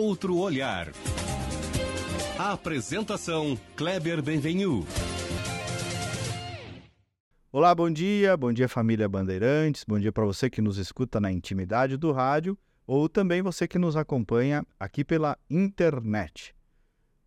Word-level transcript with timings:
Outro 0.00 0.38
Olhar. 0.38 0.92
A 2.38 2.52
apresentação 2.54 3.54
Kleber 3.76 4.22
Benvenu. 4.22 4.86
Olá, 7.52 7.74
bom 7.74 7.90
dia, 7.90 8.34
bom 8.34 8.50
dia 8.50 8.66
família 8.66 9.06
Bandeirantes, 9.06 9.84
bom 9.86 10.00
dia 10.00 10.10
para 10.10 10.24
você 10.24 10.48
que 10.48 10.62
nos 10.62 10.78
escuta 10.78 11.20
na 11.20 11.30
intimidade 11.30 11.98
do 11.98 12.12
rádio 12.12 12.56
ou 12.86 13.10
também 13.10 13.42
você 13.42 13.68
que 13.68 13.78
nos 13.78 13.94
acompanha 13.94 14.64
aqui 14.80 15.04
pela 15.04 15.36
internet. 15.50 16.54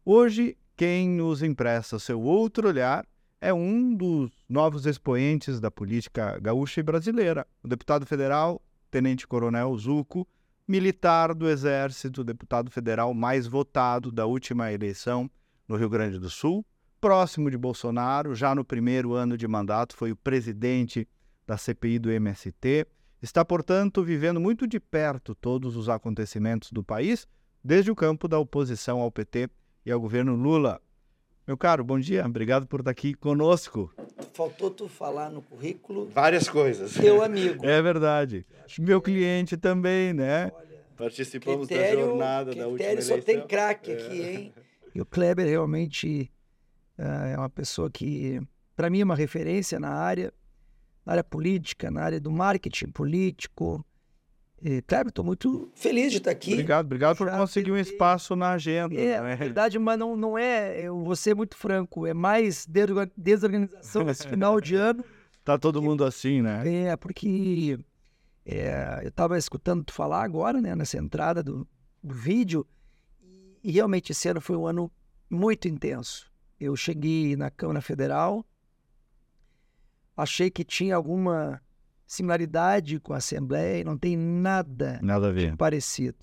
Hoje, 0.03 0.57
quem 0.75 1.07
nos 1.07 1.43
empresta 1.43 1.99
seu 1.99 2.19
outro 2.19 2.69
olhar 2.69 3.05
é 3.39 3.53
um 3.53 3.93
dos 3.93 4.31
novos 4.49 4.87
expoentes 4.87 5.59
da 5.59 5.69
política 5.69 6.39
gaúcha 6.39 6.79
e 6.79 6.83
brasileira, 6.83 7.45
o 7.61 7.67
deputado 7.67 8.03
federal 8.03 8.59
Tenente 8.89 9.27
Coronel 9.27 9.77
Zuco, 9.77 10.27
militar 10.67 11.33
do 11.33 11.49
Exército, 11.49 12.23
deputado 12.23 12.71
federal 12.71 13.13
mais 13.13 13.47
votado 13.47 14.11
da 14.11 14.25
última 14.25 14.71
eleição 14.71 15.29
no 15.67 15.75
Rio 15.75 15.89
Grande 15.89 16.19
do 16.19 16.29
Sul, 16.29 16.65
próximo 17.01 17.51
de 17.51 17.57
Bolsonaro, 17.57 18.33
já 18.33 18.55
no 18.55 18.63
primeiro 18.63 19.13
ano 19.13 19.37
de 19.37 19.47
mandato, 19.47 19.95
foi 19.95 20.11
o 20.11 20.15
presidente 20.15 21.07
da 21.45 21.57
CPI 21.57 21.99
do 21.99 22.09
MST. 22.09 22.87
Está, 23.21 23.43
portanto, 23.43 24.03
vivendo 24.03 24.39
muito 24.39 24.65
de 24.65 24.79
perto 24.79 25.35
todos 25.35 25.75
os 25.75 25.89
acontecimentos 25.89 26.71
do 26.71 26.83
país, 26.83 27.27
desde 27.61 27.91
o 27.91 27.95
campo 27.95 28.27
da 28.27 28.39
oposição 28.39 28.99
ao 29.01 29.11
PT 29.11 29.49
e 29.85 29.91
ao 29.91 29.99
governo 29.99 30.33
Lula. 30.35 30.81
Meu 31.45 31.57
caro, 31.57 31.83
bom 31.83 31.99
dia, 31.99 32.25
obrigado 32.25 32.65
por 32.65 32.79
estar 32.79 32.91
aqui 32.91 33.13
conosco. 33.13 33.93
Faltou 34.33 34.71
tu 34.71 34.87
falar 34.87 35.29
no 35.29 35.41
currículo. 35.41 36.07
Várias 36.07 36.47
coisas. 36.49 36.93
Teu 36.93 37.21
amigo. 37.21 37.65
É 37.65 37.81
verdade. 37.81 38.45
Meu 38.79 39.01
cliente 39.01 39.57
também, 39.57 40.13
né? 40.13 40.51
Olha, 40.55 40.73
Participamos 40.95 41.67
critério, 41.67 41.99
da 41.99 42.05
jornada 42.05 42.55
da 42.55 42.67
última 42.67 42.69
critério 42.77 42.93
eleição. 42.93 43.17
só 43.17 43.23
tem 43.23 43.45
craque 43.45 43.91
É. 43.91 43.93
aqui, 43.95 44.21
hein? 44.21 44.53
E 44.95 45.01
o 45.01 45.05
Kleber 45.05 45.45
realmente 45.45 46.31
ah, 46.97 47.27
é 47.27 47.37
uma 47.37 47.49
pessoa 47.49 47.89
que, 47.89 48.39
para 48.75 48.89
mim, 48.89 49.01
é 49.01 49.03
uma 49.03 49.15
referência 49.15 49.79
na 49.79 49.89
área, 49.89 50.31
na 51.05 51.13
área 51.13 51.23
política, 51.23 51.91
na 51.91 52.03
área 52.03 52.21
do 52.21 52.31
marketing 52.31 52.87
político. 52.91 53.85
E, 54.65 54.81
Kleber, 54.81 55.09
estou 55.09 55.25
muito 55.25 55.69
feliz 55.75 56.09
de 56.09 56.19
estar 56.19 56.31
aqui. 56.31 56.53
Obrigado, 56.53 56.85
obrigado 56.85 57.17
por 57.17 57.27
Já 57.27 57.37
conseguir 57.37 57.71
um 57.73 57.77
espaço 57.77 58.33
na 58.33 58.51
agenda. 58.51 58.95
É, 58.95 59.19
não 59.19 59.27
é 59.27 59.35
verdade, 59.35 59.77
mas 59.77 59.99
não, 59.99 60.15
não 60.15 60.37
é, 60.37 60.79
eu 60.87 61.03
vou 61.03 61.17
ser 61.17 61.35
muito 61.35 61.57
franco, 61.57 62.07
é 62.07 62.13
mais 62.13 62.65
desorga- 62.65 63.11
desorganização 63.17 64.05
nesse 64.05 64.25
final 64.27 64.61
de 64.61 64.75
ano. 64.75 65.03
Tá 65.43 65.57
todo 65.57 65.81
mundo 65.81 66.05
assim, 66.05 66.41
né? 66.41 66.85
É, 66.85 66.95
porque 66.95 67.77
é, 68.45 69.01
eu 69.03 69.09
estava 69.09 69.37
escutando 69.37 69.83
tu 69.83 69.91
falar 69.91 70.23
agora, 70.23 70.61
né, 70.61 70.73
nessa 70.73 70.97
entrada 70.97 71.43
do, 71.43 71.67
do 72.01 72.15
vídeo, 72.15 72.65
e 73.61 73.69
realmente 73.69 74.13
esse 74.13 74.25
ano 74.29 74.39
foi 74.39 74.55
um 74.55 74.65
ano 74.65 74.89
muito 75.29 75.67
intenso. 75.67 76.31
Eu 76.57 76.77
cheguei 76.77 77.35
na 77.35 77.51
Câmara 77.51 77.81
Federal, 77.81 78.45
achei 80.15 80.49
que 80.49 80.63
tinha 80.63 80.95
alguma 80.95 81.61
similaridade 82.13 82.99
com 82.99 83.13
a 83.13 83.17
Assembleia 83.17 83.79
e 83.81 83.83
não 83.83 83.97
tem 83.97 84.15
nada 84.15 84.99
Nada 85.01 85.29
a 85.29 85.31
ver. 85.31 85.55
parecido. 85.57 86.17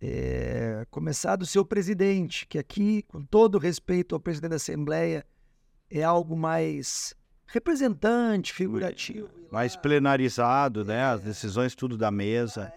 É, 0.00 0.86
começar 0.90 1.36
do 1.36 1.46
seu 1.46 1.64
presidente, 1.64 2.46
que 2.46 2.58
aqui, 2.58 3.02
com 3.08 3.24
todo 3.24 3.58
respeito 3.58 4.14
ao 4.14 4.20
presidente 4.20 4.50
da 4.50 4.56
Assembleia, 4.56 5.24
é 5.90 6.02
algo 6.02 6.36
mais 6.36 7.14
representante, 7.46 8.52
figurativo. 8.52 9.28
Mais 9.50 9.74
lá- 9.74 9.80
plenarizado, 9.80 10.84
né? 10.84 11.02
As 11.04 11.20
decisões 11.22 11.74
tudo 11.74 11.96
da 11.96 12.10
mesa. 12.10 12.72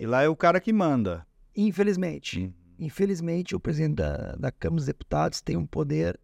E 0.00 0.06
lá 0.06 0.22
é 0.22 0.28
o 0.28 0.36
cara 0.36 0.60
que 0.60 0.72
manda. 0.72 1.26
Infelizmente, 1.54 2.50
infelizmente, 2.78 3.54
o 3.54 3.60
presidente 3.60 3.96
da, 3.96 4.34
da 4.36 4.50
Câmara 4.50 4.76
dos 4.76 4.86
Deputados 4.86 5.40
tem 5.42 5.56
um 5.56 5.66
poder 5.66 6.18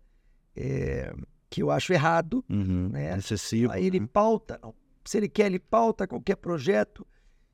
é, 0.56 1.12
que 1.50 1.62
eu 1.62 1.70
acho 1.70 1.92
errado. 1.92 2.42
Uhum. 2.48 2.88
Né? 2.88 3.16
Excessivo. 3.18 3.72
Aí 3.72 3.84
ele 3.86 4.00
né? 4.00 4.08
pauta, 4.10 4.58
não. 4.62 4.74
Se 5.08 5.16
ele 5.16 5.28
quer, 5.28 5.46
ele 5.46 5.58
pauta 5.58 6.06
qualquer 6.06 6.36
projeto. 6.36 7.06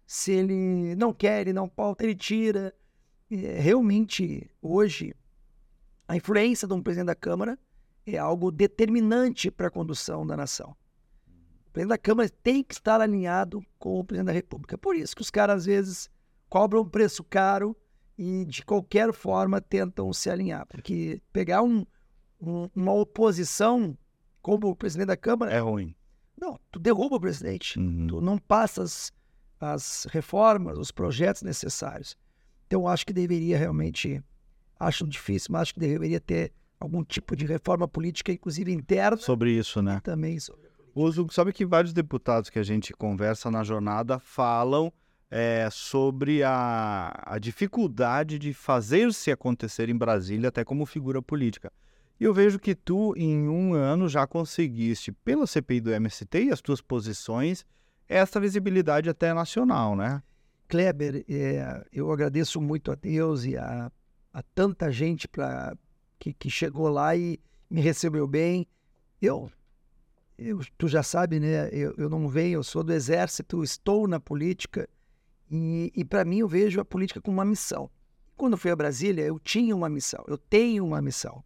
Se 0.04 0.32
ele 0.32 0.96
não 0.96 1.14
quer, 1.14 1.42
ele 1.42 1.52
não 1.52 1.68
pauta, 1.68 2.02
ele 2.02 2.16
tira. 2.16 2.74
É, 3.30 3.60
realmente, 3.60 4.50
hoje, 4.60 5.14
a 6.08 6.16
influência 6.16 6.66
de 6.66 6.74
um 6.74 6.82
presidente 6.82 7.06
da 7.06 7.14
Câmara 7.14 7.56
é 8.04 8.18
algo 8.18 8.50
determinante 8.50 9.52
para 9.52 9.68
a 9.68 9.70
condução 9.70 10.26
da 10.26 10.36
nação. 10.36 10.74
O 11.68 11.70
presidente 11.70 11.90
da 11.96 11.98
Câmara 11.98 12.28
tem 12.28 12.62
que 12.64 12.74
estar 12.74 13.00
alinhado 13.00 13.64
com 13.78 14.00
o 14.00 14.04
presidente 14.04 14.26
da 14.26 14.32
República. 14.32 14.76
Por 14.76 14.96
isso 14.96 15.14
que 15.14 15.22
os 15.22 15.30
caras, 15.30 15.58
às 15.58 15.66
vezes, 15.66 16.10
cobram 16.48 16.82
um 16.82 16.88
preço 16.88 17.22
caro 17.22 17.76
e, 18.18 18.44
de 18.46 18.64
qualquer 18.64 19.12
forma, 19.12 19.60
tentam 19.60 20.12
se 20.12 20.28
alinhar. 20.28 20.66
Porque 20.66 21.22
pegar 21.32 21.62
um- 21.62 21.86
um- 22.40 22.68
uma 22.74 22.92
oposição 22.92 23.96
como 24.42 24.68
o 24.68 24.76
presidente 24.76 25.06
da 25.06 25.16
Câmara, 25.16 25.52
É 25.52 25.60
ruim. 25.60 25.94
Não, 26.40 26.58
tu 26.70 26.78
derruba 26.78 27.16
o 27.16 27.20
presidente. 27.20 27.78
Uhum. 27.78 28.06
Tu 28.06 28.20
não 28.20 28.38
passa 28.38 28.82
as, 28.82 29.12
as 29.60 30.06
reformas, 30.10 30.78
os 30.78 30.90
projetos 30.90 31.42
necessários. 31.42 32.16
Então, 32.66 32.88
acho 32.88 33.06
que 33.06 33.12
deveria 33.12 33.56
realmente, 33.56 34.22
acho 34.78 35.06
difícil, 35.06 35.48
mas 35.52 35.62
acho 35.62 35.74
que 35.74 35.80
deveria 35.80 36.20
ter 36.20 36.52
algum 36.80 37.04
tipo 37.04 37.36
de 37.36 37.46
reforma 37.46 37.86
política, 37.86 38.32
inclusive 38.32 38.72
interna, 38.72 39.16
Sobre 39.16 39.52
isso, 39.52 39.80
né? 39.80 40.00
também 40.02 40.38
sobre 40.38 40.68
O 40.94 41.10
Zuco, 41.10 41.32
sabe 41.32 41.52
que 41.52 41.64
vários 41.64 41.92
deputados 41.92 42.50
que 42.50 42.58
a 42.58 42.62
gente 42.62 42.92
conversa 42.92 43.50
na 43.50 43.62
jornada 43.62 44.18
falam 44.18 44.92
é, 45.30 45.68
sobre 45.70 46.42
a, 46.42 47.12
a 47.24 47.38
dificuldade 47.38 48.38
de 48.38 48.52
fazer-se 48.52 49.30
acontecer 49.30 49.88
em 49.88 49.96
Brasília, 49.96 50.48
até 50.48 50.64
como 50.64 50.84
figura 50.84 51.22
política. 51.22 51.72
E 52.18 52.24
eu 52.24 52.32
vejo 52.32 52.58
que 52.58 52.74
tu, 52.74 53.12
em 53.16 53.48
um 53.48 53.74
ano, 53.74 54.08
já 54.08 54.26
conseguiste, 54.26 55.10
pela 55.12 55.46
CPI 55.46 55.80
do 55.80 55.92
MST 55.92 56.44
e 56.44 56.52
as 56.52 56.60
tuas 56.60 56.80
posições, 56.80 57.64
essa 58.08 58.38
visibilidade 58.40 59.10
até 59.10 59.34
nacional, 59.34 59.96
né? 59.96 60.22
Kleber, 60.68 61.24
é, 61.28 61.84
eu 61.92 62.10
agradeço 62.10 62.60
muito 62.60 62.92
a 62.92 62.94
Deus 62.94 63.44
e 63.44 63.56
a, 63.56 63.90
a 64.32 64.42
tanta 64.42 64.90
gente 64.90 65.26
pra, 65.26 65.76
que, 66.18 66.32
que 66.32 66.48
chegou 66.48 66.88
lá 66.88 67.16
e 67.16 67.38
me 67.68 67.80
recebeu 67.80 68.26
bem. 68.26 68.66
Eu, 69.20 69.50
eu 70.38 70.60
tu 70.78 70.86
já 70.86 71.02
sabe, 71.02 71.40
né? 71.40 71.68
Eu, 71.72 71.94
eu 71.98 72.08
não 72.08 72.28
venho, 72.28 72.58
eu 72.58 72.62
sou 72.62 72.82
do 72.82 72.92
Exército, 72.92 73.62
estou 73.62 74.06
na 74.06 74.20
política 74.20 74.88
e, 75.50 75.92
e 75.94 76.04
para 76.04 76.24
mim 76.24 76.38
eu 76.38 76.48
vejo 76.48 76.80
a 76.80 76.84
política 76.84 77.20
como 77.20 77.38
uma 77.38 77.44
missão. 77.44 77.90
Quando 78.36 78.56
fui 78.56 78.70
a 78.70 78.76
Brasília, 78.76 79.22
eu 79.22 79.38
tinha 79.38 79.74
uma 79.74 79.88
missão, 79.88 80.24
eu 80.26 80.38
tenho 80.38 80.84
uma 80.84 81.00
missão. 81.02 81.44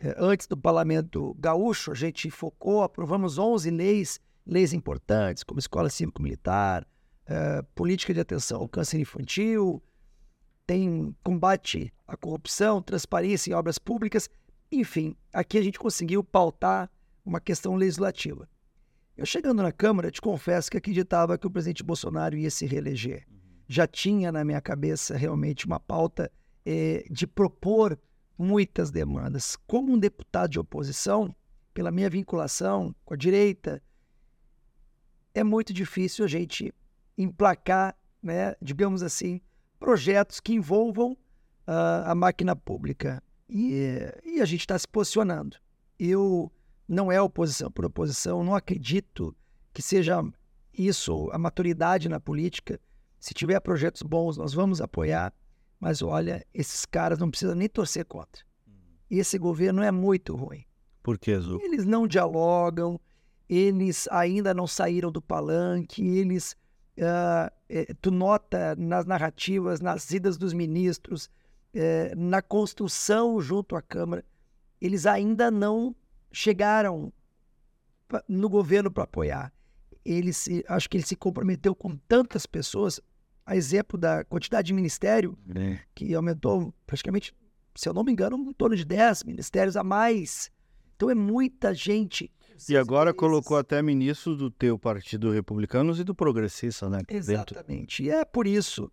É, 0.00 0.14
antes 0.18 0.46
do 0.46 0.56
Parlamento 0.56 1.36
Gaúcho, 1.38 1.92
a 1.92 1.94
gente 1.94 2.30
focou, 2.30 2.82
aprovamos 2.82 3.36
11 3.36 3.70
leis, 3.70 4.18
leis 4.46 4.72
importantes, 4.72 5.44
como 5.44 5.60
Escola 5.60 5.90
Cívico-Militar, 5.90 6.86
eh, 7.26 7.62
política 7.74 8.14
de 8.14 8.20
atenção 8.20 8.60
ao 8.60 8.68
câncer 8.68 8.98
infantil, 8.98 9.82
tem 10.66 11.14
combate 11.22 11.92
à 12.08 12.16
corrupção, 12.16 12.80
transparência 12.80 13.50
em 13.50 13.54
obras 13.54 13.78
públicas, 13.78 14.28
enfim, 14.72 15.14
aqui 15.32 15.58
a 15.58 15.62
gente 15.62 15.78
conseguiu 15.78 16.24
pautar 16.24 16.90
uma 17.24 17.38
questão 17.38 17.76
legislativa. 17.76 18.48
Eu 19.16 19.26
chegando 19.26 19.62
na 19.62 19.70
Câmara, 19.70 20.10
te 20.10 20.20
confesso 20.20 20.70
que 20.70 20.78
acreditava 20.78 21.36
que 21.36 21.46
o 21.46 21.50
presidente 21.50 21.82
Bolsonaro 21.82 22.36
ia 22.36 22.50
se 22.50 22.64
reeleger. 22.64 23.26
Já 23.68 23.86
tinha 23.86 24.32
na 24.32 24.44
minha 24.44 24.60
cabeça 24.60 25.16
realmente 25.16 25.66
uma 25.66 25.78
pauta 25.78 26.32
eh, 26.64 27.04
de 27.10 27.26
propor 27.26 27.98
muitas 28.40 28.90
demandas. 28.90 29.56
Como 29.66 29.92
um 29.92 29.98
deputado 29.98 30.50
de 30.50 30.58
oposição, 30.58 31.34
pela 31.74 31.90
minha 31.90 32.08
vinculação 32.08 32.94
com 33.04 33.14
a 33.14 33.16
direita, 33.16 33.82
é 35.34 35.44
muito 35.44 35.72
difícil 35.72 36.24
a 36.24 36.28
gente 36.28 36.74
emplacar, 37.16 37.96
né, 38.22 38.54
digamos 38.60 39.02
assim, 39.02 39.40
projetos 39.78 40.40
que 40.40 40.54
envolvam 40.54 41.16
ah, 41.66 42.10
a 42.10 42.14
máquina 42.14 42.56
pública. 42.56 43.22
E, 43.48 44.12
e 44.24 44.40
a 44.40 44.44
gente 44.44 44.60
está 44.60 44.78
se 44.78 44.88
posicionando. 44.88 45.56
Eu 45.98 46.50
não 46.88 47.12
é 47.12 47.20
oposição 47.20 47.70
por 47.70 47.84
oposição, 47.84 48.42
não 48.42 48.54
acredito 48.54 49.36
que 49.72 49.82
seja 49.82 50.22
isso 50.72 51.28
a 51.32 51.38
maturidade 51.38 52.08
na 52.08 52.18
política. 52.18 52.80
Se 53.18 53.34
tiver 53.34 53.60
projetos 53.60 54.02
bons, 54.02 54.36
nós 54.36 54.54
vamos 54.54 54.80
apoiar. 54.80 55.32
Mas 55.80 56.02
olha, 56.02 56.46
esses 56.52 56.84
caras 56.84 57.18
não 57.18 57.30
precisam 57.30 57.54
nem 57.54 57.68
torcer 57.68 58.04
contra. 58.04 58.44
Esse 59.10 59.38
governo 59.38 59.82
é 59.82 59.90
muito 59.90 60.36
ruim. 60.36 60.64
Por 61.02 61.18
que, 61.18 61.36
Zuco? 61.40 61.64
Eles 61.64 61.86
não 61.86 62.06
dialogam, 62.06 63.00
eles 63.48 64.06
ainda 64.10 64.52
não 64.52 64.66
saíram 64.66 65.10
do 65.10 65.22
palanque, 65.22 66.06
eles. 66.06 66.54
eh, 66.96 67.94
tu 68.02 68.10
nota 68.10 68.76
nas 68.76 69.06
narrativas, 69.06 69.80
nas 69.80 70.10
idas 70.10 70.36
dos 70.36 70.52
ministros, 70.52 71.30
eh, 71.72 72.12
na 72.14 72.42
construção 72.42 73.40
junto 73.40 73.74
à 73.74 73.80
Câmara, 73.80 74.22
eles 74.80 75.06
ainda 75.06 75.50
não 75.50 75.96
chegaram 76.30 77.12
no 78.28 78.48
governo 78.48 78.90
para 78.90 79.04
apoiar. 79.04 79.52
Ele 80.04 80.32
se, 80.32 80.64
acho 80.68 80.88
que 80.90 80.96
ele 80.96 81.06
se 81.06 81.16
comprometeu 81.16 81.74
com 81.74 81.96
tantas 82.08 82.44
pessoas. 82.46 83.00
A 83.50 83.56
exemplo 83.56 83.98
da 83.98 84.22
quantidade 84.24 84.68
de 84.68 84.72
ministério 84.72 85.36
É. 85.56 85.80
que 85.92 86.14
aumentou 86.14 86.72
praticamente, 86.86 87.34
se 87.74 87.88
eu 87.88 87.92
não 87.92 88.04
me 88.04 88.12
engano, 88.12 88.36
em 88.48 88.52
torno 88.52 88.76
de 88.76 88.84
10 88.84 89.24
ministérios 89.24 89.76
a 89.76 89.82
mais. 89.82 90.52
Então 90.94 91.10
é 91.10 91.16
muita 91.16 91.74
gente. 91.74 92.30
E 92.68 92.76
agora 92.76 93.12
colocou 93.12 93.56
até 93.56 93.82
ministro 93.82 94.36
do 94.36 94.52
teu 94.52 94.78
partido 94.78 95.32
Republicanos 95.32 95.98
e 95.98 96.04
do 96.04 96.14
Progressista, 96.14 96.88
né? 96.88 96.98
Dentro. 96.98 97.16
Exatamente. 97.16 98.04
E 98.04 98.10
é 98.10 98.24
por 98.24 98.46
isso, 98.46 98.88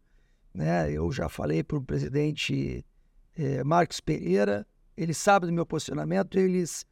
né? 0.51 0.91
Eu 0.91 1.11
já 1.11 1.29
falei 1.29 1.63
para 1.63 1.77
o 1.77 1.83
presidente 1.83 2.83
eh, 3.35 3.63
Marcos 3.63 3.99
Pereira, 3.99 4.65
ele 4.95 5.13
sabe 5.13 5.45
do 5.45 5.53
meu 5.53 5.67
posicionamento, 5.67 6.39
eles, 6.39 6.83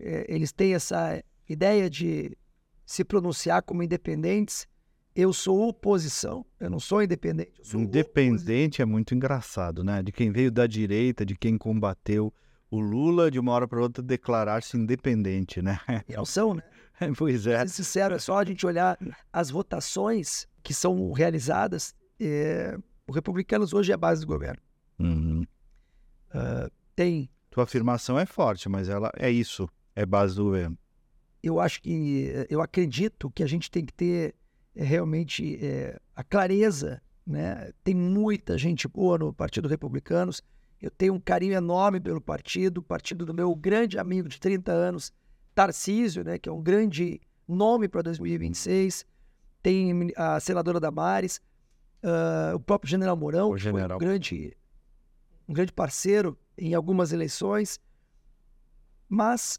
eh, 0.00 0.26
eles 0.28 0.50
têm 0.50 0.74
essa 0.74 1.22
ideia 1.48 1.88
de 1.88 2.36
se 2.84 3.04
pronunciar 3.04 3.62
como 3.62 3.84
independentes. 3.84 4.66
Eu 5.14 5.32
sou 5.32 5.68
oposição, 5.68 6.44
eu 6.58 6.68
não 6.68 6.80
sou 6.80 7.00
independente. 7.02 7.52
Sou 7.62 7.80
Independente 7.80 8.82
é 8.82 8.84
muito 8.84 9.14
engraçado, 9.14 9.84
né? 9.84 10.02
De 10.02 10.10
quem 10.10 10.32
veio 10.32 10.50
da 10.50 10.66
direita, 10.66 11.24
de 11.24 11.36
quem 11.36 11.56
combateu 11.56 12.34
o 12.68 12.80
Lula, 12.80 13.30
de 13.30 13.38
uma 13.38 13.52
hora 13.52 13.68
para 13.68 13.80
outra 13.80 14.02
declarar-se 14.02 14.76
independente, 14.76 15.62
né? 15.62 15.78
oposição. 15.86 16.02
E 16.08 16.14
não 16.14 16.24
são, 16.24 16.54
né? 16.54 16.62
pois 17.16 17.46
é. 17.46 17.60
Ser 17.60 17.68
sincero, 17.68 18.14
é 18.16 18.18
só 18.18 18.38
a 18.38 18.44
gente 18.44 18.66
olhar 18.66 18.98
as 19.32 19.50
votações 19.50 20.48
que 20.64 20.74
são 20.74 21.12
realizadas. 21.12 21.94
eh, 22.18 22.76
o 23.06 23.12
Republicanos 23.12 23.72
hoje 23.72 23.92
é 23.92 23.94
a 23.94 23.98
base 23.98 24.22
do 24.22 24.26
governo. 24.26 24.60
Uhum. 24.98 25.44
Tem 26.96 27.30
Tua 27.50 27.62
afirmação 27.64 28.18
é 28.18 28.26
forte, 28.26 28.68
mas 28.68 28.88
ela 28.88 29.12
é 29.16 29.30
isso, 29.30 29.68
é 29.94 30.04
base 30.04 30.34
do 30.34 30.44
governo. 30.44 30.76
eu 31.40 31.60
acho 31.60 31.80
que 31.80 32.46
eu 32.50 32.60
acredito 32.60 33.30
que 33.30 33.44
a 33.44 33.46
gente 33.46 33.70
tem 33.70 33.84
que 33.84 33.92
ter 33.92 34.30
eh, 34.30 34.34
realmente 34.74 35.58
eh, 35.62 35.98
a 36.14 36.22
clareza, 36.24 37.00
né? 37.26 37.70
Tem 37.82 37.94
muita 37.94 38.58
gente 38.58 38.86
boa 38.88 39.16
no 39.18 39.32
Partido 39.32 39.68
Republicanos. 39.68 40.42
Eu 40.80 40.90
tenho 40.90 41.14
um 41.14 41.20
carinho 41.20 41.54
enorme 41.54 42.00
pelo 42.00 42.20
partido, 42.20 42.82
partido 42.82 43.24
do 43.24 43.32
meu 43.32 43.54
grande 43.54 43.98
amigo 43.98 44.28
de 44.28 44.38
30 44.38 44.72
anos, 44.72 45.12
Tarcísio, 45.54 46.24
né? 46.24 46.38
Que 46.38 46.48
é 46.48 46.52
um 46.52 46.62
grande 46.62 47.20
nome 47.46 47.88
para 47.88 48.02
2026. 48.02 49.06
Tem 49.62 50.10
a 50.16 50.38
senadora 50.40 50.78
Damares, 50.80 51.40
ah, 52.02 52.52
o 52.54 52.60
próprio 52.60 52.90
General 52.90 53.16
Mourão, 53.16 53.50
O 53.50 53.56
general. 53.56 53.96
um 53.96 54.00
grande, 54.00 54.54
um 55.48 55.54
grande 55.54 55.72
parceiro 55.72 56.36
em 56.58 56.74
algumas 56.74 57.12
eleições. 57.12 57.80
Mas 59.08 59.58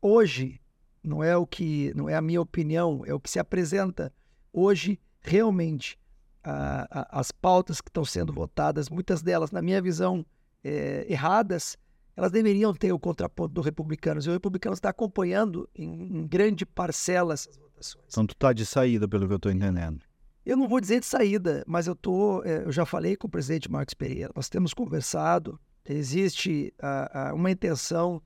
hoje 0.00 0.59
não 1.02 1.22
é 1.22 1.36
o 1.36 1.46
que 1.46 1.92
não 1.94 2.08
é 2.08 2.14
a 2.14 2.20
minha 2.20 2.40
opinião, 2.40 3.02
é 3.06 3.14
o 3.14 3.20
que 3.20 3.30
se 3.30 3.38
apresenta 3.38 4.12
hoje 4.52 4.98
realmente 5.20 5.98
a- 6.42 6.86
a- 6.90 7.20
as 7.20 7.30
pautas 7.30 7.80
que 7.80 7.88
estão 7.90 8.04
sendo 8.04 8.32
votadas, 8.32 8.88
muitas 8.88 9.22
delas, 9.22 9.50
na 9.50 9.60
minha 9.60 9.80
visão, 9.82 10.24
eh, 10.64 11.06
erradas, 11.08 11.76
elas 12.16 12.32
deveriam 12.32 12.74
ter 12.74 12.92
o 12.92 12.98
contraponto 12.98 13.52
do 13.54 13.60
republicanos. 13.60 14.26
E 14.26 14.30
o 14.30 14.32
republicano 14.32 14.74
está 14.74 14.88
acompanhando 14.90 15.68
em, 15.74 16.18
em 16.18 16.26
grande 16.26 16.64
parcela 16.66 17.34
essas 17.34 17.56
votações. 17.56 18.04
Então 18.08 18.26
tu 18.26 18.34
tá 18.36 18.52
de 18.52 18.64
saída, 18.66 19.06
pelo 19.08 19.26
que 19.28 19.34
eu 19.34 19.38
tô 19.38 19.50
entendendo. 19.50 20.02
Eu 20.44 20.56
não 20.56 20.66
vou 20.68 20.80
dizer 20.80 21.00
de 21.00 21.06
saída, 21.06 21.62
mas 21.66 21.86
eu 21.86 21.94
tô, 21.94 22.42
eh, 22.44 22.62
eu 22.64 22.72
já 22.72 22.84
falei 22.86 23.16
com 23.16 23.26
o 23.26 23.30
presidente 23.30 23.70
Marcos 23.70 23.94
Pereira, 23.94 24.32
nós 24.34 24.48
temos 24.48 24.72
conversado, 24.74 25.60
existe 25.84 26.72
ah, 26.80 27.32
uma 27.34 27.50
intenção 27.50 28.22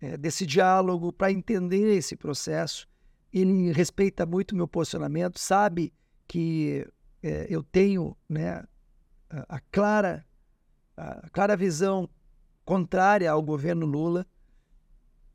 eh, 0.00 0.16
desse 0.16 0.46
diálogo 0.46 1.12
para 1.12 1.32
entender 1.32 1.96
esse 1.96 2.16
processo. 2.16 2.88
Ele 3.32 3.72
respeita 3.72 4.24
muito 4.24 4.52
o 4.52 4.56
meu 4.56 4.68
posicionamento, 4.68 5.38
sabe 5.38 5.92
que 6.26 6.86
eh, 7.22 7.46
eu 7.48 7.62
tenho 7.62 8.16
né, 8.28 8.64
a, 9.30 9.56
a 9.56 9.60
clara, 9.70 10.24
a 10.96 11.28
clara 11.30 11.56
visão 11.56 12.08
contrária 12.64 13.30
ao 13.30 13.42
governo 13.42 13.86
Lula. 13.86 14.26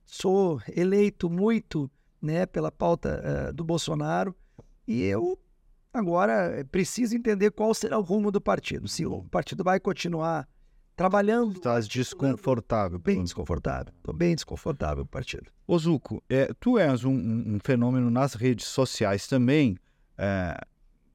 Sou 0.05 0.61
eleito 0.75 1.29
muito 1.29 1.89
né, 2.21 2.45
pela 2.45 2.71
pauta 2.71 3.21
ah, 3.23 3.51
do 3.51 3.63
Bolsonaro 3.63 4.35
e 4.85 5.01
eu 5.03 5.39
Agora, 5.93 6.65
preciso 6.71 7.15
entender 7.15 7.51
qual 7.51 7.73
será 7.73 7.97
o 7.99 8.01
rumo 8.01 8.31
do 8.31 8.39
partido. 8.39 8.87
Se 8.87 9.05
o 9.05 9.23
partido 9.23 9.63
vai 9.63 9.79
continuar 9.79 10.47
trabalhando. 10.95 11.53
Estás 11.57 11.87
desconfortável. 11.87 12.99
Bem 12.99 13.23
desconfortável. 13.23 13.93
Estou 13.97 14.13
bem 14.13 14.35
desconfortável 14.35 15.05
partido. 15.05 15.51
Ô 15.67 15.77
Zuco, 15.77 16.23
é, 16.29 16.53
tu 16.59 16.77
és 16.77 17.03
um, 17.03 17.11
um- 17.13 17.59
fenômeno 17.63 18.09
nas 18.09 18.33
redes 18.33 18.65
sociais 18.67 19.27
também, 19.27 19.77
é, 20.17 20.59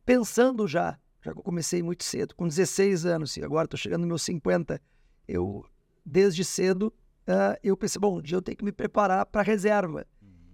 pensando 0.06 0.68
já, 0.68 0.96
já 1.20 1.32
que 1.32 1.38
eu 1.40 1.42
comecei 1.42 1.82
muito 1.82 2.04
cedo, 2.04 2.32
com 2.36 2.46
16 2.46 3.06
anos, 3.06 3.36
e 3.36 3.42
agora 3.42 3.64
estou 3.64 3.76
chegando 3.76 4.02
nos 4.02 4.08
meus 4.08 4.22
50, 4.22 4.80
eu, 5.26 5.66
desde 6.06 6.44
cedo, 6.44 6.94
ah, 7.26 7.58
eu 7.60 7.76
pensei, 7.76 7.98
bom, 8.00 8.18
um 8.18 8.22
dia 8.22 8.36
eu 8.36 8.42
tenho 8.42 8.56
que 8.56 8.64
me 8.64 8.70
preparar 8.70 9.26
para 9.26 9.40
a 9.40 9.44
reserva. 9.44 10.06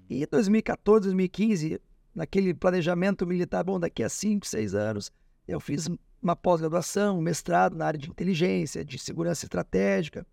E 0.08 0.22
em 0.22 0.26
2014, 0.26 1.02
2015, 1.02 1.78
naquele 2.14 2.54
planejamento 2.54 3.26
militar, 3.26 3.62
bom, 3.62 3.78
daqui 3.78 4.02
a 4.02 4.08
5, 4.08 4.46
6 4.46 4.74
anos, 4.74 5.12
eu 5.46 5.60
fiz 5.60 5.88
uma 6.22 6.36
pós-graduação, 6.36 7.18
um 7.18 7.22
mestrado 7.22 7.76
na 7.76 7.86
área 7.86 7.98
de 7.98 8.10
inteligência, 8.10 8.84
de 8.84 8.98
segurança 8.98 9.44
estratégica, 9.44 10.26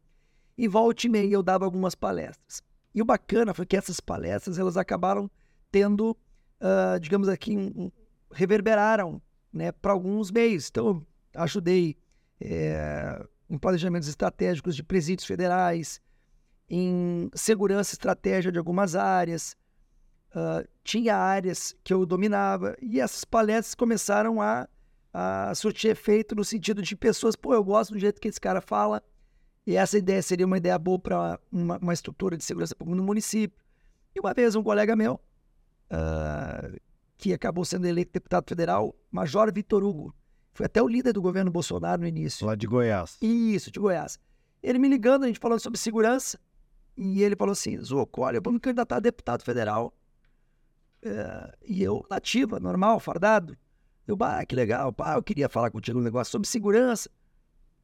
e 0.57 0.67
volta 0.67 1.05
e 1.05 1.09
meia 1.09 1.33
eu 1.33 1.43
dava 1.43 1.65
algumas 1.65 1.95
palestras. 1.95 2.61
E 2.93 3.01
o 3.01 3.05
bacana 3.05 3.53
foi 3.53 3.65
que 3.65 3.77
essas 3.77 3.99
palestras, 3.99 4.57
elas 4.57 4.75
acabaram 4.75 5.29
tendo, 5.71 6.17
ah, 6.59 6.97
digamos 6.99 7.29
aqui, 7.29 7.55
um- 7.55 7.91
reverberaram 8.31 9.21
né, 9.53 9.71
para 9.71 9.91
alguns 9.93 10.31
meios. 10.31 10.67
Então, 10.69 11.05
ajudei 11.35 11.95
eh, 12.41 13.25
em 13.49 13.57
planejamentos 13.57 14.07
estratégicos 14.07 14.75
de 14.75 14.83
presídios 14.83 15.27
federais, 15.27 16.01
em 16.69 17.29
segurança 17.33 17.93
e 17.93 17.95
estratégia 17.95 18.51
de 18.51 18.57
algumas 18.57 18.95
áreas, 18.95 19.55
ah, 20.35 20.63
tinha 20.83 21.15
áreas 21.15 21.75
que 21.83 21.93
eu 21.93 22.05
dominava, 22.05 22.75
e 22.81 22.99
essas 22.99 23.23
palestras 23.23 23.75
começaram 23.75 24.41
a, 24.41 24.67
a 25.19 25.55
surtir 25.55 25.89
efeito 25.89 26.35
no 26.35 26.45
sentido 26.45 26.79
de 26.79 26.95
pessoas, 26.95 27.35
pô, 27.35 27.51
eu 27.51 27.63
gosto 27.63 27.93
do 27.93 27.99
jeito 27.99 28.21
que 28.21 28.27
esse 28.27 28.39
cara 28.39 28.61
fala, 28.61 29.01
e 29.65 29.75
essa 29.75 29.97
ideia 29.97 30.21
seria 30.21 30.45
uma 30.45 30.57
ideia 30.57 30.77
boa 30.77 30.99
para 30.99 31.39
uma, 31.51 31.79
uma 31.79 31.93
estrutura 31.93 32.37
de 32.37 32.43
segurança 32.43 32.75
pública 32.75 32.97
no 32.97 33.03
município. 33.03 33.59
E 34.15 34.19
uma 34.19 34.31
vez 34.31 34.53
um 34.53 34.61
colega 34.61 34.95
meu, 34.95 35.19
ah, 35.89 36.69
que 37.17 37.33
acabou 37.33 37.65
sendo 37.65 37.87
eleito 37.87 38.11
deputado 38.13 38.47
federal, 38.47 38.95
Major 39.09 39.51
Vitor 39.51 39.83
Hugo, 39.83 40.13
foi 40.53 40.67
até 40.67 40.83
o 40.83 40.87
líder 40.87 41.13
do 41.13 41.21
governo 41.21 41.49
Bolsonaro 41.49 42.01
no 42.01 42.07
início. 42.07 42.45
Lá 42.45 42.53
de 42.53 42.67
Goiás. 42.67 43.17
Isso, 43.19 43.71
de 43.71 43.79
Goiás. 43.79 44.19
Ele 44.61 44.77
me 44.77 44.87
ligando, 44.87 45.23
a 45.23 45.27
gente 45.27 45.39
falando 45.39 45.59
sobre 45.59 45.79
segurança, 45.79 46.39
e 46.95 47.23
ele 47.23 47.35
falou 47.35 47.53
assim: 47.53 47.75
Zoco, 47.79 48.21
olha, 48.21 48.39
vamos 48.39 48.61
candidatar 48.61 48.97
a 48.97 48.99
deputado 48.99 49.43
federal. 49.43 49.91
É, 51.01 51.57
e 51.67 51.81
eu, 51.81 52.05
nativa, 52.07 52.59
normal, 52.59 52.99
fardado. 52.99 53.57
Eu, 54.07 54.15
bah, 54.15 54.45
que 54.45 54.55
legal, 54.55 54.93
pá, 54.93 55.15
eu 55.15 55.23
queria 55.23 55.49
falar 55.49 55.69
contigo 55.69 55.99
um 55.99 56.01
negócio 56.01 56.31
sobre 56.31 56.47
segurança. 56.47 57.09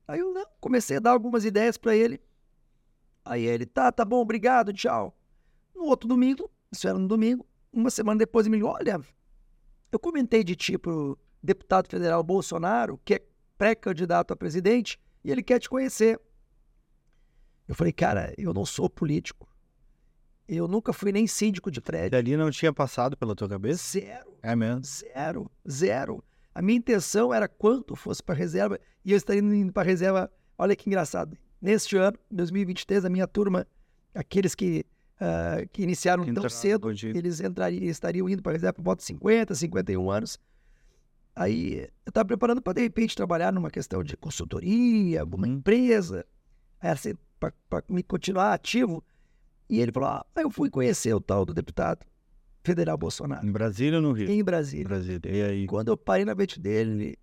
Aí 0.07 0.19
eu 0.19 0.33
não, 0.33 0.45
comecei 0.61 0.97
a 0.97 0.99
dar 0.99 1.11
algumas 1.11 1.43
ideias 1.43 1.77
para 1.77 1.95
ele. 1.95 2.21
Aí 3.25 3.43
ele, 3.43 3.65
tá, 3.65 3.91
tá 3.91 4.05
bom, 4.05 4.21
obrigado, 4.21 4.71
tchau. 4.71 5.17
No 5.75 5.83
outro 5.83 6.07
domingo, 6.07 6.49
isso 6.71 6.87
era 6.87 6.97
no 6.97 7.07
domingo, 7.07 7.45
uma 7.71 7.89
semana 7.89 8.19
depois 8.19 8.45
ele 8.45 8.51
me 8.51 8.57
ligou, 8.57 8.73
olha, 8.73 9.01
eu 9.91 9.99
comentei 9.99 10.43
de 10.43 10.55
ti 10.55 10.77
pro 10.77 11.17
deputado 11.41 11.89
federal 11.89 12.23
Bolsonaro, 12.23 12.99
que 13.03 13.15
é 13.15 13.25
pré-candidato 13.57 14.31
a 14.31 14.35
presidente, 14.35 14.99
e 15.23 15.31
ele 15.31 15.43
quer 15.43 15.59
te 15.59 15.69
conhecer. 15.69 16.19
Eu 17.67 17.75
falei, 17.75 17.93
cara, 17.93 18.33
eu 18.37 18.53
não 18.53 18.65
sou 18.65 18.89
político. 18.89 19.47
Eu 20.55 20.67
nunca 20.67 20.93
fui 20.93 21.11
nem 21.11 21.25
síndico 21.27 21.69
de 21.71 21.79
E 21.79 21.81
prédio. 21.81 22.17
ali 22.17 22.35
não 22.37 22.49
tinha 22.51 22.71
passado 22.73 23.15
pela 23.17 23.35
tua 23.35 23.47
cabeça? 23.49 23.83
Zero, 23.99 24.37
É 24.41 24.55
mesmo. 24.55 24.81
zero, 24.83 25.51
zero. 25.69 26.23
A 26.53 26.61
minha 26.61 26.77
intenção 26.77 27.33
era 27.33 27.47
quanto 27.47 27.95
fosse 27.95 28.21
para 28.21 28.35
reserva, 28.35 28.79
e 29.03 29.11
eu 29.11 29.17
estaria 29.17 29.41
indo 29.41 29.73
para 29.73 29.83
reserva. 29.83 30.31
Olha 30.57 30.75
que 30.75 30.87
engraçado. 30.87 31.35
Neste 31.61 31.97
ano, 31.97 32.17
2023, 32.29 33.05
a 33.05 33.09
minha 33.09 33.25
turma, 33.27 33.65
aqueles 34.13 34.53
que, 34.53 34.85
ah, 35.19 35.65
que 35.71 35.81
iniciaram 35.81 36.23
tão 36.33 36.47
cedo, 36.49 36.91
eles 36.91 37.39
entrariam, 37.39 37.83
estariam 37.85 38.29
indo 38.29 38.43
para 38.43 38.51
reserva 38.51 38.73
por 38.73 38.83
volta 38.83 38.99
de 38.99 39.05
50, 39.07 39.55
51 39.55 40.11
anos. 40.11 40.37
Aí 41.35 41.79
eu 42.05 42.09
estava 42.09 42.25
preparando 42.27 42.61
para, 42.61 42.73
de 42.73 42.81
repente, 42.81 43.15
trabalhar 43.15 43.51
numa 43.51 43.71
questão 43.71 44.03
de 44.03 44.15
consultoria, 44.15 45.21
alguma 45.21 45.47
Uhum. 45.47 45.53
empresa, 45.53 46.23
assim, 46.79 47.15
para 47.39 47.51
me 47.89 48.03
continuar 48.03 48.53
ativo. 48.53 49.03
E 49.69 49.79
ele 49.79 49.91
falou: 49.91 50.09
ah, 50.09 50.25
eu 50.35 50.49
fui 50.49 50.69
conhecer 50.69 51.13
o 51.13 51.21
tal 51.21 51.45
do 51.45 51.53
deputado 51.53 52.05
federal 52.63 52.97
Bolsonaro, 52.97 53.45
Em 53.45 53.51
Brasília 53.51 53.97
ou 53.97 54.01
no 54.01 54.11
Rio? 54.13 54.29
em 54.29 54.43
Brasília. 54.43 54.87
Brasília. 54.87 55.21
E 55.25 55.41
aí? 55.41 55.67
Quando 55.67 55.89
eu 55.89 55.97
parei 55.97 56.25
na 56.25 56.35
frente 56.35 56.59
dele, 56.59 56.91
ele 56.91 57.19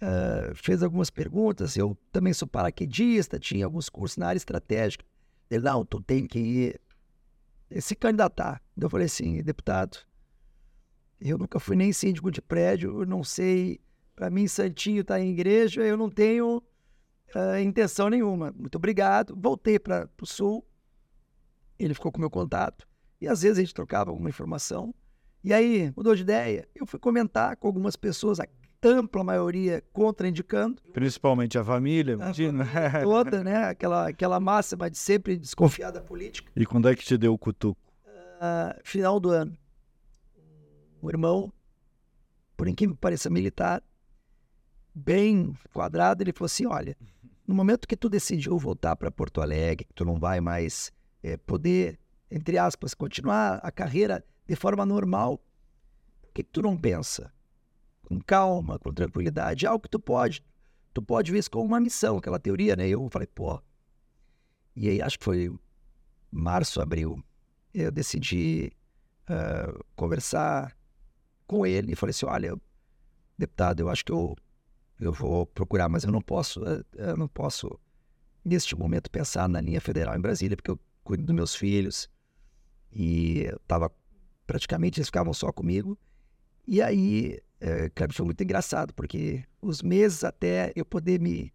ah, 0.00 0.52
fez 0.54 0.82
algumas 0.82 1.10
perguntas. 1.10 1.76
Eu 1.76 1.96
também 2.10 2.32
sou 2.32 2.48
paraquedista, 2.48 3.38
tinha 3.38 3.64
alguns 3.64 3.88
cursos 3.88 4.16
na 4.16 4.26
área 4.28 4.38
estratégica. 4.38 5.04
Ele, 5.50 5.64
não, 5.64 5.84
tu 5.84 6.00
tem 6.00 6.26
que 6.26 6.38
ir 6.38 6.80
se 7.80 7.94
candidatar. 7.94 8.60
Eu 8.76 8.90
falei 8.90 9.06
assim, 9.06 9.42
deputado, 9.42 9.98
eu 11.20 11.38
nunca 11.38 11.60
fui 11.60 11.76
nem 11.76 11.92
síndico 11.92 12.30
de 12.30 12.42
prédio, 12.42 13.00
eu 13.00 13.06
não 13.06 13.22
sei. 13.22 13.80
Para 14.14 14.28
mim, 14.28 14.46
Santinho 14.48 15.04
tá 15.04 15.20
em 15.20 15.30
igreja, 15.30 15.82
eu 15.82 15.96
não 15.96 16.10
tenho 16.10 16.62
ah, 17.34 17.60
intenção 17.60 18.08
nenhuma. 18.10 18.52
Muito 18.56 18.76
obrigado. 18.76 19.36
Voltei 19.40 19.78
para 19.78 20.08
o 20.20 20.26
Sul, 20.26 20.64
ele 21.84 21.94
ficou 21.94 22.10
com 22.12 22.20
meu 22.20 22.30
contato, 22.30 22.86
e 23.20 23.28
às 23.28 23.42
vezes 23.42 23.58
a 23.58 23.60
gente 23.60 23.74
trocava 23.74 24.10
alguma 24.10 24.28
informação. 24.28 24.94
E 25.44 25.52
aí, 25.52 25.92
mudou 25.96 26.14
de 26.14 26.22
ideia. 26.22 26.68
Eu 26.74 26.86
fui 26.86 26.98
comentar 26.98 27.56
com 27.56 27.66
algumas 27.66 27.96
pessoas, 27.96 28.38
a 28.38 28.46
ampla 28.84 29.22
maioria 29.22 29.82
contraindicando, 29.92 30.82
Principalmente 30.92 31.56
a 31.56 31.64
família, 31.64 32.14
A 32.14 32.16
imagina. 32.16 32.66
toda, 33.02 33.44
né? 33.44 33.64
Aquela, 33.64 34.08
aquela 34.08 34.40
máxima 34.40 34.90
de 34.90 34.98
sempre 34.98 35.36
desconfiar 35.36 35.90
da 35.90 36.00
política. 36.00 36.50
E 36.56 36.66
quando 36.66 36.88
é 36.88 36.94
que 36.94 37.04
te 37.04 37.16
deu 37.16 37.32
o 37.32 37.38
cutuco? 37.38 37.80
Ah, 38.40 38.76
final 38.82 39.20
do 39.20 39.30
ano, 39.30 39.56
o 41.00 41.08
irmão, 41.08 41.52
por 42.56 42.66
incrível 42.66 42.94
que 42.96 43.00
pareça 43.00 43.30
militar, 43.30 43.82
bem 44.94 45.54
quadrado, 45.72 46.22
ele 46.22 46.32
falou 46.32 46.46
assim: 46.46 46.66
olha, 46.66 46.96
no 47.46 47.54
momento 47.54 47.86
que 47.86 47.96
tu 47.96 48.08
decidiu 48.08 48.58
voltar 48.58 48.96
para 48.96 49.10
Porto 49.10 49.40
Alegre, 49.40 49.84
que 49.84 49.94
tu 49.94 50.04
não 50.04 50.18
vai 50.18 50.40
mais 50.40 50.92
eh, 51.22 51.36
poder, 51.36 51.98
entre 52.30 52.58
aspas, 52.58 52.94
continuar 52.94 53.60
a 53.62 53.70
carreira 53.70 54.24
de 54.46 54.56
forma 54.56 54.84
normal, 54.84 55.38
por 56.20 56.32
que, 56.32 56.42
tu 56.42 56.62
não 56.62 56.76
pensa 56.76 57.32
com 58.02 58.20
calma, 58.20 58.78
com 58.78 58.92
tranquilidade, 58.92 59.66
algo 59.66 59.82
que 59.82 59.88
tu 59.88 60.00
pode, 60.00 60.42
tu 60.92 61.00
pode 61.00 61.30
ver 61.32 61.38
isso 61.38 61.50
como 61.50 61.64
uma 61.64 61.80
missão, 61.80 62.18
aquela 62.18 62.38
teoria, 62.38 62.76
né? 62.76 62.88
Eu 62.88 63.08
falei, 63.10 63.28
pô. 63.28 63.62
E 64.74 64.88
aí 64.88 65.02
acho 65.02 65.18
que 65.18 65.24
foi 65.24 65.54
março, 66.30 66.80
abril, 66.80 67.22
eu 67.74 67.90
decidi 67.90 68.72
ah, 69.26 69.72
conversar 69.94 70.76
com 71.46 71.64
ele 71.66 71.92
e 71.92 71.96
falei 71.96 72.10
assim, 72.10 72.26
olha, 72.26 72.56
deputado, 73.38 73.80
eu 73.80 73.88
acho 73.88 74.04
que 74.04 74.12
eu, 74.12 74.36
eu 74.98 75.12
vou 75.12 75.46
procurar, 75.46 75.88
mas 75.88 76.04
eu 76.04 76.12
não 76.12 76.20
posso, 76.20 76.64
eh, 76.66 76.82
eu 76.94 77.16
não 77.16 77.28
posso 77.28 77.78
neste 78.44 78.76
momento 78.76 79.10
pensar 79.10 79.48
na 79.48 79.60
linha 79.60 79.80
federal 79.80 80.16
em 80.16 80.20
Brasília, 80.20 80.56
porque 80.56 80.70
eu 80.70 80.80
cuido 81.02 81.24
dos 81.24 81.34
meus 81.34 81.54
filhos 81.54 82.08
e 82.92 83.44
eu 83.44 83.58
tava 83.66 83.90
praticamente 84.46 85.00
eles 85.00 85.08
ficavam 85.08 85.32
só 85.32 85.50
comigo. 85.52 85.98
E 86.66 86.80
aí, 86.82 87.38
é, 87.60 87.90
foi 88.12 88.26
muito 88.26 88.42
engraçado, 88.42 88.92
porque 88.94 89.44
os 89.60 89.82
meses 89.82 90.24
até 90.24 90.72
eu 90.76 90.84
poder 90.84 91.20
me, 91.20 91.52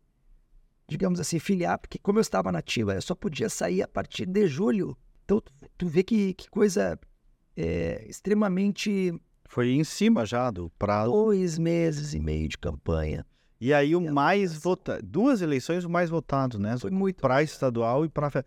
digamos 0.88 1.20
assim, 1.20 1.39
filiar, 1.39 1.77
porque 1.77 1.98
como 2.00 2.18
eu 2.18 2.22
estava 2.22 2.51
nativa, 2.51 2.96
eu 2.96 3.01
só 3.01 3.13
podia 3.13 3.50
sair 3.50 3.82
a 3.82 3.88
partir 3.88 4.25
de 4.25 4.48
julho. 4.48 4.98
Então, 5.24 5.39
tu, 5.39 5.54
tu 5.77 5.88
vê 5.88 6.04
que, 6.04 6.34
que 6.34 6.50
coisa 6.50 7.00
é, 7.56 8.06
extremamente 8.08 9.13
Foi 9.46 9.72
em 9.72 9.84
cima 9.84 10.25
já 10.25 10.50
do 10.51 10.70
prazo. 10.72 11.12
dois 11.12 11.58
meses 11.58 12.13
e 12.13 12.20
meio 12.20 12.48
de 12.48 12.58
campanha. 12.58 13.25
E 13.60 13.74
aí 13.74 13.96
o 13.96 14.08
a 14.08 14.12
mais 14.12 14.54
votado, 14.54 15.01
duas 15.04 15.42
eleições 15.42 15.84
o 15.84 15.89
mais 15.89 16.10
votado, 16.10 16.60
né? 16.60 16.77
Foi 16.77 16.92
muito. 16.92 17.22
Para 17.22 17.42
estadual 17.42 18.06
e 18.06 18.10
para 18.10 18.46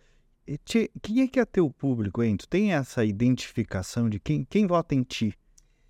quem 0.58 1.22
é 1.22 1.28
que 1.28 1.38
é 1.38 1.44
teu 1.44 1.70
público, 1.70 2.22
hein? 2.22 2.36
Tu 2.36 2.48
tem 2.48 2.72
essa 2.72 3.04
identificação 3.04 4.08
de 4.08 4.18
quem, 4.18 4.44
quem 4.44 4.66
vota 4.66 4.94
em 4.94 5.02
ti? 5.02 5.34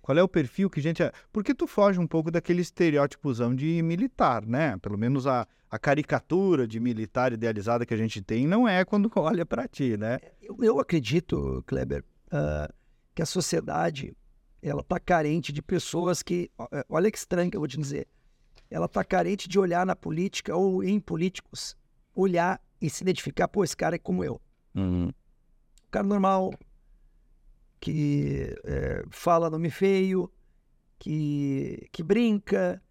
Qual 0.01 0.17
é 0.17 0.23
o 0.23 0.27
perfil 0.27 0.69
que 0.69 0.81
gente 0.81 1.01
é? 1.01 1.11
Porque 1.31 1.53
tu 1.53 1.67
foge 1.67 1.99
um 1.99 2.07
pouco 2.07 2.31
daquele 2.31 2.61
estereótipozão 2.61 3.55
de 3.55 3.81
militar, 3.81 4.45
né? 4.45 4.77
Pelo 4.77 4.97
menos 4.97 5.27
a, 5.27 5.47
a 5.69 5.79
caricatura 5.79 6.67
de 6.67 6.79
militar 6.79 7.31
idealizada 7.31 7.85
que 7.85 7.93
a 7.93 7.97
gente 7.97 8.21
tem 8.21 8.47
não 8.47 8.67
é 8.67 8.83
quando 8.83 9.11
olha 9.15 9.45
para 9.45 9.67
ti, 9.67 9.95
né? 9.97 10.19
Eu, 10.41 10.57
eu 10.61 10.79
acredito, 10.79 11.63
Kleber, 11.67 12.03
ah, 12.31 12.69
que 13.13 13.21
a 13.21 13.25
sociedade 13.25 14.15
ela 14.61 14.81
está 14.81 14.99
carente 14.99 15.51
de 15.51 15.61
pessoas 15.61 16.21
que. 16.21 16.51
é, 16.71 16.85
Olha 16.89 17.11
que 17.11 17.17
estranho 17.17 17.49
que 17.49 17.57
eu 17.57 17.61
vou 17.61 17.67
te 17.67 17.77
dizer. 17.77 18.07
Ela 18.69 18.85
está 18.85 19.03
carente 19.03 19.49
de 19.49 19.59
olhar 19.59 19.85
na 19.85 19.95
política 19.95 20.55
ou 20.55 20.83
em 20.83 20.99
políticos, 20.99 21.75
olhar 22.15 22.61
e 22.81 22.89
se 22.89 23.03
identificar, 23.03 23.47
pô, 23.47 23.63
esse 23.63 23.75
cara 23.75 23.95
é 23.95 23.99
como 23.99 24.23
eu. 24.23 24.41
Um 24.75 25.11
cara 25.89 26.05
normal, 26.05 26.53
que 27.79 28.55
é, 28.63 29.03
fala 29.09 29.49
nome 29.49 29.69
feio, 29.69 30.31
que, 30.97 31.87
que 31.91 32.03
brinca, 32.03 32.81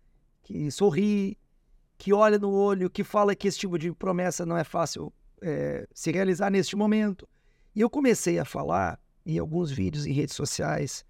que 0.42 0.70
sorri, 0.70 1.38
que 1.96 2.12
olha 2.12 2.38
no 2.38 2.50
olho, 2.50 2.90
que 2.90 3.04
fala 3.04 3.34
que 3.34 3.46
esse 3.46 3.58
tipo 3.58 3.78
de 3.78 3.92
promessa 3.92 4.44
não 4.44 4.56
é 4.56 4.64
fácil 4.64 5.12
é, 5.40 5.86
se 5.94 6.10
realizar 6.10 6.50
neste 6.50 6.76
momento. 6.76 7.28
E 7.74 7.80
eu 7.80 7.88
comecei 7.88 8.38
a 8.38 8.44
falar 8.44 9.00
em 9.24 9.38
alguns 9.38 9.70
vídeos 9.70 10.06
em 10.06 10.12
redes 10.12 10.34
sociais, 10.34 11.04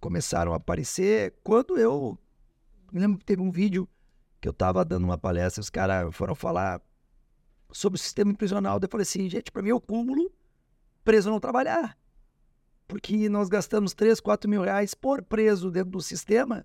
começaram 0.00 0.52
a 0.52 0.56
aparecer 0.56 1.34
quando 1.42 1.78
eu 1.78 2.18
me 2.92 3.00
lembro 3.00 3.18
que 3.18 3.24
teve 3.24 3.40
um 3.42 3.50
vídeo 3.50 3.88
que 4.40 4.46
eu 4.46 4.52
estava 4.52 4.84
dando 4.84 5.04
uma 5.04 5.16
palestra, 5.16 5.60
os 5.60 5.70
caras 5.70 6.14
foram 6.14 6.34
falar 6.34 6.80
sobre 7.74 7.98
o 7.98 8.02
sistema 8.02 8.32
prisional. 8.32 8.78
Daí 8.78 8.86
eu 8.86 8.90
falei 8.90 9.02
assim, 9.02 9.28
gente, 9.28 9.50
para 9.50 9.62
mim 9.62 9.70
é 9.70 9.74
o 9.74 9.80
cúmulo 9.80 10.32
preso 11.04 11.30
não 11.30 11.40
trabalhar. 11.40 11.98
Porque 12.86 13.28
nós 13.28 13.48
gastamos 13.48 13.92
3, 13.92 14.20
4 14.20 14.48
mil 14.48 14.62
reais 14.62 14.94
por 14.94 15.22
preso 15.22 15.70
dentro 15.70 15.90
do 15.90 16.00
sistema 16.00 16.64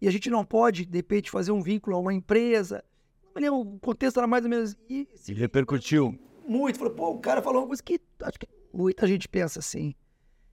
e 0.00 0.08
a 0.08 0.10
gente 0.10 0.30
não 0.30 0.44
pode, 0.44 0.86
de 0.86 0.98
repente, 0.98 1.30
fazer 1.30 1.52
um 1.52 1.62
vínculo 1.62 1.96
a 1.96 1.98
uma 2.00 2.14
empresa. 2.14 2.82
Não 3.24 3.32
me 3.34 3.40
lembro, 3.40 3.60
o 3.60 3.78
contexto 3.78 4.18
era 4.18 4.26
mais 4.26 4.44
ou 4.44 4.50
menos. 4.50 4.76
E, 4.88 5.08
E 5.28 5.32
repercutiu. 5.34 6.18
muito. 6.46 6.78
Falou, 6.78 6.94
pô, 6.94 7.10
o 7.10 7.20
cara 7.20 7.42
falou 7.42 7.62
uma 7.62 7.66
coisa 7.66 7.82
que 7.82 8.00
acho 8.22 8.38
que 8.38 8.48
muita 8.72 9.06
gente 9.06 9.28
pensa 9.28 9.58
assim, 9.58 9.94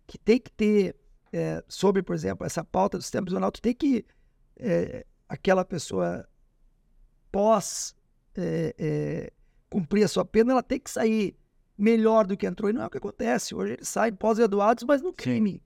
que 0.08 0.18
tem 0.18 0.40
que 0.40 0.52
ter, 0.52 0.96
é, 1.32 1.64
sobre, 1.68 2.02
por 2.02 2.16
exemplo, 2.16 2.46
essa 2.46 2.64
pauta 2.64 2.98
do 2.98 3.02
sistema 3.02 3.26
prisional, 3.26 3.52
tu 3.52 3.62
tem 3.62 3.74
que, 3.74 4.06
é, 4.58 5.06
aquela 5.30 5.64
pessoa 5.64 6.28
pós 7.32 7.96
é, 8.36 8.76
é, 8.78 9.34
cumprir 9.74 10.04
a 10.04 10.08
sua 10.08 10.24
pena, 10.24 10.52
ela 10.52 10.62
tem 10.64 10.80
que 10.80 10.90
sair 10.92 11.36
melhor 11.76 12.28
do 12.28 12.38
que 12.38 12.46
entrou. 12.46 12.70
E 12.70 12.74
não 12.74 12.84
é 12.84 12.86
o 12.86 12.90
que 12.90 13.00
acontece. 13.00 13.56
Hoje 13.56 13.74
eles 13.74 13.88
saem 13.88 14.14
pós-graduados, 14.14 14.84
mas 14.84 15.02
no 15.02 15.12
crime. 15.12 15.62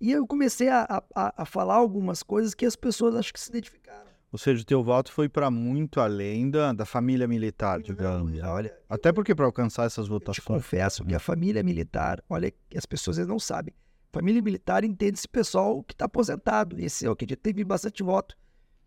E 0.00 0.10
eu 0.10 0.26
comecei 0.26 0.68
a, 0.68 1.02
a, 1.14 1.42
a 1.42 1.44
falar 1.46 1.76
algumas 1.76 2.22
coisas 2.22 2.52
que 2.54 2.66
as 2.66 2.74
pessoas 2.74 3.14
acho 3.14 3.32
que 3.32 3.38
se 3.40 3.50
identificaram. 3.50 4.04
Ou 4.32 4.38
seja, 4.38 4.62
o 4.62 4.66
teu 4.66 4.82
voto 4.82 5.12
foi 5.12 5.28
para 5.28 5.48
muito 5.48 6.00
além 6.00 6.50
da, 6.50 6.72
da 6.72 6.84
família 6.84 7.28
militar, 7.28 7.80
digamos. 7.80 8.36
Olha, 8.42 8.76
Até 8.88 9.12
porque 9.12 9.32
para 9.32 9.46
alcançar 9.46 9.86
essas 9.86 10.06
Eu 10.06 10.06
te 10.06 10.10
votações. 10.10 10.44
confesso 10.44 11.04
que 11.04 11.14
a 11.14 11.20
família 11.20 11.62
militar, 11.62 12.20
olha, 12.28 12.50
que 12.68 12.76
as 12.76 12.84
pessoas 12.84 13.16
não 13.18 13.38
sabem. 13.38 13.72
Família 14.12 14.42
militar 14.42 14.82
entende 14.82 15.18
esse 15.18 15.28
pessoal 15.28 15.84
que 15.84 15.94
está 15.94 16.06
aposentado. 16.06 16.78
Esse 16.80 17.04
eu 17.04 17.12
acredito 17.12 17.38
teve 17.40 17.62
bastante 17.62 18.02
voto. 18.02 18.36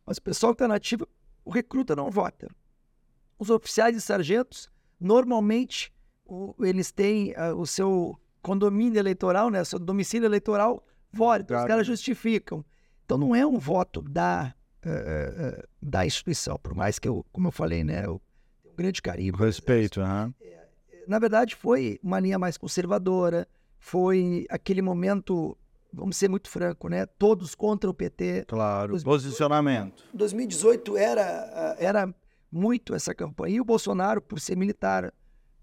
Mas 0.06 0.18
o 0.18 0.22
pessoal 0.22 0.54
que 0.54 0.56
está 0.56 0.68
nativo, 0.68 1.08
o 1.46 1.52
recruta 1.52 1.96
não 1.96 2.12
vota. 2.12 2.50
Os 3.40 3.50
oficiais 3.50 3.96
e 3.96 4.02
sargentos, 4.02 4.70
normalmente, 5.00 5.94
o- 6.26 6.56
eles 6.60 6.92
têm 6.92 7.34
ah, 7.36 7.54
o 7.54 7.66
seu 7.66 8.18
condomínio 8.42 8.98
eleitoral, 9.00 9.50
né, 9.50 9.64
seu 9.64 9.80
domicílio 9.80 10.26
eleitoral, 10.26 10.84
vota. 11.12 11.42
Então, 11.44 11.56
Os 11.56 11.60
Claro. 11.62 11.68
caras 11.68 11.88
justificam. 11.88 12.64
Então 13.06 13.18
não 13.18 13.36
é 13.36 13.46
um 13.46 13.58
voto 13.58 14.02
da, 14.02 14.54
eh, 14.84 15.34
eh, 15.60 15.66
da 15.82 16.06
instituição, 16.06 16.58
por 16.62 16.74
mais 16.76 17.00
que 17.00 17.08
eu, 17.08 17.26
como 17.32 17.48
eu 17.48 17.52
falei, 17.52 17.84
né, 17.84 18.00
eu 18.06 18.22
tenho 18.62 18.74
um 18.74 18.78
grande 18.78 19.02
carinho. 19.02 19.36
Respeito, 19.36 20.02
aham. 20.02 20.34
na 21.08 21.20
verdade, 21.20 21.56
foi 21.56 21.98
uma 22.04 22.20
linha 22.20 22.38
mais 22.38 22.58
conservadora, 22.58 23.48
foi 23.80 24.46
aquele 24.50 24.82
momento 24.82 25.58
vamos 25.94 26.18
ser 26.18 26.30
muito 26.30 26.50
franco, 26.50 26.90
né? 26.90 27.06
Todos 27.06 27.56
contra 27.56 27.90
o 27.90 27.94
PT. 27.94 28.44
Claro, 28.46 28.94
Os- 28.94 29.04
posicionamento. 29.06 30.04
2018 30.14 30.98
era, 30.98 31.24
ah, 31.24 31.76
era 31.80 32.14
muito 32.52 32.94
essa 32.94 33.14
campanha. 33.14 33.58
E 33.58 33.62
o 33.62 33.66
Bolsonaro, 33.66 34.22
por 34.22 34.40
ser 34.40 34.56
militar, 34.56 35.14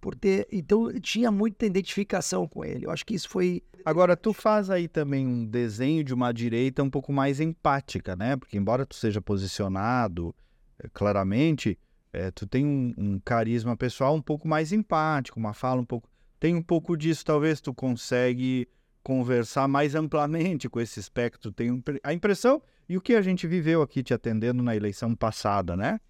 por 0.00 0.14
ter. 0.14 0.46
Então, 0.52 0.92
tinha 1.00 1.30
muita 1.30 1.66
identificação 1.66 2.46
com 2.46 2.64
ele. 2.64 2.86
Eu 2.86 2.90
acho 2.90 3.04
que 3.06 3.14
isso 3.14 3.28
foi. 3.28 3.62
Agora, 3.84 4.16
tu 4.16 4.32
faz 4.32 4.70
aí 4.70 4.88
também 4.88 5.26
um 5.26 5.46
desenho 5.46 6.04
de 6.04 6.12
uma 6.12 6.32
direita 6.32 6.82
um 6.82 6.90
pouco 6.90 7.12
mais 7.12 7.40
empática, 7.40 8.14
né? 8.14 8.36
Porque 8.36 8.56
embora 8.56 8.84
tu 8.84 8.94
seja 8.94 9.20
posicionado 9.20 10.34
eh, 10.78 10.88
claramente, 10.92 11.78
eh, 12.12 12.30
tu 12.30 12.46
tem 12.46 12.64
um, 12.66 12.94
um 12.96 13.18
carisma 13.18 13.76
pessoal 13.76 14.14
um 14.14 14.22
pouco 14.22 14.46
mais 14.46 14.72
empático, 14.72 15.38
uma 15.38 15.54
fala 15.54 15.80
um 15.80 15.84
pouco... 15.84 16.08
Tem 16.38 16.54
um 16.54 16.62
pouco 16.62 16.96
disso, 16.96 17.24
talvez 17.24 17.60
tu 17.60 17.72
consegue 17.72 18.68
conversar 19.02 19.68
mais 19.68 19.94
amplamente 19.94 20.68
com 20.68 20.80
esse 20.80 20.98
espectro. 20.98 21.52
Tem 21.52 21.82
a 22.02 22.12
impressão 22.12 22.60
e 22.88 22.96
o 22.96 23.00
que 23.00 23.14
a 23.14 23.22
gente 23.22 23.46
viveu 23.46 23.82
aqui 23.82 24.02
te 24.02 24.12
atendendo 24.12 24.62
na 24.62 24.74
eleição 24.74 25.14
passada, 25.14 25.76
né? 25.76 26.00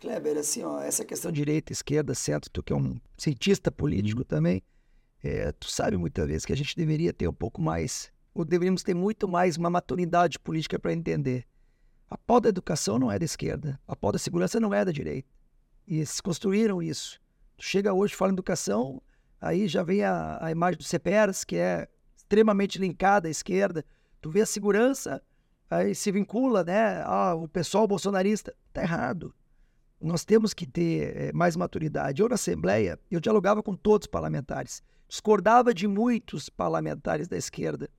Kleber, 0.00 0.38
assim, 0.38 0.62
ó, 0.62 0.80
essa 0.80 1.04
questão 1.04 1.30
direita, 1.30 1.74
esquerda, 1.74 2.14
centro, 2.14 2.50
tu 2.50 2.62
que 2.62 2.72
é 2.72 2.76
um 2.76 2.98
cientista 3.18 3.70
político 3.70 4.24
também, 4.24 4.62
é, 5.22 5.52
tu 5.52 5.70
sabe 5.70 5.94
muitas 5.98 6.26
vezes 6.26 6.46
que 6.46 6.54
a 6.54 6.56
gente 6.56 6.74
deveria 6.74 7.12
ter 7.12 7.28
um 7.28 7.34
pouco 7.34 7.60
mais, 7.60 8.10
ou 8.32 8.42
deveríamos 8.42 8.82
ter 8.82 8.94
muito 8.94 9.28
mais 9.28 9.58
uma 9.58 9.68
maturidade 9.68 10.38
política 10.38 10.78
para 10.78 10.94
entender. 10.94 11.46
A 12.08 12.16
pau 12.16 12.40
da 12.40 12.48
educação 12.48 12.98
não 12.98 13.12
é 13.12 13.18
da 13.18 13.26
esquerda, 13.26 13.78
a 13.86 13.94
pau 13.94 14.10
da 14.10 14.18
segurança 14.18 14.58
não 14.58 14.72
é 14.72 14.86
da 14.86 14.90
direita. 14.90 15.28
E 15.86 15.96
eles 15.96 16.18
construíram 16.18 16.82
isso. 16.82 17.20
Tu 17.58 17.64
chega 17.64 17.92
hoje, 17.92 18.14
fala 18.14 18.30
em 18.30 18.34
educação, 18.34 19.02
aí 19.38 19.68
já 19.68 19.82
vem 19.82 20.02
a, 20.02 20.38
a 20.40 20.50
imagem 20.50 20.78
do 20.78 20.84
CEPERS, 20.84 21.44
que 21.44 21.56
é 21.56 21.86
extremamente 22.16 22.78
linkada 22.78 23.28
à 23.28 23.30
esquerda. 23.30 23.84
Tu 24.18 24.30
vê 24.30 24.40
a 24.40 24.46
segurança, 24.46 25.22
aí 25.68 25.94
se 25.94 26.10
vincula, 26.10 26.64
né? 26.64 27.02
Ah, 27.04 27.34
o 27.34 27.46
pessoal 27.46 27.86
bolsonarista. 27.86 28.56
Tá 28.72 28.80
errado 28.80 29.34
nós 30.00 30.24
temos 30.24 30.54
que 30.54 30.66
ter 30.66 31.16
eh, 31.16 31.32
mais 31.32 31.56
maturidade. 31.56 32.22
Eu, 32.22 32.28
na 32.28 32.34
Assembleia, 32.34 32.98
eu 33.10 33.20
dialogava 33.20 33.62
com 33.62 33.74
todos 33.76 34.06
os 34.06 34.10
parlamentares, 34.10 34.82
discordava 35.06 35.74
de 35.74 35.86
muitos 35.86 36.48
parlamentares 36.48 37.28
da 37.28 37.36
esquerda 37.36 37.90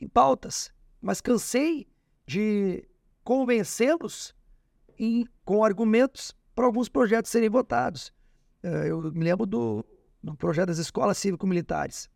em 0.00 0.08
pautas, 0.08 0.72
mas 1.00 1.20
cansei 1.20 1.86
de 2.26 2.88
convencê-los 3.22 4.34
com 5.44 5.64
argumentos 5.64 6.34
para 6.54 6.66
alguns 6.66 6.88
projetos 6.88 7.30
serem 7.30 7.48
votados. 7.48 8.12
Eh, 8.62 8.88
Eu 8.88 9.12
me 9.12 9.24
lembro 9.24 9.46
do, 9.46 9.84
do 10.22 10.34
projeto 10.34 10.68
das 10.68 10.78
escolas 10.78 11.18
cívico-militares. 11.18 12.08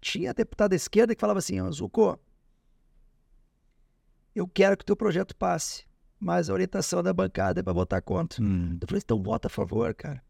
Tinha 0.00 0.32
deputado 0.34 0.70
da 0.70 0.76
esquerda 0.76 1.14
que 1.14 1.20
falava 1.20 1.38
assim, 1.38 1.60
"Ó, 1.60 1.70
Zucco, 1.70 2.18
eu 4.34 4.48
quero 4.48 4.76
que 4.76 4.82
o 4.82 4.86
teu 4.86 4.96
projeto 4.96 5.36
passe, 5.36 5.84
mas 6.22 6.48
a 6.48 6.52
orientação 6.52 7.02
da 7.02 7.12
bancada 7.12 7.58
é 7.58 7.62
para 7.64 7.72
votar 7.72 8.00
contra. 8.00 8.40
Hum. 8.40 8.78
Eu 8.80 8.86
falei, 8.86 9.02
então 9.04 9.20
vota 9.20 9.48
a 9.48 9.50
favor, 9.50 9.92
cara. 9.92 10.22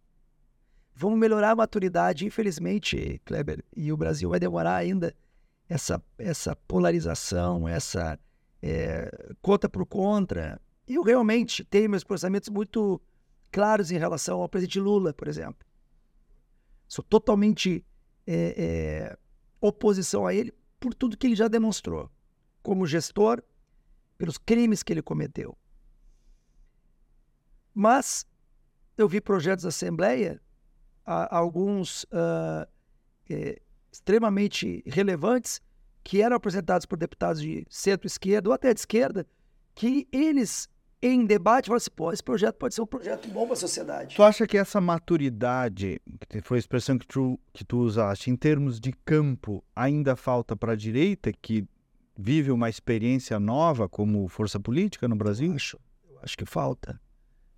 Vamos 0.94 1.18
melhorar 1.18 1.50
a 1.50 1.54
maturidade. 1.56 2.24
Infelizmente, 2.24 3.20
Kleber, 3.26 3.62
e 3.76 3.92
o 3.92 3.96
Brasil 3.96 4.30
vai 4.30 4.40
demorar 4.40 4.76
ainda 4.76 5.14
essa, 5.68 6.02
essa 6.16 6.56
polarização, 6.56 7.68
essa 7.68 8.18
é, 8.62 9.34
conta 9.42 9.68
por 9.68 9.84
contra. 9.84 10.58
Eu 10.88 11.02
realmente 11.02 11.62
tenho 11.62 11.90
meus 11.90 12.04
pensamentos 12.04 12.48
muito 12.48 12.98
claros 13.50 13.90
em 13.90 13.98
relação 13.98 14.40
ao 14.40 14.48
presidente 14.48 14.80
Lula, 14.80 15.12
por 15.12 15.28
exemplo. 15.28 15.66
Sou 16.88 17.04
totalmente 17.04 17.84
é, 18.26 18.54
é, 18.56 19.18
oposição 19.60 20.26
a 20.26 20.32
ele 20.32 20.54
por 20.80 20.94
tudo 20.94 21.18
que 21.18 21.26
ele 21.26 21.36
já 21.36 21.48
demonstrou, 21.48 22.10
como 22.62 22.86
gestor, 22.86 23.42
pelos 24.16 24.38
crimes 24.38 24.82
que 24.82 24.90
ele 24.90 25.02
cometeu. 25.02 25.54
Mas 27.74 28.26
eu 28.96 29.08
vi 29.08 29.20
projetos 29.20 29.62
da 29.64 29.68
Assembleia, 29.68 30.40
a- 31.04 31.36
alguns 31.36 32.06
ah, 32.12 32.68
eh, 33.30 33.60
extremamente 33.90 34.82
relevantes, 34.86 35.60
que 36.04 36.20
eram 36.20 36.36
apresentados 36.36 36.84
por 36.86 36.96
deputados 36.98 37.40
de 37.40 37.64
centro-esquerda 37.70 38.48
ou 38.48 38.54
até 38.54 38.72
de 38.74 38.80
esquerda, 38.80 39.26
que 39.74 40.06
eles, 40.12 40.68
em 41.00 41.24
debate, 41.24 41.66
falaram 41.66 41.76
assim: 41.78 41.90
pô, 41.94 42.12
esse 42.12 42.22
projeto 42.22 42.56
pode 42.56 42.74
ser 42.74 42.82
um 42.82 42.86
projeto 42.86 43.28
bom 43.28 43.44
para 43.44 43.54
a 43.54 43.56
sociedade. 43.56 44.16
Tu 44.16 44.22
acha 44.22 44.46
que 44.46 44.58
essa 44.58 44.80
maturidade, 44.80 46.00
que 46.28 46.40
foi 46.42 46.58
a 46.58 46.60
expressão 46.60 46.98
que 46.98 47.06
tu, 47.06 47.38
que 47.52 47.64
tu 47.64 47.78
usaste, 47.78 48.30
em 48.30 48.36
termos 48.36 48.80
de 48.80 48.92
campo, 49.04 49.64
ainda 49.74 50.16
falta 50.16 50.56
para 50.56 50.72
a 50.72 50.76
direita, 50.76 51.32
que 51.32 51.64
vive 52.18 52.50
uma 52.50 52.68
experiência 52.68 53.38
nova 53.40 53.88
como 53.88 54.28
força 54.28 54.60
política 54.60 55.08
no 55.08 55.14
Eu 55.14 55.18
Brasil? 55.18 55.52
acho, 55.54 55.78
eu 56.10 56.18
acho 56.22 56.36
que 56.36 56.44
falta. 56.44 57.00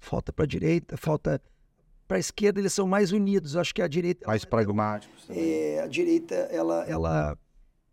Falta 0.05 0.33
para 0.33 0.45
a 0.45 0.49
direita, 0.49 0.97
falta 0.97 1.41
para 2.07 2.19
a 2.19 2.21
esquerda, 2.21 2.61
eles 2.61 2.73
são 2.73 2.87
mais 2.87 3.13
unidos. 3.13 3.57
Acho 3.57 3.75
que 3.75 3.83
a 3.83 3.89
direita. 3.89 4.27
Mais 4.27 4.45
pragmáticos 4.45 5.27
também. 5.27 5.43
É, 5.43 5.81
a 5.83 5.87
direita 5.87 6.35
ela, 6.35 6.85
ela, 6.87 7.39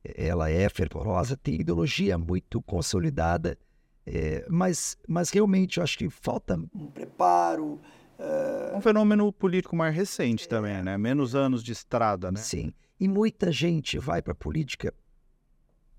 ela 0.03 0.49
é 0.49 0.67
fervorosa, 0.69 1.37
tem 1.37 1.55
ideologia 1.61 2.17
muito 2.17 2.61
consolidada, 2.61 3.57
é, 4.05 4.45
mas, 4.49 4.97
mas 5.07 5.29
realmente 5.29 5.77
eu 5.77 5.83
acho 5.83 5.97
que 5.97 6.09
falta 6.09 6.59
um 6.75 6.87
preparo. 6.87 7.79
É 8.19 8.75
um 8.75 8.81
fenômeno 8.81 9.33
político 9.33 9.75
mais 9.75 9.95
recente 9.95 10.47
também, 10.47 10.83
né? 10.83 10.95
Menos 10.95 11.33
anos 11.33 11.63
de 11.63 11.71
estrada, 11.71 12.31
né? 12.31 12.39
Sim. 12.39 12.71
E 12.99 13.07
muita 13.07 13.51
gente 13.51 13.97
vai 13.97 14.21
para 14.21 14.33
a 14.33 14.35
política 14.35 14.93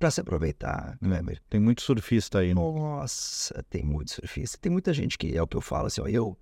para 0.03 0.11
se 0.11 0.21
aproveitar, 0.21 0.99
Kleber. 0.99 1.41
Tem 1.49 1.61
muito 1.61 1.81
surfista 1.81 2.41
aí. 2.41 2.49
né? 2.49 2.55
Nossa, 2.55 3.63
tem 3.71 3.85
muito 3.85 4.11
surfista. 4.11 4.59
Tem 4.61 4.73
muita 4.73 4.93
gente 4.93 5.17
que 5.17 5.37
é 5.37 5.41
o 5.41 5.47
que 5.47 5.57
eu 5.57 5.61
falo 5.61 5.87
assim, 5.87 6.01
ó, 6.01 6.09
eu, 6.09 6.37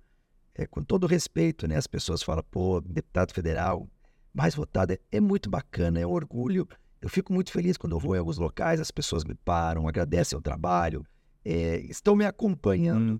é, 0.55 0.65
com 0.65 0.83
todo 0.83 1.05
respeito, 1.05 1.67
né? 1.67 1.75
As 1.75 1.85
pessoas 1.85 2.23
falam, 2.23 2.43
pô, 2.49 2.81
deputado 2.81 3.31
federal, 3.31 3.87
mais 4.33 4.55
votado, 4.55 4.93
é, 4.93 4.99
é 5.11 5.19
muito 5.21 5.47
bacana, 5.47 5.99
é 5.99 6.07
um 6.07 6.09
orgulho. 6.09 6.67
Eu 6.99 7.07
fico 7.07 7.31
muito 7.31 7.51
feliz 7.51 7.77
quando 7.77 7.95
eu 7.95 7.99
vou 7.99 8.15
em 8.15 8.17
alguns 8.19 8.39
locais, 8.39 8.81
as 8.81 8.89
pessoas 8.89 9.23
me 9.23 9.35
param, 9.35 9.87
agradecem 9.87 10.35
o 10.35 10.41
trabalho, 10.41 11.05
é, 11.45 11.75
estão 11.81 12.15
me 12.15 12.25
acompanhando. 12.25 13.13
Hum, 13.13 13.19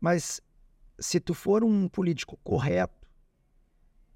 Mas 0.00 0.40
se 0.98 1.20
tu 1.20 1.34
for 1.34 1.62
um 1.62 1.86
político 1.86 2.38
correto, 2.42 3.06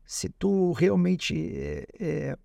se 0.06 0.30
tu 0.30 0.72
realmente 0.72 1.34
é, 1.54 1.86
é, 2.00 2.38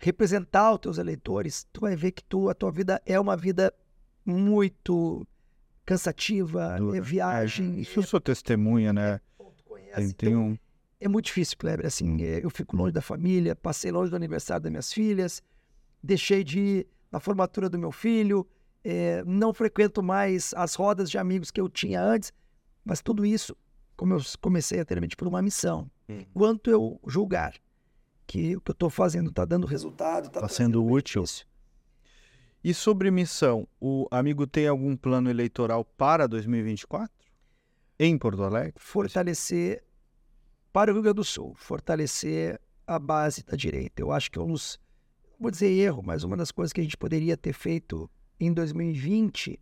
representar 0.00 0.72
os 0.72 0.78
teus 0.78 0.98
eleitores, 0.98 1.66
tu 1.72 1.82
vai 1.82 1.94
ver 1.94 2.12
que 2.12 2.24
tu, 2.24 2.48
a 2.48 2.54
tua 2.54 2.72
vida 2.72 3.00
é 3.04 3.20
uma 3.20 3.36
vida 3.36 3.72
muito 4.24 5.26
cansativa, 5.84 6.76
Dura. 6.78 6.96
é 6.96 7.00
viagem. 7.00 7.78
Isso 7.80 7.98
eu 7.98 8.02
sou 8.02 8.20
testemunha, 8.20 8.92
né? 8.92 9.20
conhece, 9.66 10.14
Tem, 10.14 10.14
tem 10.14 10.28
então, 10.30 10.42
um... 10.48 10.58
é 11.00 11.08
muito 11.08 11.26
difícil, 11.26 11.56
Kleber. 11.58 11.86
Assim, 11.86 12.22
é, 12.22 12.44
eu 12.44 12.48
fico 12.50 12.76
longe 12.76 12.92
da 12.92 13.02
família, 13.02 13.54
passei 13.54 13.92
longe 13.92 14.10
do 14.10 14.16
aniversário 14.16 14.62
das 14.62 14.70
minhas 14.70 14.92
filhas, 14.92 15.42
deixei 16.02 16.42
de 16.42 16.58
ir 16.58 16.86
na 17.12 17.20
formatura 17.20 17.68
do 17.68 17.78
meu 17.78 17.92
filho, 17.92 18.46
é, 18.82 19.22
não 19.26 19.52
frequento 19.52 20.02
mais 20.02 20.54
as 20.56 20.74
rodas 20.74 21.10
de 21.10 21.18
amigos 21.18 21.50
que 21.50 21.60
eu 21.60 21.68
tinha 21.68 22.02
antes, 22.02 22.32
mas 22.84 23.02
tudo 23.02 23.26
isso, 23.26 23.54
como 23.96 24.14
eu 24.14 24.20
comecei 24.40 24.80
anteriormente, 24.80 25.16
por 25.16 25.28
uma 25.28 25.42
missão. 25.42 25.90
Hum. 26.08 26.24
Quanto 26.32 26.70
eu 26.70 26.98
julgar 27.06 27.54
que 28.30 28.54
o 28.54 28.60
que 28.60 28.70
eu 28.70 28.72
estou 28.72 28.88
fazendo 28.88 29.30
está 29.30 29.44
dando 29.44 29.66
resultado, 29.66 30.28
está 30.28 30.40
Tá 30.40 30.48
sendo 30.48 30.86
útil. 30.86 31.24
E 32.62 32.72
sobre 32.72 33.10
missão, 33.10 33.66
o 33.80 34.06
amigo 34.08 34.46
tem 34.46 34.68
algum 34.68 34.96
plano 34.96 35.28
eleitoral 35.28 35.84
para 35.84 36.28
2024? 36.28 37.12
Em 37.98 38.16
Porto 38.16 38.44
Alegre? 38.44 38.74
fortalecer 38.76 39.82
para 40.72 40.92
o 40.92 40.94
Rio 40.94 41.02
Grande 41.02 41.16
do 41.16 41.24
Sul, 41.24 41.56
fortalecer 41.56 42.60
a 42.86 43.00
base 43.00 43.42
da 43.42 43.56
direita. 43.56 44.00
Eu 44.00 44.12
acho 44.12 44.30
que 44.30 44.38
é 44.38 44.42
um 44.42 44.52
dos, 44.52 44.78
vou 45.36 45.50
dizer 45.50 45.68
erro, 45.72 46.00
mas 46.00 46.22
uma 46.22 46.36
das 46.36 46.52
coisas 46.52 46.72
que 46.72 46.80
a 46.80 46.84
gente 46.84 46.96
poderia 46.96 47.36
ter 47.36 47.52
feito 47.52 48.08
em 48.38 48.52
2020 48.52 49.58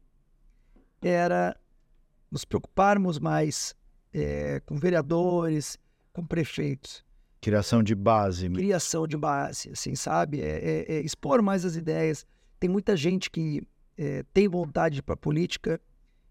era 1.01 1.59
nos 2.31 2.45
preocuparmos 2.45 3.19
mais 3.19 3.75
eh, 4.13 4.61
com 4.67 4.77
vereadores, 4.77 5.79
com 6.13 6.27
prefeitos, 6.27 7.03
Criação 7.41 7.83
de 7.83 7.95
base. 7.95 8.49
criação 8.51 9.07
de 9.07 9.17
base, 9.17 9.71
assim, 9.71 9.95
sabe? 9.95 10.41
É, 10.41 10.87
é- 10.89 10.93
é 10.97 11.01
expor 11.01 11.41
mais 11.41 11.65
as 11.65 11.77
ideias. 11.77 12.27
Tem 12.59 12.69
muita 12.69 12.97
gente 12.97 13.31
que 13.31 13.63
é, 13.97 14.25
tem 14.33 14.49
vontade 14.49 15.03
para 15.03 15.17
política 15.17 15.81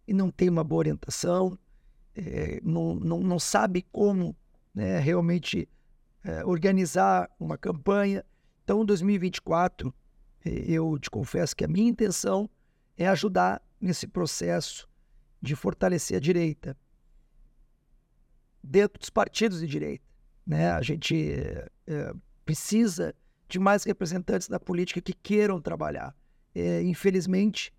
e 0.08 0.14
não 0.14 0.32
tem 0.32 0.50
uma 0.50 0.64
boa 0.64 0.80
orientação, 0.80 1.58
é, 2.16 2.60
não, 2.64 2.96
não, 2.96 3.20
não 3.20 3.40
sabe 3.40 3.86
como 3.92 4.36
né, 4.74 5.00
realmente 5.00 5.68
é, 6.24 6.44
organizar 6.46 7.30
uma 7.40 7.58
campanha. 7.58 8.24
Então, 8.64 8.82
em 8.82 8.86
2024, 8.86 9.94
é, 10.46 10.50
eu 10.68 10.98
te 10.98 11.10
confesso 11.10 11.56
que 11.56 11.64
a 11.66 11.68
minha 11.68 11.90
intenção 11.90 12.50
é 12.98 13.08
ajudar 13.08 13.62
nesse 13.80 14.08
processo 14.08 14.88
de 15.42 15.56
fortalecer 15.56 16.18
a 16.18 16.20
direita 16.20 16.76
dentro 18.64 19.00
dos 19.00 19.10
partidos 19.10 19.60
de 19.60 19.68
direita. 19.68 20.07
Né? 20.48 20.72
A 20.72 20.82
gente 20.82 21.34
é, 21.86 22.14
precisa 22.46 23.14
de 23.50 23.60
mais 23.60 23.84
representantes 23.84 24.48
da 24.48 24.60
política 24.60 25.02
que 25.02 25.14
queiram 25.14 25.60
trabalhar. 25.60 26.16
É, 26.56 26.82
infelizmente, 26.84 27.74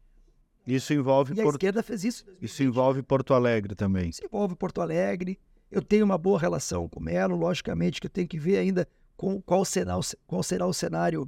Isso 0.66 0.92
envolve, 0.92 1.34
e 1.34 1.40
a 1.40 1.44
esquerda 1.44 1.82
fez 1.82 2.04
isso. 2.04 2.24
isso 2.40 2.62
envolve 2.62 3.02
Porto 3.02 3.32
Alegre 3.32 3.74
também. 3.74 4.12
se 4.12 4.24
envolve 4.24 4.54
Porto 4.54 4.80
Alegre. 4.82 5.38
Eu 5.70 5.82
tenho 5.82 6.04
uma 6.04 6.16
boa 6.16 6.38
relação 6.38 6.88
com 6.88 7.00
o 7.00 7.02
Melo, 7.02 7.36
logicamente 7.36 8.00
que 8.00 8.06
eu 8.06 8.10
tenho 8.10 8.28
que 8.28 8.38
ver 8.38 8.58
ainda 8.58 8.86
com 9.16 9.40
qual 9.42 9.64
será 9.64 9.98
o, 9.98 10.00
qual 10.26 10.42
será 10.42 10.66
o 10.66 10.72
cenário 10.72 11.26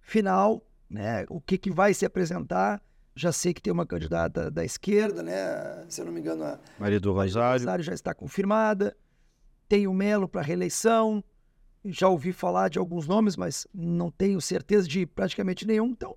final, 0.00 0.62
né? 0.88 1.24
O 1.28 1.40
que, 1.40 1.58
que 1.58 1.70
vai 1.70 1.92
se 1.94 2.04
apresentar. 2.06 2.82
Já 3.16 3.30
sei 3.30 3.54
que 3.54 3.62
tem 3.62 3.72
uma 3.72 3.86
candidata 3.86 4.50
da 4.50 4.64
esquerda, 4.64 5.22
né? 5.22 5.84
Se 5.88 6.00
eu 6.00 6.06
não 6.06 6.12
me 6.12 6.20
engano, 6.20 6.42
a 6.44 6.48
Maria 6.48 6.58
do 6.58 6.80
Maria 6.80 7.00
do 7.00 7.12
Rosário. 7.12 7.60
Rosário 7.60 7.84
já 7.84 7.94
está 7.94 8.12
confirmada. 8.14 8.96
Tem 9.74 9.88
o 9.88 9.92
Melo 9.92 10.28
para 10.28 10.40
reeleição. 10.40 11.24
Já 11.84 12.08
ouvi 12.08 12.32
falar 12.32 12.68
de 12.68 12.78
alguns 12.78 13.08
nomes, 13.08 13.36
mas 13.36 13.66
não 13.74 14.08
tenho 14.08 14.40
certeza 14.40 14.86
de 14.86 15.04
praticamente 15.04 15.66
nenhum. 15.66 15.86
Então, 15.86 16.16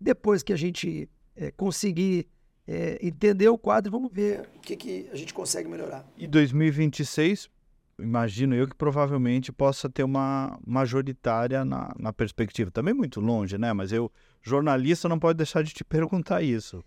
depois 0.00 0.42
que 0.42 0.52
a 0.52 0.56
gente 0.56 1.08
eh, 1.36 1.52
conseguir 1.52 2.26
eh, 2.66 2.98
entender 3.00 3.48
o 3.48 3.56
quadro, 3.56 3.92
vamos 3.92 4.10
ver 4.12 4.48
o 4.56 4.58
que, 4.58 4.74
que 4.74 5.08
a 5.12 5.14
gente 5.14 5.32
consegue 5.32 5.68
melhorar. 5.68 6.04
E 6.18 6.26
2026, 6.26 7.48
imagino 7.96 8.56
eu 8.56 8.66
que 8.66 8.74
provavelmente 8.74 9.52
possa 9.52 9.88
ter 9.88 10.02
uma 10.02 10.58
majoritária 10.66 11.64
na, 11.64 11.94
na 11.96 12.12
perspectiva. 12.12 12.72
Também 12.72 12.92
muito 12.92 13.20
longe, 13.20 13.56
né? 13.56 13.72
Mas 13.72 13.92
eu, 13.92 14.10
jornalista, 14.42 15.08
não 15.08 15.20
pode 15.20 15.36
deixar 15.36 15.62
de 15.62 15.72
te 15.72 15.84
perguntar 15.84 16.42
isso. 16.42 16.84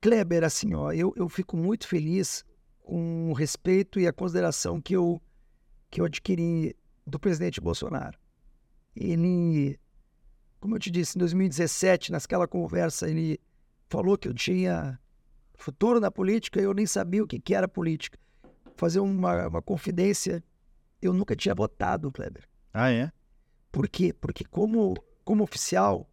Kleber, 0.00 0.42
assim, 0.42 0.74
ó, 0.74 0.90
eu, 0.90 1.14
eu 1.16 1.28
fico 1.28 1.56
muito 1.56 1.86
feliz 1.86 2.44
com 2.82 3.30
o 3.30 3.32
respeito 3.32 3.98
e 3.98 4.06
a 4.06 4.12
consideração 4.12 4.80
que 4.80 4.94
eu, 4.94 5.20
que 5.90 6.00
eu 6.00 6.04
adquiri 6.04 6.76
do 7.06 7.18
presidente 7.18 7.60
Bolsonaro. 7.60 8.18
Ele, 8.94 9.78
como 10.60 10.76
eu 10.76 10.78
te 10.78 10.90
disse, 10.90 11.16
em 11.16 11.20
2017, 11.20 12.12
naquela 12.12 12.46
conversa, 12.46 13.08
ele 13.08 13.40
falou 13.88 14.18
que 14.18 14.28
eu 14.28 14.34
tinha 14.34 14.98
futuro 15.54 16.00
na 16.00 16.10
política 16.10 16.60
e 16.60 16.64
eu 16.64 16.74
nem 16.74 16.86
sabia 16.86 17.22
o 17.22 17.26
que, 17.26 17.38
que 17.38 17.54
era 17.54 17.68
política. 17.68 18.18
Fazer 18.76 19.00
uma, 19.00 19.46
uma 19.46 19.62
confidência, 19.62 20.42
eu 21.00 21.12
nunca 21.12 21.36
tinha 21.36 21.54
votado, 21.54 22.10
Kleber. 22.10 22.48
Ah, 22.72 22.90
é? 22.90 23.12
Por 23.70 23.88
quê? 23.88 24.12
Porque 24.12 24.44
como, 24.44 24.94
como 25.24 25.44
oficial, 25.44 26.10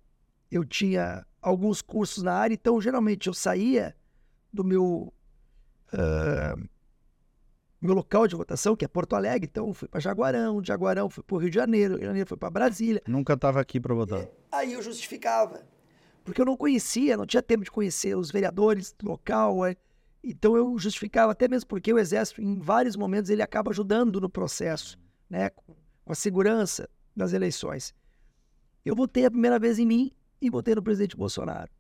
eu 0.52 0.64
tinha 0.64 1.26
alguns 1.42 1.82
cursos 1.82 2.24
na 2.24 2.34
área, 2.34 2.54
então 2.54 2.80
geralmente 2.80 3.28
eu 3.28 3.34
saía 3.34 3.96
do 4.52 4.64
meu, 4.64 5.14
ah, 5.94 6.56
meu 7.82 7.94
local 7.94 8.28
de 8.28 8.36
votação, 8.36 8.76
que 8.76 8.84
é 8.84 8.88
Porto 8.88 9.16
Alegre, 9.16 9.48
então 9.50 9.68
eu 9.68 9.74
fui 9.74 9.88
para 9.88 10.00
Jaguarão, 10.00 10.62
Jaguarão 10.64 11.10
fui 11.10 11.24
para 11.24 11.36
o 11.36 11.38
Rio 11.38 11.50
de 11.50 11.56
Janeiro, 11.56 11.94
Rio 11.94 12.00
de 12.02 12.06
Janeiro 12.08 12.28
fui 12.28 12.38
para 12.38 12.50
Brasília. 12.50 13.02
Nunca 13.08 13.34
estava 13.34 13.62
aqui 13.62 13.80
para 13.80 13.94
votar. 13.94 14.28
Aí 14.52 14.74
eu 14.74 14.82
justificava, 14.82 15.64
porque 16.26 16.42
eu 16.42 16.46
não 16.46 16.58
conhecia, 16.58 17.16
não 17.16 17.26
tinha 17.26 17.42
tempo 17.42 17.64
de 17.64 17.72
conhecer 17.72 18.18
os 18.18 18.32
vereadores 18.32 18.94
do 19.00 19.08
local, 19.08 19.66
é. 19.66 19.78
então 20.22 20.58
eu 20.58 20.78
justificava, 20.78 21.32
até 21.32 21.48
mesmo 21.48 21.68
porque 21.68 21.94
o 21.94 21.98
Exército, 21.98 22.42
em 22.42 22.60
vários 22.60 22.98
momentos, 22.98 23.30
ele 23.30 23.42
acaba 23.42 23.72
ajudando 23.72 24.20
no 24.20 24.30
processo, 24.30 25.00
né, 25.30 25.50
com 25.50 25.74
a 26.06 26.16
segurança 26.16 26.90
das 27.16 27.32
eleições. 27.32 27.94
Eu 28.84 28.96
votei 28.96 29.26
a 29.26 29.32
primeira 29.32 29.58
vez 29.58 29.80
em 29.80 29.86
mim 29.86 30.12
e 30.42 30.50
votei 30.50 30.76
no 30.76 30.84
presidente 30.84 31.16
Bolsonaro. 31.16 31.72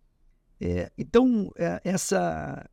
É, 0.61 0.91
então, 0.97 1.51
é, 1.57 1.81
essa, 1.83 2.69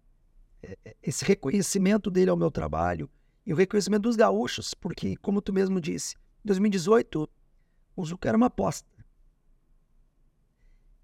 esse 1.02 1.24
reconhecimento 1.24 2.10
dele 2.10 2.30
ao 2.30 2.36
meu 2.36 2.50
trabalho 2.50 3.08
e 3.44 3.52
o 3.52 3.56
reconhecimento 3.56 4.02
dos 4.02 4.16
gaúchos, 4.16 4.74
porque, 4.74 5.16
como 5.16 5.40
tu 5.40 5.52
mesmo 5.52 5.80
disse, 5.80 6.16
em 6.44 6.46
2018, 6.46 7.28
o 7.94 8.04
Zucca 8.04 8.28
era 8.28 8.36
uma 8.36 8.46
aposta. 8.46 8.88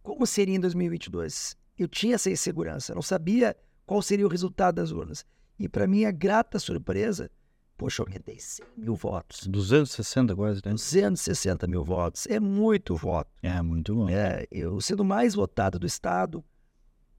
Como 0.03 0.27
seria 0.27 0.57
em 0.57 0.61
2022? 0.61 1.57
Eu 1.79 1.88
tinha 1.88 2.17
essa 2.17 2.31
insegurança, 2.31 2.95
não 2.95 3.03
sabia 3.03 3.57
qual 3.87 4.03
seria 4.03 4.27
o 4.27 4.29
resultado 4.29 4.77
das 4.77 4.91
urnas. 4.91 5.25
E, 5.59 5.69
para 5.69 5.87
minha 5.87 6.11
grata 6.11 6.59
surpresa, 6.59 7.31
poxa, 7.77 8.03
eu 8.03 8.07
aumentei 8.07 8.38
100 8.38 8.67
mil 8.77 8.95
votos. 8.97 9.47
260 9.47 10.35
quase, 10.35 10.61
né? 10.65 10.73
260 10.73 11.67
mil 11.69 11.85
votos. 11.85 12.27
É 12.27 12.41
muito 12.41 12.97
voto. 12.97 13.31
É, 13.43 13.62
muito 13.62 13.95
bom. 13.95 14.09
É, 14.09 14.47
eu 14.51 14.81
sendo 14.81 15.05
mais 15.05 15.35
votado 15.35 15.79
do 15.79 15.87
Estado, 15.87 16.45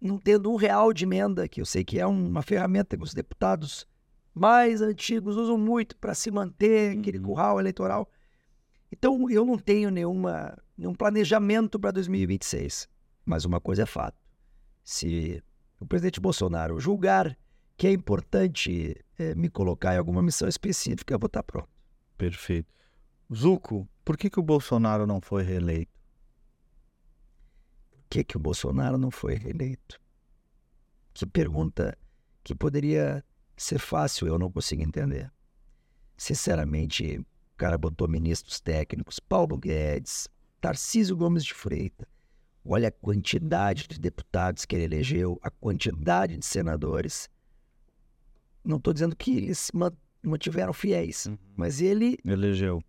não 0.03 0.17
tendo 0.17 0.51
um 0.51 0.55
real 0.55 0.91
de 0.93 1.05
emenda, 1.05 1.47
que 1.47 1.61
eu 1.61 1.65
sei 1.65 1.83
que 1.83 1.99
é 1.99 2.05
uma 2.05 2.41
ferramenta 2.41 2.97
que 2.97 3.03
os 3.03 3.13
deputados 3.13 3.87
mais 4.33 4.81
antigos 4.81 5.37
usam 5.37 5.57
muito 5.57 5.95
para 5.97 6.13
se 6.13 6.29
manter 6.29 6.97
aquele 6.97 7.19
Uhum. 7.19 7.23
curral 7.25 7.59
eleitoral. 7.59 8.09
Então, 8.91 9.29
eu 9.29 9.45
não 9.45 9.57
tenho 9.57 9.89
nenhuma, 9.89 10.57
nenhum 10.77 10.93
planejamento 10.93 11.79
para 11.79 11.91
2026. 11.91 12.87
Mas 13.25 13.45
uma 13.45 13.59
coisa 13.61 13.83
é 13.83 13.85
fato. 13.85 14.17
Se 14.83 15.41
o 15.79 15.85
presidente 15.85 16.19
Bolsonaro 16.19 16.79
julgar 16.79 17.37
que 17.77 17.87
é 17.87 17.91
importante 17.91 18.95
eh, 19.17 19.33
me 19.35 19.49
colocar 19.49 19.95
em 19.95 19.97
alguma 19.97 20.21
missão 20.21 20.47
específica, 20.47 21.13
eu 21.13 21.19
vou 21.19 21.27
estar 21.27 21.41
pronto. 21.43 21.69
Perfeito. 22.17 22.71
Zuco, 23.33 23.87
por 24.05 24.15
que, 24.17 24.29
que 24.29 24.39
o 24.39 24.43
Bolsonaro 24.43 25.07
não 25.07 25.19
foi 25.21 25.41
reeleito? 25.43 25.91
Por 28.13 28.19
que, 28.19 28.23
que 28.25 28.37
o 28.37 28.39
Bolsonaro 28.39 28.95
não 28.95 29.09
foi 29.09 29.33
reeleito? 29.33 29.99
Que 31.15 31.25
pergunta 31.25 31.97
que 32.43 32.53
poderia 32.53 33.25
ser 33.57 33.79
fácil, 33.79 34.27
eu 34.27 34.37
não 34.37 34.51
consigo 34.51 34.83
entender. 34.83 35.31
Sinceramente, 36.15 37.17
o 37.17 37.25
cara 37.57 37.75
botou 37.75 38.07
ministros 38.07 38.59
técnicos, 38.59 39.19
Paulo 39.19 39.57
Guedes, 39.57 40.27
Tarcísio 40.61 41.17
Gomes 41.17 41.43
de 41.43 41.55
Freitas. 41.55 42.07
Olha 42.63 42.89
a 42.89 42.91
quantidade 42.91 43.87
de 43.87 43.99
deputados 43.99 44.63
que 44.63 44.75
ele 44.75 44.83
elegeu, 44.85 45.39
a 45.41 45.49
quantidade 45.49 46.37
de 46.37 46.45
senadores. 46.45 47.27
Não 48.63 48.77
estou 48.77 48.93
dizendo 48.93 49.15
que 49.15 49.35
eles 49.37 49.71
ma- 49.73 49.91
mantiveram 50.21 50.71
fiéis, 50.71 51.27
mas 51.55 51.81
ele 51.81 52.19
Elegeu. 52.23 52.79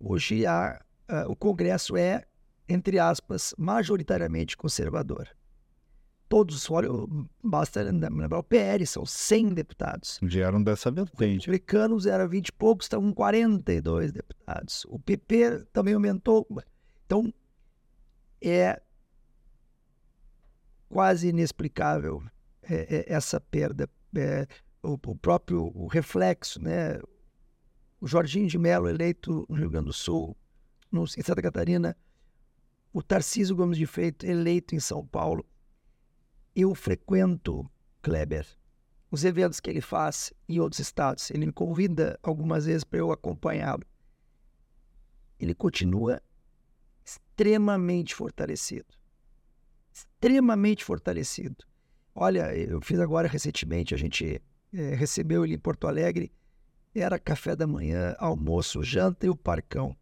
Hoje 0.00 0.46
a- 0.46 0.82
a- 1.06 1.28
o 1.28 1.36
Congresso 1.36 1.98
é, 1.98 2.24
entre 2.70 2.98
aspas, 2.98 3.52
majoritariamente 3.58 4.56
conservador. 4.56 5.28
Todos, 6.28 6.70
olha, 6.70 6.88
basta 7.42 7.82
lembrar 7.82 8.38
o 8.38 8.42
PL, 8.42 8.86
são 8.86 9.04
100 9.04 9.48
deputados. 9.48 10.20
Vieram 10.22 10.62
dessa 10.62 10.88
Os 10.88 10.94
vertente. 10.94 11.46
republicanos 11.46 12.06
eram 12.06 12.28
20 12.28 12.48
e 12.48 12.52
poucos, 12.52 12.84
estão 12.84 13.02
com 13.02 13.12
42 13.12 14.12
deputados. 14.12 14.86
O 14.88 15.00
PP 15.00 15.66
também 15.72 15.94
aumentou. 15.94 16.46
Então, 17.04 17.34
é 18.40 18.80
quase 20.88 21.28
inexplicável 21.30 22.22
é, 22.62 22.98
é, 22.98 23.12
essa 23.12 23.40
perda. 23.40 23.90
É, 24.16 24.46
o, 24.84 24.92
o 24.92 25.16
próprio 25.16 25.72
o 25.74 25.88
reflexo, 25.88 26.62
né? 26.62 27.00
O 28.00 28.06
Jorginho 28.06 28.46
de 28.46 28.56
Mello 28.56 28.88
eleito 28.88 29.44
no 29.48 29.56
Rio 29.56 29.68
Grande 29.68 29.86
do 29.86 29.92
Sul, 29.92 30.36
no, 30.92 31.02
em 31.02 31.22
Santa 31.22 31.42
Catarina, 31.42 31.96
o 32.92 33.02
Tarcísio 33.02 33.54
Gomes 33.56 33.78
de 33.78 33.86
Freitas 33.86 34.28
eleito 34.28 34.74
em 34.74 34.80
São 34.80 35.06
Paulo. 35.06 35.46
Eu 36.54 36.74
frequento 36.74 37.70
Kleber, 38.02 38.46
os 39.10 39.24
eventos 39.24 39.60
que 39.60 39.70
ele 39.70 39.80
faz 39.80 40.32
em 40.48 40.58
outros 40.60 40.80
estados. 40.80 41.30
Ele 41.30 41.46
me 41.46 41.52
convida 41.52 42.18
algumas 42.22 42.66
vezes 42.66 42.84
para 42.84 42.98
eu 42.98 43.12
acompanhá-lo. 43.12 43.84
Ele 45.38 45.54
continua 45.54 46.20
extremamente 47.04 48.14
fortalecido. 48.14 48.86
Extremamente 49.92 50.84
fortalecido. 50.84 51.64
Olha, 52.14 52.54
eu 52.54 52.80
fiz 52.80 52.98
agora 52.98 53.28
recentemente, 53.28 53.94
a 53.94 53.98
gente 53.98 54.42
eh, 54.72 54.94
recebeu 54.94 55.44
ele 55.44 55.54
em 55.54 55.58
Porto 55.58 55.86
Alegre. 55.86 56.32
Era 56.94 57.18
café 57.18 57.54
da 57.54 57.66
manhã, 57.66 58.16
almoço, 58.18 58.82
janta 58.82 59.26
e 59.26 59.30
o 59.30 59.36
parcão. 59.36 59.96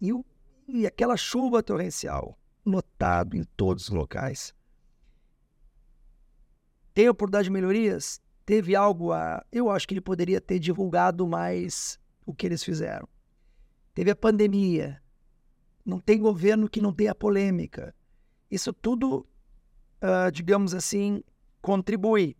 E, 0.00 0.12
o- 0.12 0.24
e 0.68 0.86
aquela 0.86 1.16
chuva 1.16 1.62
torrencial, 1.62 2.38
lotado 2.64 3.36
em 3.36 3.44
todos 3.56 3.84
os 3.84 3.90
locais. 3.90 4.54
Tem 6.92 7.08
oportunidade 7.08 7.44
de 7.44 7.50
melhorias? 7.50 8.20
Teve 8.44 8.74
algo 8.74 9.12
a. 9.12 9.44
Eu 9.52 9.70
acho 9.70 9.86
que 9.86 9.94
ele 9.94 10.00
poderia 10.00 10.40
ter 10.40 10.58
divulgado 10.58 11.26
mais 11.26 11.98
o 12.24 12.34
que 12.34 12.46
eles 12.46 12.64
fizeram. 12.64 13.08
Teve 13.94 14.10
a 14.10 14.16
pandemia. 14.16 15.02
Não 15.84 16.00
tem 16.00 16.18
governo 16.18 16.68
que 16.68 16.80
não 16.80 16.92
tenha 16.92 17.14
polêmica. 17.14 17.94
Isso 18.50 18.72
tudo, 18.72 19.26
ah, 20.00 20.30
digamos 20.30 20.74
assim, 20.74 21.22
contribui. 21.60 22.36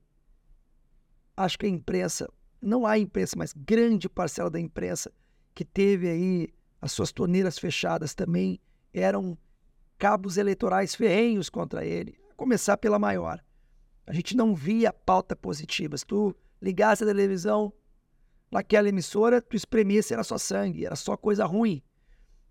Acho 1.36 1.58
que 1.58 1.66
a 1.66 1.68
imprensa, 1.68 2.28
não 2.60 2.86
há 2.86 2.98
imprensa, 2.98 3.36
mas 3.36 3.52
grande 3.52 4.08
parcela 4.08 4.50
da 4.50 4.58
imprensa 4.58 5.12
que 5.54 5.64
teve 5.64 6.08
aí 6.08 6.48
as 6.80 6.92
suas 6.92 7.12
torneiras 7.12 7.58
fechadas 7.58 8.14
também 8.14 8.60
eram 8.92 9.36
cabos 9.98 10.36
eleitorais 10.36 10.94
ferrenhos 10.94 11.48
contra 11.48 11.84
ele. 11.84 12.18
A 12.30 12.34
começar 12.34 12.76
pela 12.76 12.98
maior. 12.98 13.42
A 14.06 14.12
gente 14.12 14.36
não 14.36 14.54
via 14.54 14.92
pauta 14.92 15.34
positiva. 15.34 15.96
Se 15.96 16.06
tu 16.06 16.34
ligasse 16.60 17.02
a 17.02 17.06
televisão 17.06 17.72
naquela 18.50 18.88
emissora, 18.88 19.40
tu 19.40 19.56
espremisse, 19.56 20.12
era 20.12 20.22
só 20.22 20.38
sangue, 20.38 20.86
era 20.86 20.96
só 20.96 21.16
coisa 21.16 21.44
ruim. 21.44 21.82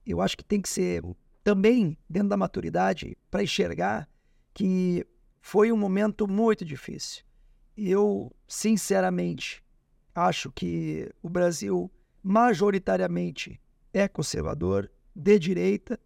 eu 0.05 0.21
acho 0.21 0.37
que 0.37 0.43
tem 0.43 0.61
que 0.61 0.69
ser 0.69 1.01
também 1.43 1.97
dentro 2.09 2.29
da 2.29 2.37
maturidade 2.37 3.17
para 3.31 3.43
enxergar 3.43 4.09
que 4.53 5.05
foi 5.39 5.71
um 5.71 5.77
momento 5.77 6.27
muito 6.27 6.65
difícil. 6.65 7.23
Eu, 7.77 8.35
sinceramente, 8.47 9.63
acho 10.13 10.51
que 10.51 11.11
o 11.21 11.29
Brasil 11.29 11.91
majoritariamente 12.23 13.61
é 13.95 14.07
conservador, 14.09 14.91
de 15.15 15.39
direita. 15.39 15.97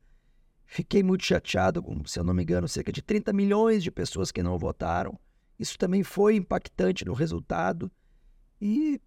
Fiquei 0.65 1.01
muito 1.01 1.25
chateado 1.25 1.81
com, 1.81 2.05
se 2.05 2.19
eu 2.19 2.23
não 2.23 2.33
me 2.33 2.43
engano, 2.43 2.67
cerca 2.67 2.91
de 2.91 3.01
30 3.01 3.33
milhões 3.33 3.83
de 3.83 3.89
pessoas 3.89 4.31
que 4.31 4.43
não 4.43 4.59
votaram. 4.59 5.19
Isso 5.57 5.77
também 5.77 6.03
foi 6.03 6.35
impactante 6.35 7.03
no 7.03 7.13
resultado. 7.13 7.91
E 8.61 9.01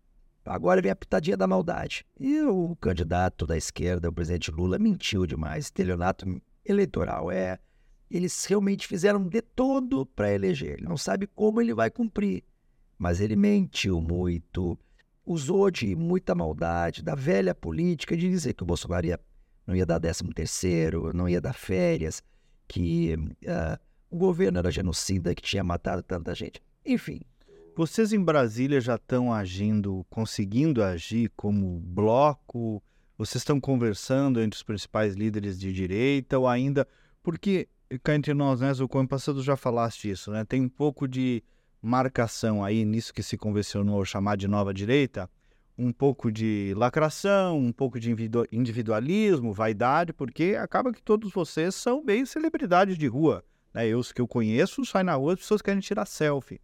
agora 0.45 0.83
vem 0.83 0.91
a 0.91 0.97
pitadinha 0.97 1.37
da 1.37 1.47
maldade. 1.47 2.05
E 2.19 2.43
o 2.43 2.75
candidato 2.77 3.47
da 3.47 3.57
esquerda, 3.57 4.09
o 4.09 4.13
presidente 4.13 4.51
Lula, 4.51 4.79
mentiu 4.79 5.25
demais. 5.25 5.67
Estelionato 5.67 6.27
eleitoral 6.65 7.31
é. 7.31 7.61
Eles 8.11 8.45
realmente 8.45 8.87
fizeram 8.87 9.23
de 9.23 9.41
todo 9.41 10.05
para 10.05 10.35
eleger. 10.35 10.75
Ele 10.79 10.89
não 10.89 10.97
sabe 10.97 11.29
como 11.29 11.61
ele 11.61 11.73
vai 11.73 11.89
cumprir. 11.89 12.43
Mas 12.99 13.21
ele 13.21 13.37
mentiu 13.37 14.01
muito, 14.01 14.77
usou 15.25 15.71
de 15.71 15.95
muita 15.95 16.35
maldade, 16.35 17.03
da 17.03 17.15
velha 17.15 17.55
política, 17.55 18.17
de 18.17 18.29
dizer 18.29 18.55
que 18.55 18.63
o 18.63 18.67
Bolsonaro 18.67 19.07
ia, 19.07 19.21
não 19.67 19.75
ia 19.75 19.87
dar 19.87 20.01
13 20.01 20.25
terceiro, 20.35 21.13
não 21.15 21.29
ia 21.29 21.41
dar 21.41 21.53
férias, 21.53 22.23
que 22.67 23.15
uh, 23.15 23.79
o 24.11 24.17
governo 24.17 24.59
era 24.59 24.71
genocida, 24.71 25.35
que 25.35 25.43
tinha 25.43 25.63
matado 25.63 26.03
tanta 26.03 26.35
gente. 26.35 26.61
Enfim. 26.85 27.21
Vocês 27.75 28.13
em 28.13 28.23
Brasília 28.23 28.81
já 28.81 28.97
estão 28.97 29.33
agindo, 29.33 30.05
conseguindo 30.11 30.83
agir 30.83 31.33
como 31.35 31.81
bloco? 31.81 32.83
Vocês 33.17 33.41
estão 33.41 33.59
conversando 33.59 34.43
entre 34.43 34.57
os 34.57 34.63
principais 34.63 35.15
líderes 35.15 35.59
de 35.59 35.73
direita 35.73 36.39
ou 36.39 36.47
ainda... 36.47 36.87
Porque, 37.23 37.69
cá 38.03 38.15
entre 38.15 38.35
nós, 38.35 38.61
né, 38.61 38.75
Zucco, 38.75 38.99
ano 38.99 39.09
passado 39.09 39.43
já 39.43 39.57
falaste 39.57 40.11
isso, 40.11 40.31
né? 40.31 40.45
Tem 40.45 40.61
um 40.61 40.69
pouco 40.69 41.09
de 41.09 41.43
marcação 41.83 42.65
aí 42.65 42.85
nisso 42.85 43.13
que 43.13 43.23
se 43.23 43.37
convencionou 43.37 44.05
chamar 44.05 44.37
de 44.37 44.47
nova 44.47 44.73
direita, 44.73 45.29
um 45.77 45.93
pouco 45.93 46.31
de 46.31 46.73
lacração, 46.77 47.59
um 47.59 47.73
pouco 47.73 47.99
de 47.99 48.15
individualismo, 48.53 49.53
vaidade, 49.53 50.13
porque 50.13 50.57
acaba 50.59 50.93
que 50.93 51.03
todos 51.03 51.33
vocês 51.33 51.75
são 51.75 52.05
bem 52.05 52.25
celebridades 52.25 52.97
de 52.97 53.07
rua. 53.09 53.45
Né? 53.75 53.89
Eu, 53.89 53.99
os 53.99 54.13
que 54.13 54.21
eu 54.21 54.29
conheço, 54.29 54.85
saem 54.85 55.05
na 55.05 55.15
rua, 55.15 55.33
as 55.33 55.41
pessoas 55.41 55.61
querem 55.61 55.81
tirar 55.81 56.07
selfie. 56.07 56.61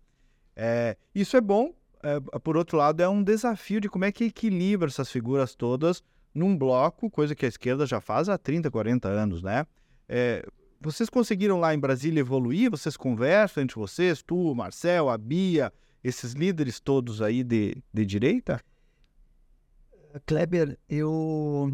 É, 0.54 0.96
isso 1.14 1.37
é 1.37 1.40
bom, 1.40 1.74
é, 2.02 2.20
por 2.38 2.57
outro 2.57 2.76
lado, 2.76 3.00
é 3.00 3.09
um 3.09 3.22
desafio 3.22 3.81
de 3.81 3.88
como 3.88 4.04
é 4.04 4.12
que 4.12 4.24
equilibra 4.24 4.88
essas 4.88 5.11
figuras 5.11 5.54
todas 5.54 6.02
num 6.35 6.57
bloco, 6.57 7.11
coisa 7.11 7.35
que 7.35 7.44
a 7.44 7.48
esquerda 7.48 7.87
já 7.87 8.00
faz 8.00 8.28
há 8.28 8.38
30, 8.38 8.70
40 8.70 9.09
anos, 9.09 9.42
né? 9.42 9.66
É, 10.09 10.46
vocês 10.80 11.10
conseguiram 11.10 11.58
lá 11.58 11.74
em 11.74 11.78
Brasília 11.78 12.20
evoluir? 12.20 12.70
Vocês 12.70 12.96
conversam 12.96 13.62
entre 13.62 13.76
vocês, 13.76 14.22
tu, 14.22 14.54
Marcel, 14.54 15.08
a 15.08 15.18
Bia, 15.18 15.72
esses 16.02 16.32
líderes 16.32 16.78
todos 16.78 17.20
aí 17.20 17.42
de, 17.42 17.82
de 17.92 18.06
direita? 18.06 18.62
Kleber, 20.24 20.78
eu, 20.88 21.72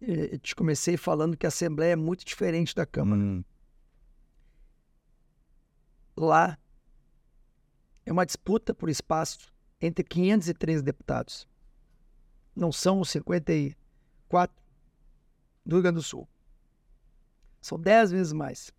eu 0.00 0.14
eh, 0.24 0.38
te 0.38 0.54
comecei 0.54 0.96
falando 0.96 1.36
que 1.36 1.46
a 1.46 1.48
Assembleia 1.48 1.92
é 1.92 1.96
muito 1.96 2.24
diferente 2.24 2.74
da 2.74 2.86
Câmara. 2.86 3.20
Hum. 3.20 3.44
Lá 6.16 6.58
é 8.06 8.12
uma 8.12 8.24
disputa 8.24 8.74
por 8.74 8.88
espaço 8.88 9.52
entre 9.80 10.04
503 10.04 10.82
deputados. 10.82 11.46
Não 12.54 12.72
são 12.72 13.00
os 13.00 13.10
54 13.10 14.56
do 15.66 15.76
Rio 15.76 15.82
Grande 15.82 15.96
do 15.96 16.02
Sul. 16.02 16.28
São 17.64 17.80
dez 17.80 18.10
vezes 18.10 18.34
mais. 18.34 18.70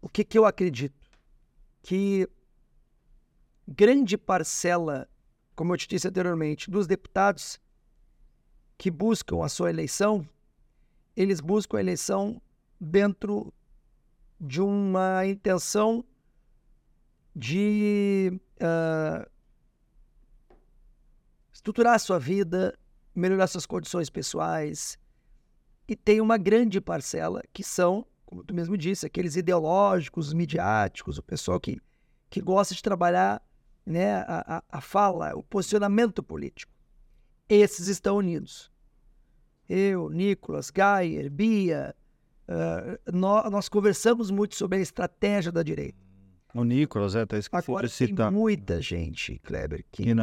O 0.00 0.08
que, 0.08 0.24
que 0.24 0.38
eu 0.38 0.46
acredito? 0.46 0.98
Que 1.82 2.26
grande 3.68 4.16
parcela, 4.16 5.06
como 5.54 5.74
eu 5.74 5.76
te 5.76 5.86
disse 5.86 6.08
anteriormente, 6.08 6.70
dos 6.70 6.86
deputados 6.86 7.60
que 8.78 8.90
buscam 8.90 9.44
a 9.44 9.48
sua 9.50 9.68
eleição, 9.68 10.26
eles 11.14 11.38
buscam 11.38 11.76
a 11.76 11.80
eleição 11.82 12.40
dentro 12.80 13.52
de 14.40 14.62
uma 14.62 15.26
intenção 15.26 16.02
de 17.36 18.40
uh, 18.56 19.30
estruturar 21.52 21.96
a 21.96 21.98
sua 21.98 22.18
vida, 22.18 22.74
melhorar 23.14 23.48
suas 23.48 23.66
condições 23.66 24.08
pessoais, 24.08 24.98
e 25.90 25.96
tem 25.96 26.20
uma 26.20 26.38
grande 26.38 26.80
parcela 26.80 27.42
que 27.52 27.64
são, 27.64 28.06
como 28.24 28.44
tu 28.44 28.54
mesmo 28.54 28.78
disse, 28.78 29.04
aqueles 29.04 29.34
ideológicos, 29.34 30.32
midiáticos, 30.32 31.18
o 31.18 31.22
pessoal 31.22 31.58
que, 31.58 31.80
que 32.30 32.40
gosta 32.40 32.76
de 32.76 32.80
trabalhar 32.80 33.42
né, 33.84 34.18
a, 34.18 34.62
a, 34.70 34.80
fala, 34.80 35.34
o 35.34 35.42
posicionamento 35.42 36.22
político. 36.22 36.72
Esses 37.48 37.88
estão 37.88 38.18
unidos. 38.18 38.70
Eu, 39.68 40.10
Nicolas, 40.10 40.70
Gayer, 40.70 41.28
Bia, 41.28 41.92
uh, 42.46 43.12
nós, 43.12 43.50
nós 43.50 43.68
conversamos 43.68 44.30
muito 44.30 44.54
sobre 44.54 44.78
a 44.78 44.80
estratégia 44.80 45.50
da 45.50 45.64
direita. 45.64 45.98
O 46.54 46.64
Nicolas, 46.64 47.14
é, 47.14 47.24
tá 47.24 47.38
esquecendo 47.38 47.78
Agora, 47.78 47.88
tem 47.88 48.30
muita 48.30 48.80
gente, 48.82 49.38
Kleber, 49.44 49.84
que, 49.90 50.02
que 50.02 50.14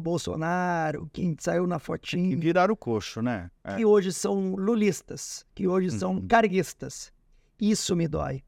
Bolsonaro, 0.00 1.08
que 1.12 1.36
saiu 1.38 1.66
na 1.66 1.78
fotinha. 1.78 2.30
Que 2.30 2.36
viraram 2.36 2.74
o 2.74 2.76
coxo, 2.76 3.20
né? 3.20 3.50
É. 3.64 3.76
Que 3.76 3.84
hoje 3.84 4.12
são 4.12 4.54
lulistas, 4.54 5.44
que 5.54 5.66
hoje 5.66 5.88
uhum. 5.90 5.98
são 5.98 6.26
carguistas. 6.26 7.12
Isso 7.60 7.96
me 7.96 8.06
dói. 8.06 8.42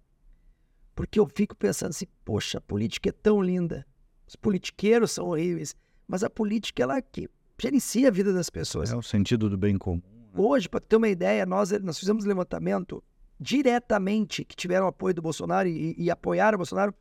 Porque 0.94 1.18
eu 1.18 1.26
fico 1.26 1.56
pensando 1.56 1.90
assim, 1.90 2.06
poxa, 2.24 2.58
a 2.58 2.60
política 2.60 3.08
é 3.08 3.12
tão 3.12 3.42
linda. 3.42 3.86
Os 4.26 4.36
politiqueiros 4.36 5.10
são 5.10 5.26
horríveis, 5.26 5.74
mas 6.06 6.22
a 6.22 6.30
política, 6.30 6.82
ela 6.82 7.00
que 7.02 7.28
gerencia 7.60 8.08
a 8.08 8.10
vida 8.10 8.32
das 8.32 8.48
pessoas. 8.48 8.92
É 8.92 8.96
o 8.96 9.02
sentido 9.02 9.50
do 9.50 9.58
bem 9.58 9.76
comum. 9.76 10.02
Né? 10.32 10.40
Hoje, 10.40 10.68
para 10.68 10.80
ter 10.80 10.96
uma 10.96 11.08
ideia, 11.08 11.44
nós, 11.44 11.70
nós 11.82 11.98
fizemos 11.98 12.24
levantamento 12.24 13.02
diretamente 13.40 14.44
que 14.44 14.54
tiveram 14.54 14.86
apoio 14.86 15.14
do 15.14 15.22
Bolsonaro 15.22 15.66
e, 15.66 15.94
e 15.96 16.10
apoiaram 16.10 16.56
o 16.56 16.58
Bolsonaro 16.58 16.94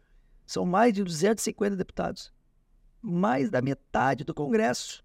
são 0.46 0.66
mais 0.66 0.94
de 0.94 1.04
250 1.04 1.76
deputados. 1.76 2.34
Mais 3.02 3.50
da 3.50 3.62
metade 3.62 4.24
do 4.24 4.34
Congresso. 4.34 5.04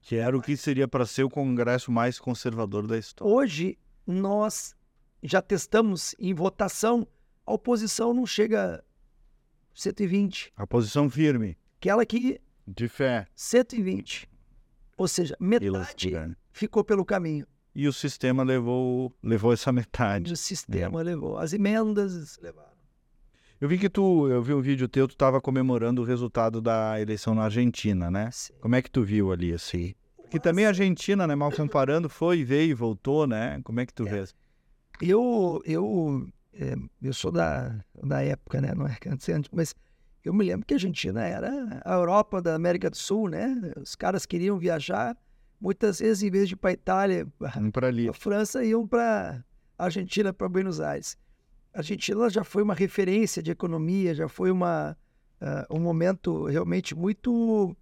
Que 0.00 0.16
era 0.16 0.36
o 0.36 0.40
que 0.40 0.56
seria 0.56 0.86
para 0.86 1.04
ser 1.04 1.24
o 1.24 1.30
Congresso 1.30 1.90
mais 1.90 2.18
conservador 2.18 2.86
da 2.86 2.96
história. 2.96 3.32
Hoje, 3.32 3.78
nós 4.06 4.74
já 5.22 5.42
testamos 5.42 6.14
em 6.18 6.32
votação, 6.32 7.06
a 7.44 7.52
oposição 7.52 8.14
não 8.14 8.24
chega 8.24 8.76
a 8.76 8.82
120. 9.74 10.52
A 10.56 10.66
posição 10.66 11.10
firme. 11.10 11.58
Aquela 11.78 12.06
que. 12.06 12.40
De 12.66 12.88
fé. 12.88 13.26
120. 13.34 14.28
Ou 14.96 15.06
seja, 15.06 15.36
metade 15.38 16.36
ficou 16.52 16.82
pelo 16.82 17.04
caminho 17.04 17.46
e 17.76 17.86
o 17.86 17.92
sistema 17.92 18.42
levou, 18.42 19.14
levou 19.22 19.52
essa 19.52 19.70
metade. 19.70 20.32
O 20.32 20.36
sistema 20.36 20.98
é. 21.02 21.04
levou. 21.04 21.36
As 21.36 21.52
emendas 21.52 22.38
levaram. 22.38 22.74
Eu 23.60 23.68
vi 23.68 23.76
que 23.78 23.90
tu, 23.90 24.28
eu 24.28 24.42
vi 24.42 24.54
um 24.54 24.62
vídeo 24.62 24.88
teu, 24.88 25.06
tu 25.06 25.12
estava 25.12 25.42
comemorando 25.42 26.00
o 26.00 26.04
resultado 26.04 26.62
da 26.62 26.98
eleição 26.98 27.34
na 27.34 27.44
Argentina, 27.44 28.10
né? 28.10 28.30
Sim. 28.32 28.54
Como 28.62 28.74
é 28.74 28.80
que 28.80 28.90
tu 28.90 29.02
viu 29.02 29.30
ali, 29.30 29.52
assim? 29.52 29.94
Que 30.30 30.40
também 30.40 30.64
a 30.64 30.68
Argentina, 30.68 31.26
né, 31.26 31.34
mal 31.34 31.52
comparando, 31.52 32.08
foi, 32.08 32.44
veio 32.44 32.70
e 32.70 32.74
voltou, 32.74 33.26
né? 33.26 33.60
Como 33.62 33.78
é 33.78 33.84
que 33.84 33.92
tu 33.92 34.06
é. 34.06 34.10
vês? 34.10 34.34
Eu, 35.02 35.60
eu, 35.66 36.26
é, 36.54 36.76
eu 37.02 37.12
sou 37.12 37.30
da, 37.30 37.78
da 38.02 38.22
época, 38.22 38.58
né? 38.58 38.74
Não 38.74 38.86
é 38.86 38.96
antes, 39.06 39.50
mas 39.52 39.74
eu 40.24 40.32
me 40.32 40.44
lembro 40.46 40.64
que 40.66 40.72
a 40.72 40.76
Argentina 40.76 41.22
era 41.22 41.82
a 41.84 41.92
Europa 41.92 42.40
da 42.40 42.54
América 42.54 42.88
do 42.88 42.96
Sul, 42.96 43.28
né? 43.28 43.54
Os 43.76 43.94
caras 43.94 44.24
queriam 44.24 44.58
viajar 44.58 45.14
muitas 45.60 46.00
vezes, 46.00 46.22
em 46.22 46.30
vez 46.30 46.48
de 46.48 46.54
ir 46.54 46.56
para 46.56 46.70
a 46.70 46.72
Itália, 46.72 47.26
para 47.72 47.88
a 47.88 48.12
França, 48.12 48.64
iam 48.64 48.86
para 48.86 49.44
a 49.78 49.84
Argentina, 49.84 50.32
para 50.32 50.48
Buenos 50.48 50.80
Aires. 50.80 51.16
A 51.72 51.78
Argentina 51.78 52.28
já 52.30 52.44
foi 52.44 52.62
uma 52.62 52.74
referência 52.74 53.42
de 53.42 53.50
economia, 53.50 54.14
já 54.14 54.28
foi 54.28 54.50
uma, 54.50 54.96
uh, 55.40 55.76
um 55.76 55.80
momento 55.80 56.46
realmente 56.46 56.94
muito. 56.94 57.76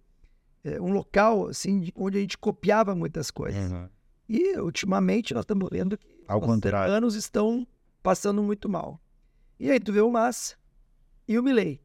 Uh, 0.63 0.83
um 0.83 0.91
local 0.91 1.47
assim, 1.47 1.89
onde 1.95 2.17
a 2.17 2.21
gente 2.21 2.37
copiava 2.37 2.95
muitas 2.95 3.29
coisas. 3.29 3.71
Uhum. 3.71 3.87
E, 4.27 4.57
ultimamente, 4.59 5.33
nós 5.33 5.43
estamos 5.43 5.69
vendo 5.71 5.97
que 5.97 6.07
Ao 6.27 6.41
os 6.41 6.65
anos 6.73 7.13
estão 7.13 7.67
passando 8.01 8.41
muito 8.41 8.67
mal. 8.67 8.99
E 9.59 9.69
aí 9.69 9.79
tu 9.79 9.93
vê 9.93 10.01
o 10.01 10.09
Massa 10.09 10.55
e 11.27 11.37
o 11.37 11.43
Milley. 11.43 11.79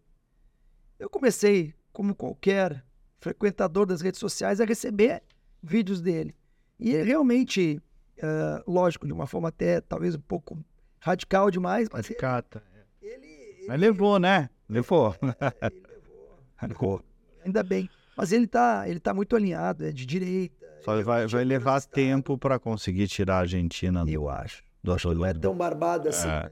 Eu 0.98 1.08
comecei, 1.08 1.74
como 1.92 2.14
qualquer 2.14 2.84
frequentador 3.20 3.86
das 3.86 4.00
redes 4.00 4.18
sociais, 4.18 4.60
a 4.60 4.64
receber 4.64 5.22
vídeos 5.62 6.00
dele. 6.00 6.34
E 6.78 6.90
ele 6.90 7.04
realmente, 7.04 7.80
uh, 8.18 8.70
lógico, 8.70 9.06
de 9.06 9.12
uma 9.12 9.26
forma 9.26 9.48
até 9.48 9.80
talvez 9.80 10.14
um 10.14 10.20
pouco 10.20 10.58
radical 10.98 11.50
demais, 11.50 11.88
mas 11.92 12.06
Radicata. 12.06 12.62
Ele, 13.02 13.26
ele, 13.26 13.66
mas 13.68 13.80
levou, 13.80 14.18
né? 14.18 14.48
Levou. 14.68 15.14
É, 15.50 15.66
ele 15.66 15.82
levou. 15.88 16.38
levou. 16.62 17.04
Ainda 17.44 17.62
bem. 17.62 17.88
Mas 18.16 18.32
ele 18.32 18.44
está 18.44 18.88
ele 18.88 19.00
tá 19.00 19.14
muito 19.14 19.34
alinhado, 19.34 19.84
é 19.84 19.92
de 19.92 20.04
direita, 20.04 20.66
Só 20.84 21.02
vai, 21.02 21.26
vai 21.26 21.44
levar 21.44 21.80
tempo 21.82 22.36
para 22.36 22.58
conseguir 22.58 23.08
tirar 23.08 23.36
a 23.36 23.40
Argentina 23.40 24.04
do, 24.04 24.10
Eu 24.10 24.28
acho. 24.28 24.62
do 24.82 24.94
Não 25.14 25.24
é 25.24 25.32
tão 25.32 25.56
barbado 25.56 26.08
assim. 26.08 26.28
É. 26.28 26.50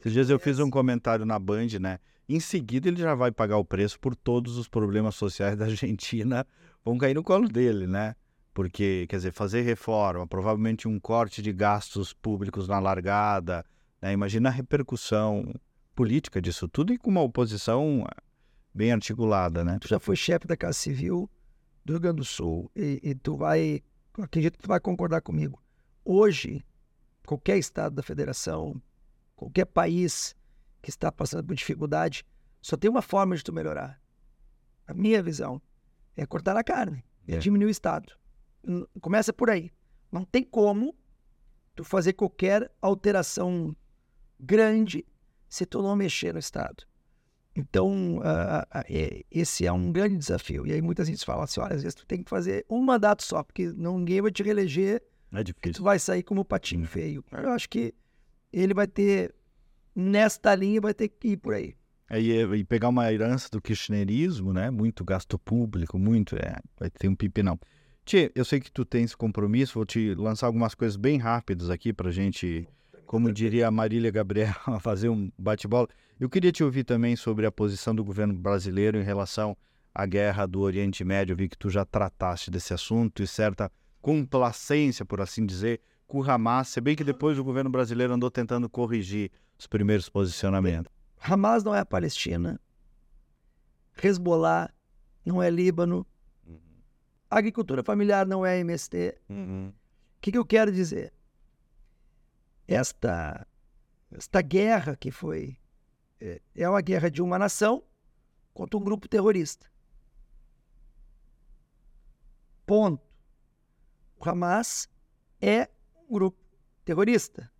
Esses 0.00 0.12
dias 0.12 0.30
eu 0.30 0.38
fiz 0.38 0.58
um 0.58 0.70
comentário 0.70 1.24
na 1.24 1.38
Band, 1.38 1.78
né? 1.80 1.98
Em 2.28 2.40
seguida 2.40 2.88
ele 2.88 3.00
já 3.00 3.14
vai 3.14 3.30
pagar 3.30 3.58
o 3.58 3.64
preço 3.64 4.00
por 4.00 4.16
todos 4.16 4.56
os 4.56 4.68
problemas 4.68 5.14
sociais 5.14 5.56
da 5.56 5.66
Argentina 5.66 6.46
vão 6.84 6.96
cair 6.98 7.14
no 7.14 7.22
colo 7.22 7.48
dele, 7.48 7.86
né? 7.86 8.14
Porque, 8.60 9.06
quer 9.08 9.16
dizer, 9.16 9.32
fazer 9.32 9.62
reforma, 9.62 10.26
provavelmente 10.26 10.86
um 10.86 11.00
corte 11.00 11.40
de 11.40 11.50
gastos 11.50 12.12
públicos 12.12 12.68
na 12.68 12.78
largada, 12.78 13.64
né? 14.02 14.12
Imagina 14.12 14.50
a 14.50 14.52
repercussão 14.52 15.50
política 15.94 16.42
disso 16.42 16.68
tudo 16.68 16.92
e 16.92 16.98
com 16.98 17.08
uma 17.08 17.22
oposição 17.22 18.04
bem 18.74 18.92
articulada, 18.92 19.64
né? 19.64 19.78
Tu 19.80 19.88
já 19.88 19.98
foi 19.98 20.14
chefe 20.14 20.46
da 20.46 20.58
Casa 20.58 20.74
Civil 20.74 21.26
do 21.86 21.94
Rio 21.94 22.00
Grande 22.00 22.18
do 22.18 22.24
Sul 22.26 22.70
e, 22.76 23.00
e 23.02 23.14
tu 23.14 23.34
vai, 23.34 23.82
acredito 24.18 24.58
que 24.58 24.64
tu 24.64 24.68
vai 24.68 24.78
concordar 24.78 25.22
comigo. 25.22 25.58
Hoje, 26.04 26.62
qualquer 27.26 27.56
estado 27.56 27.94
da 27.94 28.02
federação, 28.02 28.78
qualquer 29.34 29.64
país 29.64 30.36
que 30.82 30.90
está 30.90 31.10
passando 31.10 31.46
por 31.46 31.54
dificuldade, 31.54 32.26
só 32.60 32.76
tem 32.76 32.90
uma 32.90 33.00
forma 33.00 33.34
de 33.34 33.42
tu 33.42 33.54
melhorar. 33.54 33.98
A 34.86 34.92
minha 34.92 35.22
visão 35.22 35.62
é 36.14 36.26
cortar 36.26 36.58
a 36.58 36.62
carne, 36.62 37.02
É. 37.26 37.38
diminuir 37.38 37.68
o 37.68 37.70
estado. 37.70 38.20
Começa 39.00 39.32
por 39.32 39.50
aí. 39.50 39.70
Não 40.12 40.24
tem 40.24 40.42
como 40.42 40.94
tu 41.74 41.84
fazer 41.84 42.12
qualquer 42.14 42.70
alteração 42.80 43.74
grande 44.38 45.04
se 45.48 45.64
tu 45.66 45.82
não 45.82 45.96
mexer 45.96 46.32
no 46.32 46.38
estado. 46.38 46.84
Então, 47.56 48.20
ah, 48.22 48.66
é- 48.88 49.24
esse 49.30 49.66
é 49.66 49.72
um 49.72 49.90
grande 49.90 50.16
desafio. 50.16 50.66
E 50.66 50.72
aí 50.72 50.80
muita 50.80 51.04
gente 51.04 51.24
fala 51.24 51.44
assim, 51.44 51.60
olha, 51.60 51.74
às 51.74 51.82
vezes 51.82 51.94
tu 51.94 52.06
tem 52.06 52.22
que 52.22 52.30
fazer 52.30 52.64
um 52.70 52.80
mandato 52.80 53.22
só, 53.24 53.42
porque 53.42 53.72
não- 53.72 53.98
ninguém 53.98 54.22
vai 54.22 54.30
te 54.30 54.42
reeleger, 54.42 55.02
É 55.32 55.42
que 55.44 55.52
tu 55.52 55.60
difícil. 55.60 55.84
vai 55.84 55.98
sair 55.98 56.22
como 56.22 56.44
patinho 56.44 56.86
feio. 56.86 57.24
Eu 57.32 57.50
acho 57.50 57.68
que 57.68 57.92
ele 58.52 58.72
vai 58.72 58.86
ter, 58.86 59.34
nesta 59.94 60.54
linha, 60.54 60.80
vai 60.80 60.94
ter 60.94 61.08
que 61.08 61.28
ir 61.30 61.36
por 61.36 61.54
aí. 61.54 61.74
É, 62.08 62.20
e, 62.20 62.40
e 62.42 62.64
pegar 62.64 62.88
uma 62.88 63.12
herança 63.12 63.48
do 63.50 63.60
kirchnerismo, 63.60 64.52
né? 64.52 64.70
Muito 64.70 65.04
gasto 65.04 65.38
público, 65.38 65.98
muito, 65.98 66.36
é, 66.36 66.56
vai 66.78 66.90
ter 66.90 67.08
um 67.08 67.14
pipinão. 67.14 67.58
Tchê, 68.04 68.32
eu 68.34 68.44
sei 68.44 68.60
que 68.60 68.70
tu 68.70 68.84
tens 68.84 69.14
compromisso, 69.14 69.74
vou 69.74 69.84
te 69.84 70.14
lançar 70.14 70.46
algumas 70.46 70.74
coisas 70.74 70.96
bem 70.96 71.18
rápidas 71.18 71.70
aqui 71.70 71.92
pra 71.92 72.10
gente, 72.10 72.68
como 73.06 73.32
diria 73.32 73.68
a 73.68 73.70
Marília 73.70 74.10
Gabriel, 74.10 74.54
fazer 74.80 75.08
um 75.08 75.30
bate-bola. 75.38 75.88
Eu 76.18 76.28
queria 76.28 76.52
te 76.52 76.64
ouvir 76.64 76.84
também 76.84 77.16
sobre 77.16 77.46
a 77.46 77.52
posição 77.52 77.94
do 77.94 78.04
governo 78.04 78.34
brasileiro 78.34 78.98
em 78.98 79.02
relação 79.02 79.56
à 79.94 80.04
guerra 80.06 80.46
do 80.46 80.60
Oriente 80.60 81.04
Médio. 81.04 81.32
Eu 81.32 81.36
vi 81.36 81.48
que 81.48 81.56
tu 81.56 81.70
já 81.70 81.84
trataste 81.84 82.50
desse 82.50 82.74
assunto 82.74 83.22
e 83.22 83.26
certa 83.26 83.70
complacência, 84.02 85.04
por 85.04 85.20
assim 85.20 85.46
dizer, 85.46 85.80
com 86.06 86.18
o 86.18 86.30
Hamas, 86.30 86.68
se 86.68 86.80
bem 86.80 86.96
que 86.96 87.04
depois 87.04 87.38
o 87.38 87.44
governo 87.44 87.70
brasileiro 87.70 88.12
andou 88.12 88.30
tentando 88.30 88.68
corrigir 88.68 89.30
os 89.58 89.66
primeiros 89.66 90.08
posicionamentos. 90.08 90.92
Hamas 91.20 91.62
não 91.62 91.74
é 91.74 91.80
a 91.80 91.86
Palestina. 91.86 92.60
Hezbollah 94.02 94.70
não 95.24 95.42
é 95.42 95.50
Líbano. 95.50 96.06
Agricultura 97.30 97.84
familiar 97.84 98.26
não 98.26 98.44
é 98.44 98.58
MST. 98.58 99.16
O 99.28 99.72
que, 100.20 100.32
que 100.32 100.38
eu 100.38 100.44
quero 100.44 100.72
dizer? 100.72 101.12
Esta, 102.66 103.46
esta 104.10 104.42
guerra 104.42 104.96
que 104.96 105.10
foi 105.10 105.56
é, 106.20 106.40
é 106.54 106.68
uma 106.68 106.80
guerra 106.80 107.10
de 107.10 107.22
uma 107.22 107.38
nação 107.38 107.82
contra 108.52 108.76
um 108.76 108.82
grupo 108.82 109.08
terrorista. 109.08 109.70
Ponto. 112.66 113.02
O 114.18 114.28
Hamas 114.28 114.88
é 115.40 115.68
um 115.96 116.12
grupo 116.12 116.38
terrorista. 116.84 117.50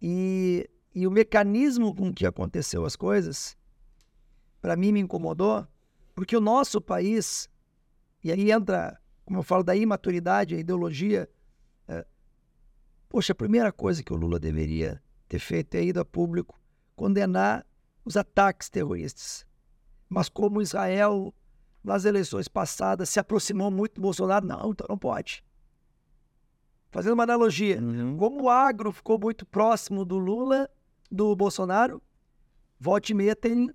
E, 0.00 0.68
e 0.94 1.06
o 1.06 1.10
mecanismo 1.10 1.94
com 1.94 2.12
que 2.12 2.26
aconteceu 2.26 2.84
as 2.84 2.96
coisas, 2.96 3.56
para 4.60 4.76
mim 4.76 4.92
me 4.92 5.00
incomodou, 5.00 5.66
porque 6.14 6.36
o 6.36 6.40
nosso 6.40 6.80
país, 6.80 7.48
e 8.22 8.30
aí 8.30 8.50
entra, 8.50 9.00
como 9.24 9.38
eu 9.38 9.42
falo, 9.42 9.64
da 9.64 9.74
imaturidade, 9.74 10.54
a 10.54 10.58
ideologia. 10.58 11.28
é, 11.88 12.06
poxa, 13.08 13.32
a 13.32 13.36
primeira 13.36 13.72
coisa 13.72 14.02
que 14.02 14.12
o 14.12 14.16
Lula 14.16 14.38
deveria 14.38 15.02
ter 15.28 15.38
feito 15.38 15.74
é 15.74 15.82
ido 15.82 16.00
a 16.00 16.04
público 16.04 16.60
condenar 16.94 17.66
os 18.04 18.16
ataques 18.16 18.68
terroristas. 18.68 19.46
Mas 20.08 20.28
como 20.28 20.60
Israel, 20.60 21.34
nas 21.82 22.04
eleições 22.04 22.46
passadas, 22.46 23.08
se 23.08 23.18
aproximou 23.18 23.70
muito 23.70 23.94
do 23.94 24.02
Bolsonaro, 24.02 24.46
não, 24.46 24.70
então 24.70 24.86
não 24.88 24.98
pode. 24.98 25.44
Fazendo 26.90 27.14
uma 27.14 27.22
analogia, 27.22 27.80
como 28.18 28.42
o 28.42 28.50
agro 28.50 28.92
ficou 28.92 29.18
muito 29.18 29.46
próximo 29.46 30.04
do 30.04 30.18
Lula, 30.18 30.68
do 31.10 31.34
Bolsonaro, 31.34 32.02
volte 32.78 33.10
e 33.10 33.14
meia 33.14 33.34
tem 33.34 33.70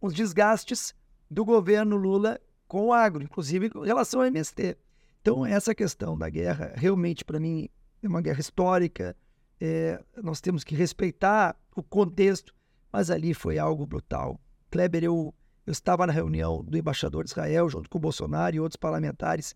os 0.00 0.12
desgastes 0.12 0.94
do 1.30 1.44
governo 1.44 1.96
Lula 1.96 2.38
com 2.72 2.86
o 2.86 2.92
agro, 2.94 3.22
inclusive 3.22 3.66
em 3.66 3.84
relação 3.84 4.22
ao 4.22 4.26
MST. 4.26 4.78
Então, 5.20 5.44
essa 5.44 5.74
questão 5.74 6.16
da 6.16 6.30
guerra, 6.30 6.72
realmente, 6.74 7.22
para 7.22 7.38
mim, 7.38 7.68
é 8.02 8.08
uma 8.08 8.22
guerra 8.22 8.40
histórica. 8.40 9.14
É, 9.60 10.02
nós 10.22 10.40
temos 10.40 10.64
que 10.64 10.74
respeitar 10.74 11.54
o 11.76 11.82
contexto, 11.82 12.54
mas 12.90 13.10
ali 13.10 13.34
foi 13.34 13.58
algo 13.58 13.84
brutal. 13.86 14.40
Kleber, 14.70 15.04
eu, 15.04 15.34
eu 15.66 15.70
estava 15.70 16.06
na 16.06 16.14
reunião 16.14 16.64
do 16.64 16.78
embaixador 16.78 17.24
de 17.24 17.32
Israel, 17.32 17.68
junto 17.68 17.90
com 17.90 17.98
o 17.98 18.00
Bolsonaro 18.00 18.56
e 18.56 18.60
outros 18.60 18.78
parlamentares, 18.78 19.54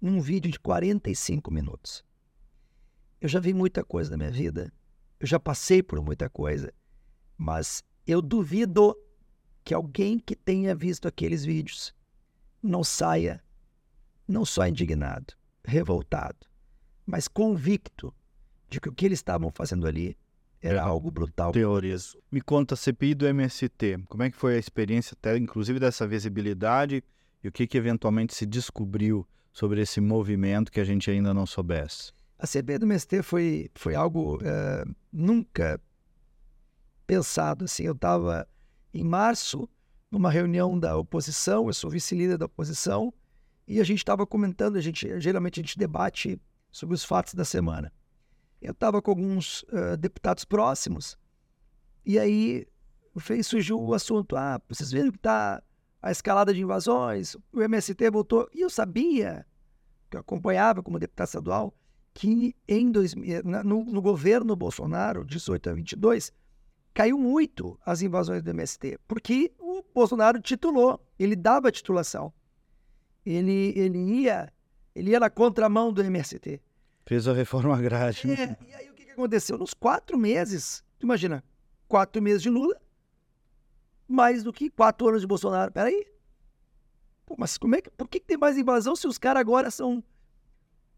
num 0.00 0.20
vídeo 0.20 0.48
de 0.48 0.60
45 0.60 1.52
minutos. 1.52 2.04
Eu 3.20 3.28
já 3.28 3.40
vi 3.40 3.52
muita 3.52 3.82
coisa 3.82 4.12
na 4.12 4.18
minha 4.18 4.30
vida, 4.30 4.72
eu 5.18 5.26
já 5.26 5.40
passei 5.40 5.82
por 5.82 6.00
muita 6.00 6.30
coisa, 6.30 6.72
mas 7.36 7.82
eu 8.06 8.22
duvido 8.22 8.96
que 9.64 9.74
alguém 9.74 10.16
que 10.16 10.36
tenha 10.36 10.76
visto 10.76 11.08
aqueles 11.08 11.44
vídeos 11.44 11.92
não 12.62 12.84
saia 12.84 13.42
não 14.26 14.44
só 14.44 14.66
indignado, 14.66 15.34
revoltado, 15.64 16.46
mas 17.04 17.26
convicto 17.28 18.14
de 18.68 18.80
que 18.80 18.88
o 18.88 18.92
que 18.92 19.04
eles 19.04 19.18
estavam 19.18 19.50
fazendo 19.50 19.86
ali 19.86 20.16
era 20.60 20.82
algo 20.82 21.10
brutal. 21.10 21.50
teorias. 21.50 22.16
Me 22.30 22.40
conta 22.40 22.74
a 22.74 22.76
CPI 22.76 23.14
do 23.14 23.26
MST. 23.26 24.04
Como 24.08 24.22
é 24.22 24.30
que 24.30 24.36
foi 24.36 24.54
a 24.54 24.58
experiência, 24.58 25.14
até, 25.18 25.36
inclusive 25.36 25.80
dessa 25.80 26.06
visibilidade 26.06 27.02
e 27.42 27.48
o 27.48 27.52
que, 27.52 27.66
que 27.66 27.76
eventualmente 27.76 28.34
se 28.34 28.46
descobriu 28.46 29.26
sobre 29.52 29.82
esse 29.82 30.00
movimento 30.00 30.70
que 30.70 30.80
a 30.80 30.84
gente 30.84 31.10
ainda 31.10 31.34
não 31.34 31.44
soubesse? 31.44 32.12
A 32.38 32.46
CB 32.46 32.78
do 32.78 32.86
MST 32.86 33.22
foi, 33.22 33.70
foi 33.74 33.94
algo 33.94 34.38
eh, 34.42 34.84
nunca 35.12 35.80
pensado 37.06 37.64
assim. 37.64 37.82
Eu 37.82 37.92
estava 37.92 38.48
em 38.94 39.04
março 39.04 39.68
numa 40.12 40.30
reunião 40.30 40.78
da 40.78 40.94
oposição, 40.94 41.66
eu 41.68 41.72
sou 41.72 41.90
vice-líder 41.90 42.36
da 42.36 42.44
oposição, 42.44 43.12
e 43.66 43.80
a 43.80 43.84
gente 43.84 43.98
estava 43.98 44.26
comentando, 44.26 44.76
a 44.76 44.80
gente 44.80 45.18
geralmente 45.18 45.58
a 45.58 45.62
gente 45.62 45.78
debate 45.78 46.38
sobre 46.70 46.94
os 46.94 47.02
fatos 47.02 47.32
da 47.32 47.46
semana. 47.46 47.90
Eu 48.60 48.72
estava 48.72 49.00
com 49.00 49.10
alguns 49.10 49.64
eh, 49.72 49.96
deputados 49.96 50.44
próximos, 50.44 51.16
e 52.04 52.18
aí 52.18 52.66
surgiu 53.42 53.80
o 53.80 53.94
assunto, 53.94 54.36
ah, 54.36 54.60
vocês 54.68 54.92
viram 54.92 55.10
que 55.10 55.16
está 55.16 55.62
a 56.02 56.10
escalada 56.10 56.52
de 56.52 56.60
invasões, 56.60 57.34
o 57.50 57.62
MST 57.62 58.10
voltou, 58.10 58.46
e 58.52 58.60
eu 58.60 58.68
sabia, 58.68 59.46
que 60.10 60.16
eu 60.16 60.20
acompanhava 60.20 60.82
como 60.82 60.98
deputado 60.98 61.28
estadual, 61.28 61.74
que 62.12 62.54
em 62.68 62.92
2000, 62.92 63.44
na- 63.44 63.64
no, 63.64 63.82
no 63.84 64.02
governo 64.02 64.54
Bolsonaro, 64.54 65.24
18 65.24 65.70
a 65.70 65.72
22, 65.72 66.32
caiu 66.92 67.18
muito 67.18 67.78
as 67.84 68.02
invasões 68.02 68.42
do 68.42 68.50
MST, 68.50 68.98
porque 69.08 69.52
o 69.58 69.82
Bolsonaro 69.94 70.40
titulou, 70.40 71.04
ele 71.18 71.34
dava 71.34 71.68
a 71.68 71.72
titulação. 71.72 72.32
Ele, 73.24 73.72
ele, 73.76 73.98
ia, 73.98 74.52
ele 74.94 75.10
ia 75.10 75.20
na 75.20 75.30
contramão 75.30 75.92
do 75.92 76.02
MST. 76.02 76.60
Fez 77.06 77.28
a 77.28 77.32
reforma 77.32 77.76
agrária. 77.76 78.16
É, 78.24 78.56
e 78.68 78.74
aí 78.74 78.90
o 78.90 78.94
que, 78.94 79.04
que 79.04 79.10
aconteceu? 79.12 79.56
Nos 79.56 79.74
quatro 79.74 80.18
meses, 80.18 80.84
tu 80.98 81.04
imagina, 81.04 81.42
quatro 81.88 82.20
meses 82.20 82.42
de 82.42 82.50
Lula, 82.50 82.80
mais 84.08 84.42
do 84.42 84.52
que 84.52 84.70
quatro 84.70 85.08
anos 85.08 85.20
de 85.20 85.26
Bolsonaro. 85.26 85.72
Peraí. 85.72 86.06
Pô, 87.24 87.36
mas 87.38 87.56
como 87.56 87.76
é 87.76 87.80
que, 87.80 87.90
por 87.90 88.08
que, 88.08 88.20
que 88.20 88.26
tem 88.26 88.36
mais 88.36 88.58
invasão 88.58 88.94
se 88.96 89.06
os 89.06 89.18
caras 89.18 89.40
agora 89.40 89.70
são. 89.70 90.02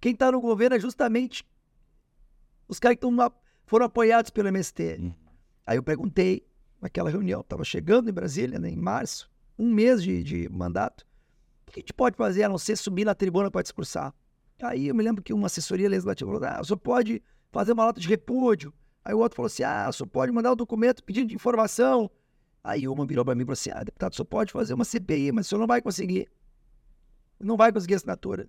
Quem 0.00 0.12
está 0.12 0.32
no 0.32 0.40
governo 0.40 0.76
é 0.76 0.80
justamente 0.80 1.46
os 2.68 2.78
caras 2.78 2.96
que 2.96 3.00
tão, 3.00 3.16
foram 3.66 3.86
apoiados 3.86 4.30
pelo 4.30 4.48
MST. 4.48 4.98
Uhum. 5.00 5.14
Aí 5.66 5.76
eu 5.78 5.82
perguntei 5.82 6.46
naquela 6.80 7.10
reunião, 7.10 7.40
estava 7.40 7.64
chegando 7.64 8.10
em 8.10 8.12
Brasília, 8.12 8.58
né, 8.58 8.68
em 8.68 8.76
março, 8.76 9.30
um 9.58 9.72
mês 9.72 10.02
de, 10.02 10.22
de 10.22 10.48
mandato. 10.48 11.06
O 11.66 11.72
que 11.72 11.80
a 11.80 11.82
gente 11.82 11.94
pode 11.94 12.16
fazer 12.16 12.44
a 12.44 12.48
não 12.48 12.58
ser 12.58 12.76
subir 12.76 13.04
na 13.04 13.14
tribuna 13.14 13.50
para 13.50 13.62
discursar? 13.62 14.14
Aí 14.62 14.88
eu 14.88 14.94
me 14.94 15.02
lembro 15.02 15.22
que 15.22 15.32
uma 15.32 15.46
assessoria 15.46 15.88
legislativa 15.88 16.30
falou: 16.30 16.46
ah, 16.46 16.60
o 16.60 16.64
senhor 16.64 16.78
pode 16.78 17.22
fazer 17.50 17.72
uma 17.72 17.86
nota 17.86 18.00
de 18.00 18.08
repúdio. 18.08 18.72
Aí 19.04 19.14
o 19.14 19.18
outro 19.18 19.36
falou 19.36 19.46
assim: 19.46 19.62
ah, 19.62 19.86
o 19.88 19.92
senhor 19.92 20.08
pode 20.08 20.30
mandar 20.32 20.52
um 20.52 20.56
documento 20.56 21.02
pedindo 21.02 21.28
de 21.28 21.34
informação. 21.34 22.10
Aí 22.62 22.86
uma 22.86 23.04
virou 23.06 23.24
para 23.24 23.34
mim 23.34 23.42
e 23.42 23.44
falou 23.44 23.54
assim: 23.54 23.70
ah, 23.70 23.82
deputado, 23.82 24.12
o 24.12 24.16
senhor 24.16 24.26
pode 24.26 24.52
fazer 24.52 24.74
uma 24.74 24.84
CPI, 24.84 25.32
mas 25.32 25.46
o 25.46 25.48
senhor 25.48 25.60
não 25.60 25.66
vai 25.66 25.82
conseguir. 25.82 26.28
Não 27.40 27.56
vai 27.56 27.72
conseguir 27.72 27.94
assinatura. 27.94 28.48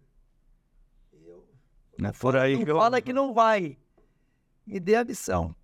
É 2.04 2.12
por 2.12 2.36
aí 2.36 2.58
não 2.58 2.68
eu... 2.68 2.78
fala 2.78 3.02
que 3.02 3.14
não 3.14 3.34
vai. 3.34 3.78
Me 4.68 4.80
dê 4.80 4.96
a 4.96 5.06
missão. 5.06 5.56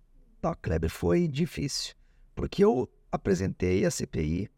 Não, 0.42 0.54
Kleber, 0.60 0.90
foi 0.90 1.28
difícil. 1.28 1.94
Porque 2.34 2.64
eu 2.64 2.90
apresentei 3.10 3.84
a 3.84 3.90
CPI. 3.90 4.50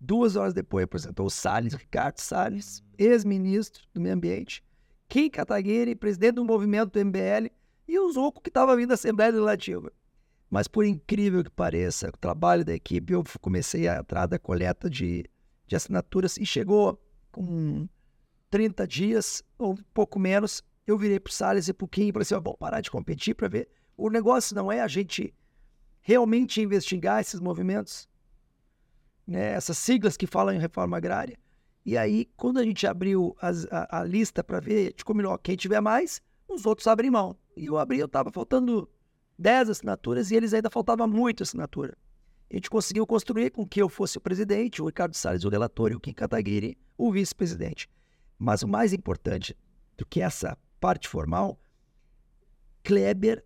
Duas 0.00 0.36
horas 0.36 0.54
depois 0.54 0.84
apresentou 0.84 1.26
o 1.26 1.30
Salles, 1.30 1.74
Ricardo 1.74 2.18
Salles, 2.18 2.82
ex-ministro 2.98 3.84
do 3.92 4.00
Meio 4.00 4.14
Ambiente, 4.14 4.62
Kim 5.08 5.30
Kataguiri, 5.30 5.94
presidente 5.94 6.36
do 6.36 6.44
movimento 6.44 6.92
do 6.92 7.04
MBL, 7.04 7.50
e 7.86 7.98
o 7.98 8.10
Zuco 8.12 8.40
que 8.40 8.50
estava 8.50 8.76
vindo 8.76 8.88
da 8.88 8.94
Assembleia 8.94 9.30
Legislativa. 9.30 9.92
Mas 10.50 10.68
por 10.68 10.84
incrível 10.84 11.42
que 11.42 11.50
pareça, 11.50 12.08
o 12.08 12.18
trabalho 12.18 12.64
da 12.64 12.74
equipe, 12.74 13.12
eu 13.12 13.24
comecei 13.40 13.88
a 13.88 13.98
entrar 13.98 14.26
da 14.26 14.38
coleta 14.38 14.90
de, 14.90 15.24
de 15.66 15.76
assinaturas 15.76 16.36
e 16.36 16.44
chegou 16.44 17.00
com 17.30 17.88
30 18.50 18.86
dias, 18.86 19.42
ou 19.56 19.72
um 19.72 19.76
pouco 19.94 20.18
menos, 20.18 20.62
eu 20.86 20.98
virei 20.98 21.18
para 21.18 21.30
o 21.30 21.32
Salles 21.32 21.68
e 21.68 21.72
para 21.72 21.84
o 21.84 21.88
Kim 21.88 22.08
e 22.08 22.12
falei 22.12 22.22
assim, 22.22 22.38
bom, 22.40 22.54
parar 22.58 22.80
de 22.80 22.90
competir 22.90 23.34
para 23.34 23.48
ver. 23.48 23.68
O 23.96 24.10
negócio 24.10 24.54
não 24.54 24.70
é 24.70 24.80
a 24.80 24.88
gente 24.88 25.34
realmente 26.00 26.60
investigar 26.60 27.20
esses 27.20 27.38
movimentos, 27.40 28.08
né, 29.26 29.52
essas 29.52 29.78
siglas 29.78 30.16
que 30.16 30.26
falam 30.26 30.54
em 30.54 30.58
reforma 30.58 30.96
agrária. 30.96 31.38
E 31.84 31.96
aí, 31.96 32.26
quando 32.36 32.58
a 32.58 32.64
gente 32.64 32.86
abriu 32.86 33.36
as- 33.40 33.66
a, 33.70 34.00
a 34.00 34.04
lista 34.04 34.42
para 34.42 34.60
ver, 34.60 34.78
a 34.78 34.90
gente 34.90 35.04
combinou, 35.04 35.36
quem 35.38 35.56
tiver 35.56 35.80
mais, 35.80 36.20
os 36.48 36.64
outros 36.66 36.86
abrem 36.86 37.10
mão. 37.10 37.36
E 37.56 37.66
eu 37.66 37.78
abri, 37.78 37.98
eu 37.98 38.06
estava 38.06 38.30
faltando 38.30 38.88
10 39.38 39.70
assinaturas 39.70 40.30
e 40.30 40.36
eles 40.36 40.54
ainda 40.54 40.70
faltava 40.70 41.06
muito 41.06 41.42
assinatura. 41.42 41.96
A 42.50 42.54
gente 42.54 42.68
conseguiu 42.68 43.06
construir 43.06 43.50
com 43.50 43.66
que 43.66 43.80
eu 43.80 43.88
fosse 43.88 44.18
o 44.18 44.20
presidente, 44.20 44.82
o 44.82 44.86
Ricardo 44.86 45.14
Salles 45.14 45.44
o 45.44 45.48
relator 45.48 45.90
e 45.90 45.94
o 45.94 46.00
Kim 46.00 46.12
Kataguiri 46.12 46.76
o 46.98 47.10
vice-presidente. 47.10 47.88
Mas 48.38 48.62
o 48.62 48.68
mais 48.68 48.92
importante 48.92 49.56
do 49.96 50.04
que 50.04 50.20
essa 50.20 50.56
parte 50.80 51.08
formal, 51.08 51.58
Kleber 52.84 53.44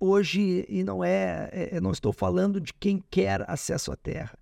hoje, 0.00 0.64
e 0.68 0.84
não 0.84 1.02
é, 1.02 1.48
é- 1.52 1.76
eu 1.76 1.80
não 1.80 1.90
estou 1.90 2.12
falando 2.12 2.60
de 2.60 2.72
quem 2.72 3.02
quer 3.10 3.48
acesso 3.50 3.92
à 3.92 3.96
terra. 3.96 4.38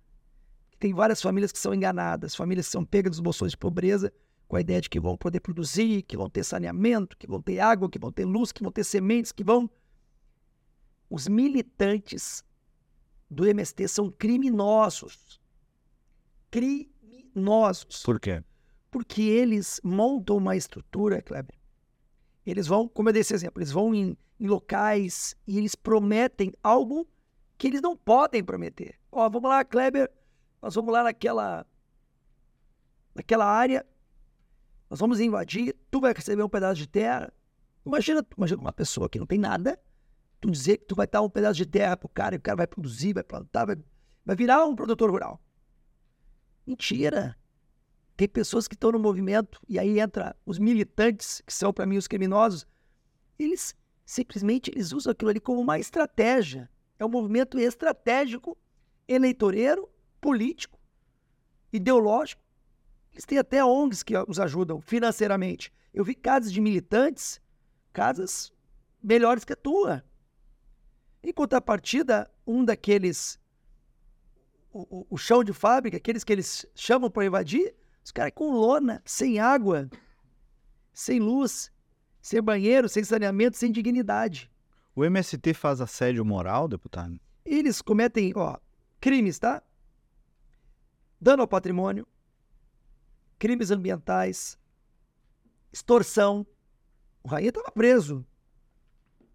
Tem 0.79 0.93
várias 0.93 1.21
famílias 1.21 1.51
que 1.51 1.57
são 1.59 1.73
enganadas, 1.73 2.35
famílias 2.35 2.67
que 2.67 2.71
são 2.71 2.85
pegas 2.85 3.11
dos 3.11 3.19
bolsões 3.19 3.51
de 3.51 3.57
pobreza, 3.57 4.13
com 4.47 4.55
a 4.55 4.61
ideia 4.61 4.79
de 4.79 4.89
que 4.89 4.99
vão 4.99 5.17
poder 5.17 5.39
produzir, 5.39 6.03
que 6.03 6.15
vão 6.15 6.29
ter 6.29 6.43
saneamento, 6.43 7.17
que 7.17 7.27
vão 7.27 7.41
ter 7.41 7.59
água, 7.59 7.89
que 7.89 7.99
vão 7.99 8.11
ter 8.11 8.25
luz, 8.25 8.51
que 8.51 8.61
vão 8.63 8.71
ter 8.71 8.83
sementes, 8.83 9.31
que 9.31 9.43
vão. 9.43 9.69
Os 11.09 11.27
militantes 11.27 12.43
do 13.29 13.45
MST 13.45 13.87
são 13.87 14.09
criminosos. 14.09 15.41
Criminosos. 16.49 18.03
Por 18.03 18.19
quê? 18.19 18.43
Porque 18.89 19.21
eles 19.21 19.81
montam 19.83 20.37
uma 20.37 20.55
estrutura, 20.55 21.21
Kleber. 21.21 21.56
Eles 22.49 22.65
vão, 22.65 22.87
como 22.87 23.09
eu 23.09 23.13
dei 23.13 23.19
esse 23.19 23.33
exemplo, 23.33 23.61
eles 23.61 23.73
vão 23.73 23.93
em, 23.93 24.17
em 24.39 24.47
locais 24.47 25.35
e 25.45 25.57
eles 25.57 25.75
prometem 25.75 26.53
algo 26.63 27.05
que 27.57 27.67
eles 27.67 27.81
não 27.81 27.95
podem 27.97 28.41
prometer. 28.41 28.97
Ó, 29.11 29.29
vamos 29.29 29.49
lá, 29.49 29.65
Kleber, 29.65 30.09
nós 30.61 30.73
vamos 30.73 30.93
lá 30.93 31.03
naquela, 31.03 31.67
naquela 33.13 33.45
área, 33.45 33.85
nós 34.89 34.97
vamos 34.97 35.19
invadir, 35.19 35.75
tu 35.91 35.99
vai 35.99 36.13
receber 36.13 36.41
um 36.41 36.47
pedaço 36.47 36.75
de 36.75 36.87
terra. 36.87 37.33
Imagina, 37.85 38.25
imagina 38.37 38.61
uma 38.61 38.71
pessoa 38.71 39.09
que 39.09 39.19
não 39.19 39.25
tem 39.25 39.37
nada, 39.37 39.77
tu 40.39 40.49
dizer 40.49 40.77
que 40.77 40.85
tu 40.85 40.95
vai 40.95 41.05
dar 41.05 41.21
um 41.21 41.29
pedaço 41.29 41.57
de 41.57 41.65
terra 41.65 41.97
pro 41.97 42.07
cara 42.07 42.35
e 42.35 42.37
o 42.37 42.41
cara 42.41 42.55
vai 42.55 42.67
produzir, 42.67 43.11
vai 43.11 43.23
plantar, 43.23 43.65
vai, 43.65 43.75
vai 44.25 44.35
virar 44.37 44.65
um 44.65 44.73
produtor 44.73 45.11
rural. 45.11 45.41
Mentira. 46.65 47.37
Tem 48.17 48.27
pessoas 48.27 48.67
que 48.67 48.73
estão 48.73 48.91
no 48.91 48.97
movimento, 48.99 49.61
e 49.69 49.77
aí 49.77 49.99
entra 49.99 50.35
os 50.43 50.57
militantes, 50.57 51.41
que 51.45 51.53
são 51.53 51.71
para 51.71 51.85
mim 51.85 51.97
os 51.97 52.07
criminosos, 52.07 52.65
eles 53.37 53.75
simplesmente 54.03 54.71
eles 54.73 54.91
usam 54.91 55.11
aquilo 55.11 55.29
ali 55.29 55.39
como 55.39 55.61
uma 55.61 55.77
estratégia. 55.77 56.67
É 56.97 57.05
um 57.05 57.09
movimento 57.09 57.59
estratégico, 57.59 58.57
eleitoreiro, 59.07 59.87
político, 60.19 60.79
ideológico. 61.71 62.41
Eles 63.13 63.23
têm 63.25 63.37
até 63.37 63.63
ONGs 63.63 64.01
que 64.01 64.13
os 64.27 64.39
ajudam 64.39 64.81
financeiramente. 64.81 65.71
Eu 65.93 66.03
vi 66.03 66.15
casas 66.15 66.51
de 66.51 66.59
militantes, 66.59 67.39
casas 67.93 68.51
melhores 69.01 69.43
que 69.45 69.53
a 69.53 69.55
tua. 69.55 70.03
Em 71.21 71.31
contrapartida, 71.31 72.31
um 72.47 72.65
daqueles, 72.65 73.39
o, 74.71 75.01
o- 75.01 75.07
o 75.11 75.17
chão 75.17 75.43
de 75.43 75.53
fábrica, 75.53 75.97
aqueles 75.97 76.23
que 76.23 76.31
eles 76.33 76.65
chamam 76.73 77.09
para 77.11 77.25
invadir, 77.25 77.75
os 78.07 78.11
caras 78.13 78.31
com 78.33 78.51
lona, 78.51 79.01
sem 79.03 79.37
água, 79.37 79.89
sem 80.93 81.19
luz, 81.19 81.69
sem 82.21 82.41
banheiro, 82.41 82.87
sem 82.87 83.03
saneamento, 83.03 83.57
sem 83.57 83.69
dignidade. 83.69 84.49
O 84.95 85.03
MST 85.03 85.53
faz 85.53 85.81
assédio 85.81 86.23
moral, 86.23 86.69
deputado? 86.69 87.19
Eles 87.43 87.81
cometem, 87.81 88.31
ó, 88.33 88.57
crimes, 89.01 89.37
tá? 89.39 89.61
Dano 91.19 91.41
ao 91.41 91.49
patrimônio, 91.49 92.07
crimes 93.37 93.71
ambientais, 93.71 94.57
extorsão. 95.69 96.47
O 97.21 97.27
Rainha 97.27 97.49
estava 97.49 97.73
preso. 97.73 98.25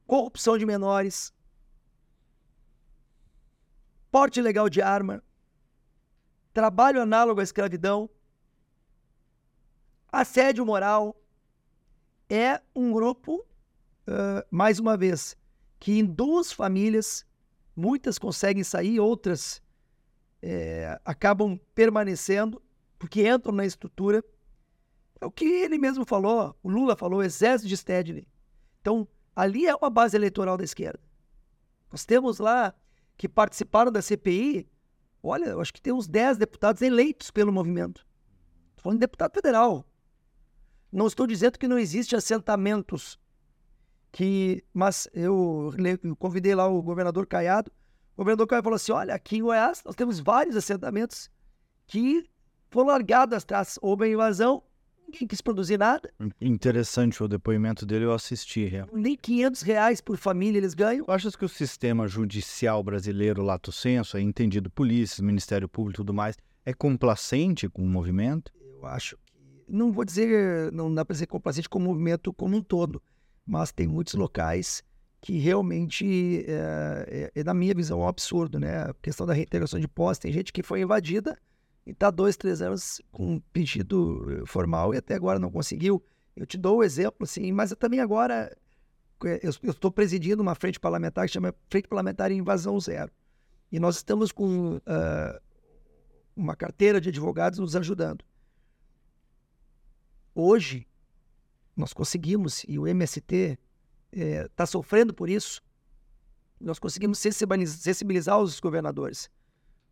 Corrupção 0.07 0.57
de 0.57 0.65
menores. 0.65 1.31
Porte 4.11 4.41
ilegal 4.41 4.71
de 4.71 4.81
arma. 4.81 5.23
Trabalho 6.55 7.03
análogo 7.03 7.41
à 7.41 7.45
escravidão. 7.45 8.09
Assédio 10.13 10.65
moral. 10.65 11.17
É 12.29 12.61
um 12.77 12.93
grupo, 12.93 13.45
ah, 14.07 14.47
mais 14.51 14.79
uma 14.79 14.97
vez, 14.97 15.37
que 15.81 15.99
induz 15.99 16.53
famílias 16.53 17.27
Muitas 17.75 18.19
conseguem 18.19 18.63
sair, 18.63 19.01
outras 19.01 19.63
eh, 20.43 20.99
acabam 21.05 21.59
permanecendo, 21.75 22.63
porque 22.99 23.27
entram 23.27 23.55
na 23.55 23.65
estrutura. 23.65 24.23
É 25.21 25.25
o 25.25 25.31
que 25.31 25.45
ele 25.45 25.79
mesmo 25.79 26.05
falou, 26.05 26.55
o 26.63 26.69
Lula 26.69 26.97
falou, 26.97 27.21
o 27.21 27.23
exército 27.23 27.69
de 27.69 27.77
Stedley. 27.77 28.29
Então, 28.81 29.09
ali 29.35 29.67
é 29.67 29.75
uma 29.75 29.89
base 29.89 30.17
eleitoral 30.17 30.57
da 30.57 30.65
esquerda. 30.65 31.01
Nós 31.91 32.05
temos 32.05 32.39
lá 32.39 32.75
que 33.17 33.29
participaram 33.29 33.91
da 33.91 34.03
CPI, 34.03 34.69
olha, 35.23 35.47
eu 35.47 35.61
acho 35.61 35.73
que 35.73 35.81
tem 35.81 35.93
uns 35.93 36.07
10 36.07 36.37
deputados 36.37 36.83
eleitos 36.83 37.31
pelo 37.31 37.53
movimento. 37.53 38.07
Estou 38.71 38.83
falando 38.83 38.99
de 38.99 39.07
deputado 39.07 39.33
federal. 39.33 39.87
Não 40.93 41.07
estou 41.07 41.27
dizendo 41.27 41.59
que 41.59 41.67
não 41.67 41.79
existe 41.79 42.15
assentamentos 42.15 43.19
que, 44.13 44.63
mas 44.75 45.09
eu, 45.15 45.75
eu 46.05 46.15
convidei 46.17 46.55
lá 46.55 46.69
o 46.69 46.83
governador 46.83 47.27
Caiado. 47.27 47.73
O 48.15 48.19
governador 48.19 48.47
Caiado 48.47 48.65
falou 48.65 48.77
assim: 48.77 48.93
olha, 48.93 49.15
aqui 49.15 49.39
em 49.39 49.43
Goiás 49.43 49.83
nós 49.85 49.95
temos 49.97 50.21
vários 50.21 50.55
assentamentos 50.55 51.31
que 51.87 52.29
foram 52.71 52.89
largados 52.89 53.35
as 53.35 53.45
traças. 53.45 53.79
Houve 53.81 54.13
invasão, 54.13 54.63
ninguém 55.07 55.27
quis 55.27 55.41
produzir 55.41 55.79
nada, 55.79 56.13
Interessante 56.41 57.23
o 57.23 57.29
depoimento 57.29 57.87
dele, 57.87 58.05
eu 58.05 58.13
assisti. 58.13 58.67
real. 58.67 58.89
nem 58.93 59.17
500 59.17 59.63
reais 59.63 60.01
por 60.03 60.19
família 60.19 60.59
eles 60.59 60.75
ganham. 60.75 61.07
Achas 61.09 61.35
que 61.35 61.45
o 61.45 61.49
sistema 61.49 62.07
judicial 62.07 62.83
brasileiro, 62.83 63.43
lato 63.43 63.73
senso, 63.73 64.19
é 64.19 64.21
entendido 64.21 64.71
polícia, 64.71 65.25
Ministério 65.25 65.69
Público 65.69 65.97
e 65.97 66.01
tudo 66.03 66.13
mais, 66.13 66.37
é 66.67 66.75
complacente 66.75 67.67
com 67.67 67.83
o 67.83 67.89
movimento? 67.89 68.53
Eu 68.61 68.87
acho 68.87 69.17
que. 69.25 69.32
Não 69.73 69.91
vou 69.91 70.05
dizer, 70.05 70.71
não 70.71 70.95
dá 70.95 71.03
para 71.03 71.15
dizer 71.15 71.27
complacente 71.27 71.67
com 71.67 71.79
o 71.79 71.83
movimento 71.83 72.31
como 72.31 72.55
um 72.55 72.63
todo, 72.63 73.03
mas 73.47 73.73
tem 73.73 73.89
muitos 73.89 74.13
locais 74.13 74.85
que 75.19 75.39
realmente, 75.39 76.45
é, 76.47 77.31
é, 77.35 77.41
é, 77.41 77.45
na 77.45 77.55
minha 77.55 77.75
visão, 77.75 78.01
um 78.01 78.07
absurdo, 78.07 78.61
né? 78.61 78.83
A 78.83 78.95
questão 79.01 79.27
da 79.27 79.33
reintegração 79.33 79.81
de 79.81 79.89
posse, 79.89 80.21
tem 80.21 80.31
gente 80.31 80.53
que 80.53 80.63
foi 80.63 80.83
invadida 80.83 81.39
e 81.87 81.93
está 81.93 82.11
dois, 82.11 82.37
três 82.37 82.61
anos 82.61 83.01
com 83.11 83.37
um 83.37 83.41
pedido 83.41 84.27
eh, 84.31 84.43
formal 84.45 84.93
e 84.93 84.99
até 84.99 85.15
agora 85.15 85.39
não 85.39 85.51
conseguiu. 85.51 86.05
Eu 86.37 86.45
te 86.45 86.59
dou 86.59 86.81
o 86.81 86.85
exemplo, 86.85 87.25
assim, 87.25 87.51
mas 87.51 87.71
eu 87.71 87.77
também 87.79 88.01
agora 88.01 88.55
eh, 89.25 89.41
eu 89.43 89.71
estou 89.71 89.91
presidindo 89.91 90.43
uma 90.43 90.55
frente 90.55 90.79
parlamentar 90.79 91.25
que 91.25 91.33
chama 91.33 91.55
Frente 91.71 91.89
Parlamentar 91.89 92.31
em 92.31 92.41
Invasão 92.41 92.79
Zero. 92.79 93.11
E 93.71 93.81
nós 93.81 93.97
estamos 93.97 94.33
com 94.33 94.79
ah, 94.85 95.41
uma 96.37 96.55
carteira 96.55 97.01
de 97.01 97.09
advogados 97.09 97.59
nos 97.59 97.75
ajudando. 97.75 98.23
Hoje, 100.35 100.87
nós 101.77 101.93
conseguimos, 101.93 102.65
e 102.69 102.79
o 102.79 102.87
MST 102.87 103.59
está 104.13 104.67
sofrendo 104.67 105.13
por 105.15 105.29
isso, 105.29 105.63
nós 106.61 106.79
conseguimos 106.79 107.19
sensibiliz- 107.19 107.71
sensibilizar 107.71 108.39
os 108.39 108.61
governadores. 108.61 109.31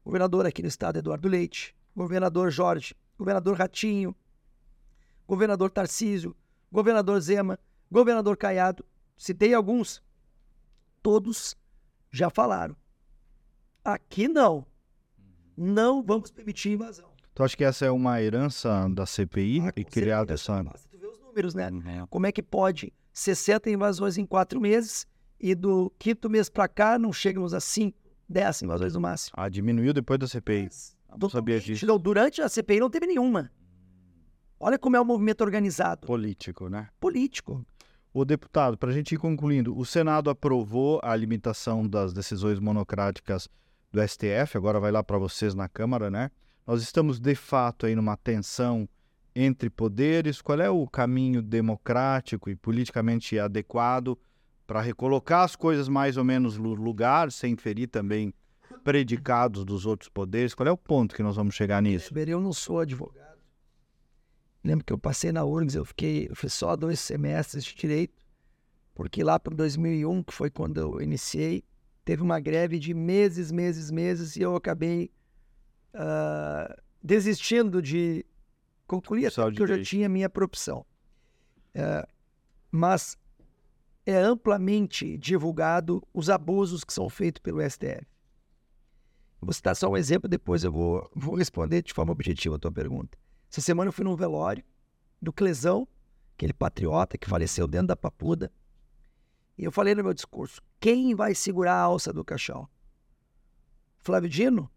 Governador 0.04 0.46
aqui 0.46 0.62
no 0.62 0.68
estado, 0.68 0.98
Eduardo 0.98 1.28
Leite, 1.28 1.74
governador 1.94 2.50
Jorge, 2.50 2.94
governador 3.18 3.56
Ratinho, 3.58 4.14
governador 5.26 5.70
Tarcísio, 5.70 6.34
governador 6.72 7.20
Zema, 7.20 7.58
governador 7.90 8.36
Caiado, 8.36 8.84
citei 9.18 9.52
alguns, 9.52 10.02
todos 11.02 11.56
já 12.10 12.30
falaram. 12.30 12.76
Aqui 13.84 14.28
não. 14.28 14.66
Não 15.56 16.02
vamos 16.02 16.30
permitir 16.30 16.70
invasão. 16.72 17.09
Tu 17.40 17.44
acha 17.44 17.56
que 17.56 17.64
essa 17.64 17.86
é 17.86 17.90
uma 17.90 18.20
herança 18.20 18.86
da 18.90 19.06
CPI 19.06 19.60
Ah, 19.60 19.72
e 19.74 19.82
certeza. 19.90 20.34
essa... 20.34 20.62
Basta 20.62 20.86
tu 20.90 20.98
ver 20.98 21.06
os 21.06 21.18
números, 21.18 21.54
né? 21.54 21.70
Como 22.10 22.26
é 22.26 22.32
que 22.32 22.42
pode 22.42 22.92
60 23.14 23.70
invasões 23.70 24.18
em 24.18 24.26
quatro 24.26 24.60
meses 24.60 25.06
e 25.40 25.54
do 25.54 25.90
quinto 25.98 26.28
mês 26.28 26.50
para 26.50 26.68
cá 26.68 26.98
não 26.98 27.14
chegamos 27.14 27.54
a 27.54 27.60
5, 27.60 27.96
10 28.28 28.62
invasões 28.64 28.92
no 28.92 29.00
máximo. 29.00 29.32
Ah, 29.38 29.48
diminuiu 29.48 29.94
depois 29.94 30.18
da 30.20 30.28
CPI. 30.28 30.68
Não 31.18 31.30
sabia 31.30 31.58
disso. 31.58 31.86
Não, 31.86 31.98
durante 31.98 32.42
a 32.42 32.48
CPI 32.48 32.78
não 32.78 32.90
teve 32.90 33.06
nenhuma. 33.06 33.50
Olha 34.58 34.78
como 34.78 34.96
é 34.96 35.00
o 35.00 35.04
movimento 35.04 35.40
organizado. 35.40 36.06
Político, 36.06 36.68
né? 36.68 36.90
Político. 37.00 37.64
O 38.12 38.22
deputado, 38.26 38.76
para 38.76 38.90
a 38.90 38.92
gente 38.92 39.14
ir 39.14 39.18
concluindo, 39.18 39.74
o 39.78 39.86
Senado 39.86 40.28
aprovou 40.28 41.00
a 41.02 41.16
limitação 41.16 41.88
das 41.88 42.12
decisões 42.12 42.58
monocráticas 42.58 43.48
do 43.90 44.06
STF, 44.06 44.58
agora 44.58 44.78
vai 44.78 44.92
lá 44.92 45.02
para 45.02 45.16
vocês 45.16 45.54
na 45.54 45.70
Câmara, 45.70 46.10
né? 46.10 46.30
Nós 46.70 46.82
estamos 46.82 47.18
de 47.18 47.34
fato 47.34 47.84
aí 47.84 47.96
numa 47.96 48.16
tensão 48.16 48.88
entre 49.34 49.68
poderes. 49.68 50.40
Qual 50.40 50.60
é 50.60 50.70
o 50.70 50.86
caminho 50.86 51.42
democrático 51.42 52.48
e 52.48 52.54
politicamente 52.54 53.36
adequado 53.40 54.16
para 54.68 54.80
recolocar 54.80 55.42
as 55.42 55.56
coisas 55.56 55.88
mais 55.88 56.16
ou 56.16 56.22
menos 56.22 56.56
no 56.56 56.72
lugar, 56.74 57.32
sem 57.32 57.56
ferir 57.56 57.88
também 57.88 58.32
predicados 58.84 59.64
dos 59.64 59.84
outros 59.84 60.08
poderes? 60.08 60.54
Qual 60.54 60.64
é 60.64 60.70
o 60.70 60.76
ponto 60.76 61.12
que 61.12 61.24
nós 61.24 61.34
vamos 61.34 61.56
chegar 61.56 61.82
nisso? 61.82 62.16
Eu 62.16 62.40
não 62.40 62.52
sou 62.52 62.78
advogado. 62.78 63.40
Lembro 64.62 64.84
que 64.84 64.92
eu 64.92 64.98
passei 64.98 65.32
na 65.32 65.44
URGS, 65.44 65.74
eu 65.74 65.84
fiquei, 65.84 66.28
eu 66.30 66.48
só 66.48 66.76
dois 66.76 67.00
semestres 67.00 67.64
de 67.64 67.74
direito, 67.74 68.24
porque 68.94 69.24
lá 69.24 69.40
para 69.40 69.56
2001, 69.56 70.22
que 70.22 70.32
foi 70.32 70.50
quando 70.50 70.78
eu 70.78 71.02
iniciei, 71.02 71.64
teve 72.04 72.22
uma 72.22 72.38
greve 72.38 72.78
de 72.78 72.94
meses, 72.94 73.50
meses, 73.50 73.90
meses, 73.90 74.36
e 74.36 74.42
eu 74.42 74.54
acabei 74.54 75.10
ah, 75.94 76.76
desistindo 77.02 77.80
de 77.80 78.24
concluir, 78.86 79.26
até 79.26 79.42
porque 79.42 79.62
eu 79.62 79.66
já 79.66 79.82
tinha 79.82 80.08
minha 80.08 80.28
profissão. 80.28 80.84
Ah, 81.74 82.08
mas 82.70 83.16
é 84.06 84.16
amplamente 84.16 85.18
divulgado 85.18 86.02
os 86.12 86.30
abusos 86.30 86.84
que 86.84 86.92
são 86.92 87.08
feitos 87.08 87.40
pelo 87.40 87.60
STF. 87.68 88.06
Vou 89.40 89.52
citar 89.52 89.74
só 89.74 89.88
um 89.88 89.96
exemplo, 89.96 90.28
depois 90.28 90.64
eu 90.64 90.72
vou, 90.72 91.10
vou 91.14 91.34
responder 91.34 91.82
de 91.82 91.94
forma 91.94 92.12
objetiva 92.12 92.56
a 92.56 92.58
tua 92.58 92.70
pergunta. 92.70 93.18
Essa 93.50 93.60
semana 93.60 93.88
eu 93.88 93.92
fui 93.92 94.04
num 94.04 94.14
velório 94.14 94.62
do 95.20 95.32
Clesão, 95.32 95.88
aquele 96.36 96.52
patriota 96.52 97.16
que 97.16 97.28
faleceu 97.28 97.66
dentro 97.66 97.88
da 97.88 97.96
papuda. 97.96 98.52
E 99.56 99.64
eu 99.64 99.72
falei 99.72 99.94
no 99.94 100.04
meu 100.04 100.14
discurso: 100.14 100.60
quem 100.78 101.14
vai 101.14 101.34
segurar 101.34 101.74
a 101.74 101.82
alça 101.82 102.12
do 102.12 102.24
caixão? 102.24 102.68
Flávio 103.98 104.28
Dino, 104.28 104.70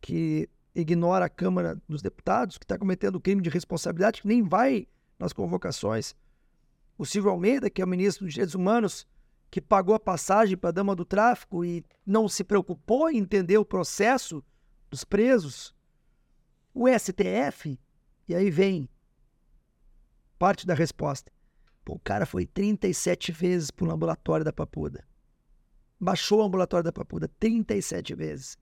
que 0.00 0.48
ignora 0.74 1.24
a 1.24 1.28
Câmara 1.28 1.80
dos 1.88 2.02
Deputados, 2.02 2.58
que 2.58 2.64
está 2.64 2.78
cometendo 2.78 3.20
crime 3.20 3.42
de 3.42 3.50
responsabilidade, 3.50 4.22
que 4.22 4.28
nem 4.28 4.42
vai 4.42 4.86
nas 5.18 5.32
convocações. 5.32 6.14
O 6.96 7.04
Silvio 7.04 7.30
Almeida, 7.30 7.70
que 7.70 7.82
é 7.82 7.84
o 7.84 7.88
ministro 7.88 8.24
dos 8.24 8.34
Direitos 8.34 8.54
Humanos, 8.54 9.06
que 9.50 9.60
pagou 9.60 9.94
a 9.94 10.00
passagem 10.00 10.56
para 10.56 10.70
a 10.70 10.72
dama 10.72 10.94
do 10.94 11.04
tráfico 11.04 11.64
e 11.64 11.84
não 12.04 12.28
se 12.28 12.44
preocupou 12.44 13.10
em 13.10 13.18
entender 13.18 13.58
o 13.58 13.64
processo 13.64 14.44
dos 14.90 15.04
presos. 15.04 15.74
O 16.74 16.86
STF, 16.88 17.78
e 18.28 18.34
aí 18.34 18.50
vem 18.50 18.88
parte 20.38 20.66
da 20.66 20.74
resposta. 20.74 21.32
Pô, 21.84 21.94
o 21.94 22.00
cara 22.00 22.26
foi 22.26 22.46
37 22.46 23.32
vezes 23.32 23.70
para 23.70 23.86
o 23.86 23.90
ambulatório 23.90 24.44
da 24.44 24.52
Papuda. 24.52 25.06
Baixou 25.98 26.40
o 26.40 26.44
ambulatório 26.44 26.84
da 26.84 26.92
Papuda 26.92 27.28
37 27.40 28.14
vezes. 28.14 28.58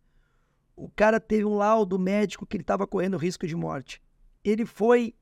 O 0.77 0.91
cara 0.91 1.19
teve 1.19 1.45
um 1.45 1.57
laudo 1.57 1.99
médico 1.99 2.45
que 2.47 2.57
ele 2.57 2.63
estava 2.63 2.87
correndo 2.87 3.17
risco 3.17 3.47
de 3.47 3.57
morte. 3.57 4.01
Ele 4.45 4.67
foi, 4.67 5.15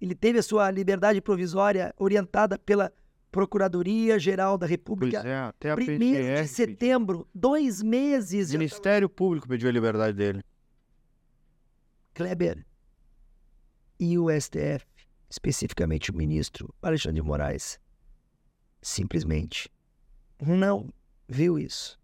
ele 0.00 0.14
teve 0.14 0.38
a 0.38 0.42
sua 0.42 0.70
liberdade 0.70 1.20
provisória 1.20 1.92
orientada 1.98 2.56
pela 2.56 2.92
Procuradoria 3.32 4.18
Geral 4.18 4.56
da 4.56 4.66
Pois 4.66 4.70
República. 4.70 5.18
é, 5.26 5.38
até 5.38 5.70
a 5.70 5.74
Primeiro 5.74 6.22
PGR 6.22 6.42
de 6.42 6.48
setembro, 6.48 7.28
dois 7.34 7.82
meses. 7.82 8.50
O 8.50 8.52
Ministério 8.52 9.08
Público 9.08 9.48
pediu 9.48 9.68
a 9.68 9.72
liberdade 9.72 10.16
dele. 10.16 10.42
Kleber 12.14 12.64
e 13.98 14.18
o 14.18 14.28
STF, 14.28 14.84
especificamente 15.30 16.10
o 16.10 16.14
ministro 16.14 16.74
Alexandre 16.82 17.20
de 17.20 17.26
Moraes, 17.26 17.80
simplesmente 18.82 19.70
não 20.40 20.92
viu 21.28 21.58
isso. 21.58 21.98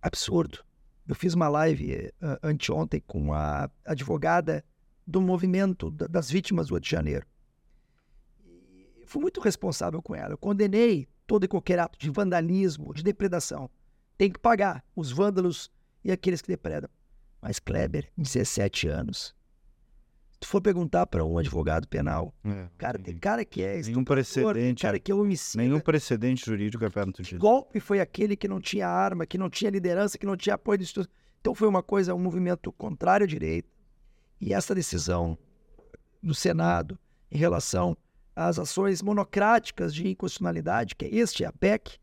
Absurdo. 0.00 0.64
Eu 1.06 1.14
fiz 1.14 1.34
uma 1.34 1.48
live 1.48 2.12
a- 2.20 2.38
anteontem 2.42 3.02
com 3.06 3.32
a 3.32 3.70
advogada 3.84 4.64
do 5.06 5.20
movimento 5.20 5.90
da- 5.90 6.06
das 6.06 6.30
vítimas 6.30 6.68
do 6.68 6.74
Rio 6.74 6.80
de 6.80 6.90
Janeiro. 6.90 7.26
E 9.00 9.04
fui 9.06 9.20
muito 9.20 9.40
responsável 9.40 10.02
com 10.02 10.14
ela. 10.14 10.34
Eu 10.34 10.38
condenei 10.38 11.08
todo 11.26 11.44
e 11.44 11.48
qualquer 11.48 11.78
ato 11.78 11.98
de 11.98 12.10
vandalismo, 12.10 12.92
de 12.94 13.02
depredação. 13.02 13.70
Tem 14.16 14.30
que 14.30 14.38
pagar 14.38 14.84
os 14.94 15.10
vândalos 15.10 15.70
e 16.04 16.10
aqueles 16.12 16.42
que 16.42 16.48
depredam. 16.48 16.90
Mas 17.40 17.58
Kleber, 17.58 18.10
17 18.16 18.88
anos. 18.88 19.34
Se 20.38 20.42
tu 20.42 20.46
for 20.46 20.60
perguntar 20.60 21.04
para 21.04 21.24
um 21.24 21.36
advogado 21.36 21.88
penal, 21.88 22.32
cara, 22.78 22.96
tem 22.96 23.18
cara 23.18 23.44
que 23.44 23.60
é 23.60 23.82
Nenhum 23.82 24.04
precedente, 24.04 24.82
cara 24.82 24.96
é. 24.96 25.00
que 25.00 25.10
é 25.10 25.14
homicida. 25.14 25.64
Nenhum 25.64 25.80
precedente 25.80 26.46
jurídico 26.46 26.84
é 26.84 26.88
perto 26.88 27.20
disso. 27.24 27.38
golpe 27.38 27.80
foi 27.80 27.98
aquele 27.98 28.36
que 28.36 28.46
não 28.46 28.60
tinha 28.60 28.86
arma, 28.86 29.26
que 29.26 29.36
não 29.36 29.50
tinha 29.50 29.68
liderança, 29.68 30.16
que 30.16 30.24
não 30.24 30.36
tinha 30.36 30.54
apoio 30.54 30.78
de 30.78 30.84
instituição? 30.84 31.12
Então 31.40 31.56
foi 31.56 31.66
uma 31.66 31.82
coisa, 31.82 32.14
um 32.14 32.20
movimento 32.20 32.70
contrário 32.70 33.24
à 33.24 33.26
direita. 33.26 33.68
E 34.40 34.54
essa 34.54 34.76
decisão 34.76 35.36
do 36.22 36.36
Senado 36.36 36.96
em 37.32 37.36
relação 37.36 37.96
às 38.36 38.60
ações 38.60 39.02
monocráticas 39.02 39.92
de 39.92 40.06
inconstitucionalidade, 40.06 40.94
que 40.94 41.04
é 41.04 41.14
este, 41.16 41.44
a 41.44 41.50
PEC, 41.50 41.98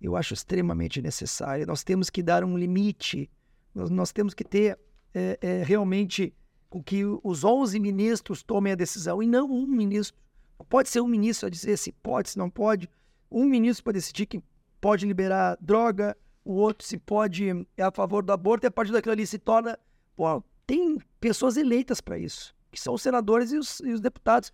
eu 0.00 0.14
acho 0.14 0.32
extremamente 0.32 1.02
necessária. 1.02 1.66
Nós 1.66 1.82
temos 1.82 2.08
que 2.08 2.22
dar 2.22 2.44
um 2.44 2.56
limite, 2.56 3.28
nós, 3.74 3.90
nós 3.90 4.12
temos 4.12 4.32
que 4.32 4.44
ter 4.44 4.78
é, 5.12 5.36
é, 5.40 5.62
realmente 5.64 6.32
com 6.70 6.80
que 6.80 7.02
os 7.24 7.42
11 7.42 7.78
ministros 7.80 8.42
tomem 8.44 8.72
a 8.72 8.76
decisão 8.76 9.20
e 9.20 9.26
não 9.26 9.50
um 9.50 9.66
ministro. 9.66 10.16
Pode 10.68 10.88
ser 10.88 11.00
um 11.00 11.08
ministro 11.08 11.48
a 11.48 11.50
dizer 11.50 11.76
se 11.76 11.90
pode, 11.90 12.30
se 12.30 12.38
não 12.38 12.48
pode. 12.48 12.88
Um 13.28 13.44
ministro 13.44 13.82
para 13.82 13.94
decidir 13.94 14.26
que 14.26 14.42
pode 14.80 15.04
liberar 15.04 15.58
droga, 15.60 16.16
o 16.44 16.52
outro 16.52 16.86
se 16.86 16.96
pode 16.96 17.66
é 17.76 17.82
a 17.82 17.90
favor 17.90 18.22
do 18.22 18.32
aborto 18.32 18.66
e 18.66 18.68
a 18.68 18.70
partir 18.70 18.92
daquilo 18.92 19.12
ali 19.12 19.26
se 19.26 19.38
torna. 19.38 19.78
Pô, 20.14 20.42
tem 20.66 20.98
pessoas 21.20 21.56
eleitas 21.56 22.00
para 22.00 22.16
isso, 22.18 22.54
que 22.70 22.80
são 22.80 22.94
os 22.94 23.02
senadores 23.02 23.50
e 23.50 23.58
os, 23.58 23.80
e 23.80 23.92
os 23.92 24.00
deputados. 24.00 24.52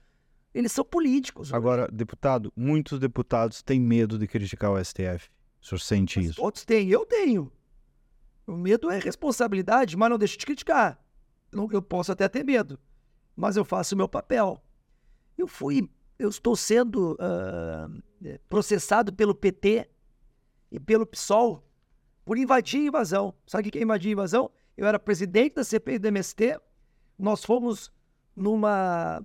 Eles 0.55 0.73
são 0.73 0.85
políticos. 0.85 1.53
Agora, 1.53 1.87
deputado, 1.93 2.51
muitos 2.57 2.99
deputados 2.99 3.61
têm 3.61 3.79
medo 3.79 4.19
de 4.19 4.27
criticar 4.27 4.71
o 4.73 4.83
STF. 4.83 5.29
O 5.61 5.67
senhor 5.67 5.79
sente 5.81 6.19
Mas 6.19 6.31
isso? 6.31 6.37
Todos 6.37 6.65
têm, 6.65 6.89
eu 6.89 7.05
tenho. 7.05 7.53
O 8.47 8.53
medo 8.53 8.91
é 8.91 8.99
responsabilidade, 8.99 9.97
mas 9.97 10.09
não 10.09 10.17
deixa 10.17 10.39
de 10.39 10.47
criticar. 10.47 10.99
Eu 11.73 11.83
posso 11.83 12.13
até 12.13 12.29
ter 12.29 12.45
medo, 12.45 12.79
mas 13.35 13.57
eu 13.57 13.65
faço 13.65 13.95
o 13.95 13.99
meu 13.99 14.09
papel. 14.09 14.63
Eu 15.37 15.47
fui, 15.47 15.89
eu 16.19 16.29
estou 16.29 16.57
sendo 16.57 17.17
eh, 18.23 18.39
processado 18.49 19.13
pelo 19.13 19.35
PT 19.35 19.89
e 20.71 20.81
pelo 20.81 21.07
PSOL 21.07 21.63
por 22.25 22.37
invadir 22.37 22.81
e 22.81 22.87
invasão. 22.87 23.35
Sabe 23.47 23.69
o 23.69 23.73
que 23.73 23.79
é 23.79 23.83
invadir 23.83 24.11
e 24.11 24.13
invasão? 24.13 24.51
Eu 24.77 24.87
era 24.87 24.99
presidente 24.99 25.55
da 25.55 25.65
CPI 25.65 25.99
do 25.99 26.09
MST, 26.09 26.61
nós 27.19 27.45
fomos 27.45 27.91
numa 28.35 29.25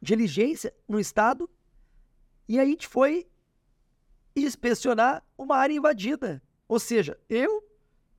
diligência 0.00 0.72
no 0.88 0.98
estado 0.98 1.50
e 2.48 2.58
a 2.58 2.64
gente 2.64 2.88
foi 2.88 3.26
inspecionar 4.34 5.22
uma 5.36 5.56
área 5.56 5.74
invadida. 5.74 6.42
Ou 6.66 6.78
seja, 6.78 7.18
eu, 7.28 7.62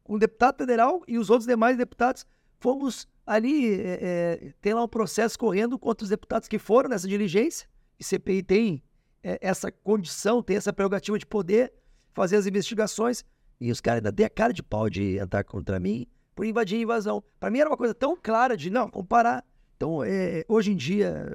um 0.07 0.17
deputado 0.17 0.57
federal 0.57 1.03
e 1.07 1.17
os 1.17 1.29
outros 1.29 1.47
demais 1.47 1.77
deputados 1.77 2.27
fomos 2.59 3.07
ali, 3.25 3.79
é, 3.81 4.53
tem 4.61 4.73
lá 4.73 4.83
um 4.83 4.87
processo 4.87 5.37
correndo 5.37 5.77
contra 5.77 6.03
os 6.03 6.09
deputados 6.09 6.47
que 6.47 6.59
foram 6.59 6.89
nessa 6.89 7.07
diligência, 7.07 7.67
e 7.99 8.03
CPI 8.03 8.43
tem 8.43 8.83
é, 9.23 9.37
essa 9.41 9.71
condição, 9.71 10.41
tem 10.41 10.57
essa 10.57 10.73
prerrogativa 10.73 11.17
de 11.17 11.25
poder 11.25 11.73
fazer 12.13 12.37
as 12.37 12.45
investigações, 12.45 13.23
e 13.59 13.71
os 13.71 13.81
caras 13.81 13.99
ainda 13.99 14.11
têm 14.11 14.25
a 14.25 14.29
cara 14.29 14.53
de 14.53 14.63
pau 14.63 14.89
de 14.89 15.17
entrar 15.17 15.43
contra 15.43 15.79
mim 15.79 16.07
por 16.33 16.45
invadir 16.45 16.79
e 16.79 16.83
invasão. 16.83 17.23
Para 17.39 17.51
mim 17.51 17.59
era 17.59 17.69
uma 17.69 17.77
coisa 17.77 17.93
tão 17.93 18.15
clara 18.15 18.55
de, 18.55 18.69
não, 18.69 18.89
comparar. 18.89 19.45
Então, 19.75 19.99
hoje 20.47 20.71
em 20.71 20.75
dia, 20.75 21.25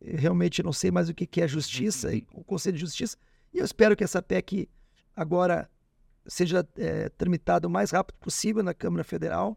realmente 0.00 0.62
não 0.62 0.72
sei 0.72 0.90
mais 0.90 1.08
o 1.08 1.14
que 1.14 1.40
é 1.40 1.48
justiça, 1.48 2.10
o 2.32 2.44
Conselho 2.44 2.74
de 2.74 2.80
Justiça, 2.80 3.16
e 3.52 3.58
eu 3.58 3.64
espero 3.64 3.96
que 3.96 4.04
essa 4.04 4.20
PEC 4.20 4.68
agora 5.14 5.68
seja 6.26 6.66
é, 6.76 7.08
tramitada 7.10 7.66
o 7.66 7.70
mais 7.70 7.90
rápido 7.90 8.16
possível 8.18 8.62
na 8.62 8.74
Câmara 8.74 9.04
Federal. 9.04 9.56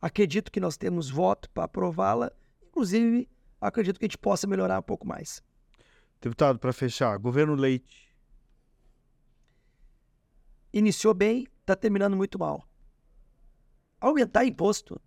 Acredito 0.00 0.52
que 0.52 0.60
nós 0.60 0.76
temos 0.76 1.10
voto 1.10 1.50
para 1.50 1.64
aprová-la. 1.64 2.32
Inclusive, 2.62 3.28
acredito 3.60 3.98
que 3.98 4.04
a 4.04 4.08
gente 4.08 4.18
possa 4.18 4.46
melhorar 4.46 4.78
um 4.78 4.82
pouco 4.82 5.06
mais. 5.06 5.42
Deputado, 6.20 6.58
para 6.58 6.72
fechar, 6.72 7.18
governo 7.18 7.54
Leite. 7.54 8.08
Iniciou 10.72 11.14
bem, 11.14 11.46
está 11.60 11.74
terminando 11.74 12.16
muito 12.16 12.38
mal. 12.38 12.68
Aumentar 14.00 14.44
imposto. 14.44 15.00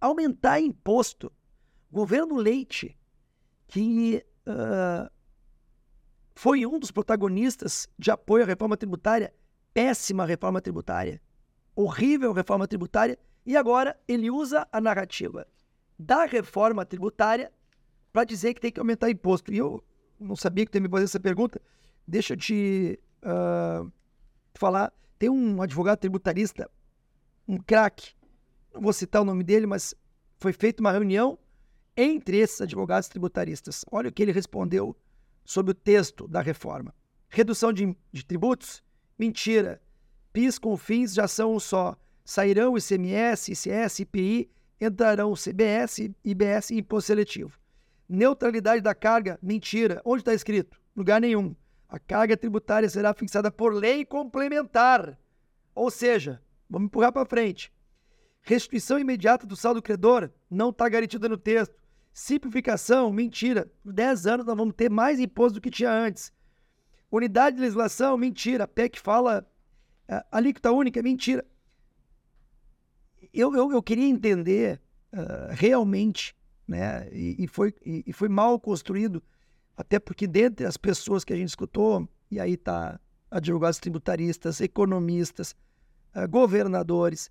Aumentar 0.00 0.60
imposto. 0.60 1.32
Governo 1.90 2.36
Leite, 2.36 2.98
que 3.68 4.24
uh, 4.46 5.10
foi 6.34 6.66
um 6.66 6.78
dos 6.78 6.90
protagonistas 6.90 7.88
de 7.98 8.10
apoio 8.10 8.42
à 8.42 8.46
reforma 8.46 8.76
tributária, 8.76 9.32
péssima 9.72 10.24
reforma 10.24 10.60
tributária, 10.60 11.20
horrível 11.76 12.32
reforma 12.32 12.66
tributária, 12.66 13.18
e 13.44 13.56
agora 13.56 13.98
ele 14.06 14.30
usa 14.30 14.66
a 14.70 14.80
narrativa 14.80 15.46
da 15.98 16.24
reforma 16.24 16.84
tributária 16.84 17.52
para 18.12 18.24
dizer 18.24 18.54
que 18.54 18.60
tem 18.60 18.70
que 18.72 18.80
aumentar 18.80 19.10
imposto. 19.10 19.52
E 19.52 19.58
eu 19.58 19.82
não 20.18 20.36
sabia 20.36 20.64
que 20.64 20.70
tu 20.70 20.76
ia 20.76 20.80
me 20.80 20.88
fazer 20.88 21.04
essa 21.04 21.20
pergunta. 21.20 21.60
Deixa 22.06 22.34
eu 22.34 22.36
te 22.36 22.98
uh, 23.22 23.90
falar. 24.54 24.92
Tem 25.18 25.30
um 25.30 25.62
advogado 25.62 25.98
tributarista, 25.98 26.68
um 27.46 27.56
craque, 27.56 28.14
não 28.74 28.80
vou 28.80 28.92
citar 28.92 29.22
o 29.22 29.24
nome 29.24 29.44
dele, 29.44 29.66
mas 29.66 29.94
foi 30.38 30.52
feita 30.52 30.80
uma 30.80 30.90
reunião 30.90 31.38
entre 31.96 32.38
esses 32.38 32.60
advogados 32.60 33.08
tributaristas. 33.08 33.84
Olha 33.90 34.08
o 34.08 34.12
que 34.12 34.22
ele 34.22 34.32
respondeu 34.32 34.96
sobre 35.44 35.72
o 35.72 35.74
texto 35.74 36.26
da 36.26 36.40
reforma. 36.40 36.94
Redução 37.28 37.72
de, 37.72 37.96
de 38.12 38.24
tributos? 38.24 38.82
Mentira. 39.18 39.80
PIS 40.32 40.58
com 40.58 40.76
fins 40.76 41.14
já 41.14 41.28
são 41.28 41.54
um 41.54 41.60
só. 41.60 41.96
Sairão 42.24 42.76
ICMS, 42.76 43.52
ICS, 43.52 44.00
IPI, 44.00 44.50
entrarão 44.80 45.34
CBS, 45.34 46.10
IBS 46.24 46.70
e 46.70 46.78
imposto 46.78 47.08
seletivo. 47.08 47.58
Neutralidade 48.08 48.82
da 48.82 48.94
carga? 48.94 49.38
Mentira. 49.42 50.00
Onde 50.04 50.20
está 50.20 50.34
escrito? 50.34 50.78
Lugar 50.94 51.20
nenhum. 51.20 51.54
A 51.88 51.98
carga 51.98 52.36
tributária 52.36 52.88
será 52.88 53.14
fixada 53.14 53.50
por 53.50 53.72
lei 53.72 54.04
complementar. 54.04 55.18
Ou 55.74 55.90
seja, 55.90 56.42
vamos 56.68 56.86
empurrar 56.86 57.12
para 57.12 57.26
frente. 57.26 57.72
Restituição 58.42 58.98
imediata 58.98 59.46
do 59.46 59.56
saldo 59.56 59.80
credor 59.80 60.30
não 60.50 60.70
está 60.70 60.88
garantida 60.88 61.28
no 61.28 61.36
texto. 61.36 61.74
Simplificação, 62.12 63.12
mentira. 63.12 63.70
Por 63.82 63.92
10 63.92 64.26
anos 64.26 64.46
nós 64.46 64.56
vamos 64.56 64.74
ter 64.74 64.90
mais 64.90 65.18
imposto 65.20 65.54
do 65.54 65.60
que 65.60 65.70
tinha 65.70 65.90
antes. 65.90 66.32
Unidade 67.10 67.56
de 67.56 67.62
legislação, 67.62 68.16
mentira. 68.16 68.64
A 68.64 68.68
PEC 68.68 68.98
fala 68.98 69.46
uh, 70.10 70.20
alíquota 70.30 70.72
única, 70.72 71.02
mentira. 71.02 71.44
Eu, 73.32 73.54
eu, 73.54 73.72
eu 73.72 73.82
queria 73.82 74.06
entender 74.06 74.80
uh, 75.12 75.52
realmente, 75.52 76.34
né? 76.66 77.08
E, 77.12 77.44
e 77.44 77.46
foi, 77.46 77.74
e, 77.84 78.04
e, 78.06 78.12
foi 78.12 78.28
mal 78.28 78.58
construído, 78.60 79.22
até 79.76 79.98
porque 79.98 80.26
dentre 80.26 80.66
as 80.66 80.76
pessoas 80.76 81.24
que 81.24 81.32
a 81.32 81.36
gente 81.36 81.48
escutou, 81.48 82.08
e 82.30 82.38
aí 82.38 82.56
tá 82.56 83.00
advogados 83.30 83.78
tributaristas, 83.78 84.60
economistas, 84.60 85.56
uh, 86.14 86.28
governadores, 86.28 87.30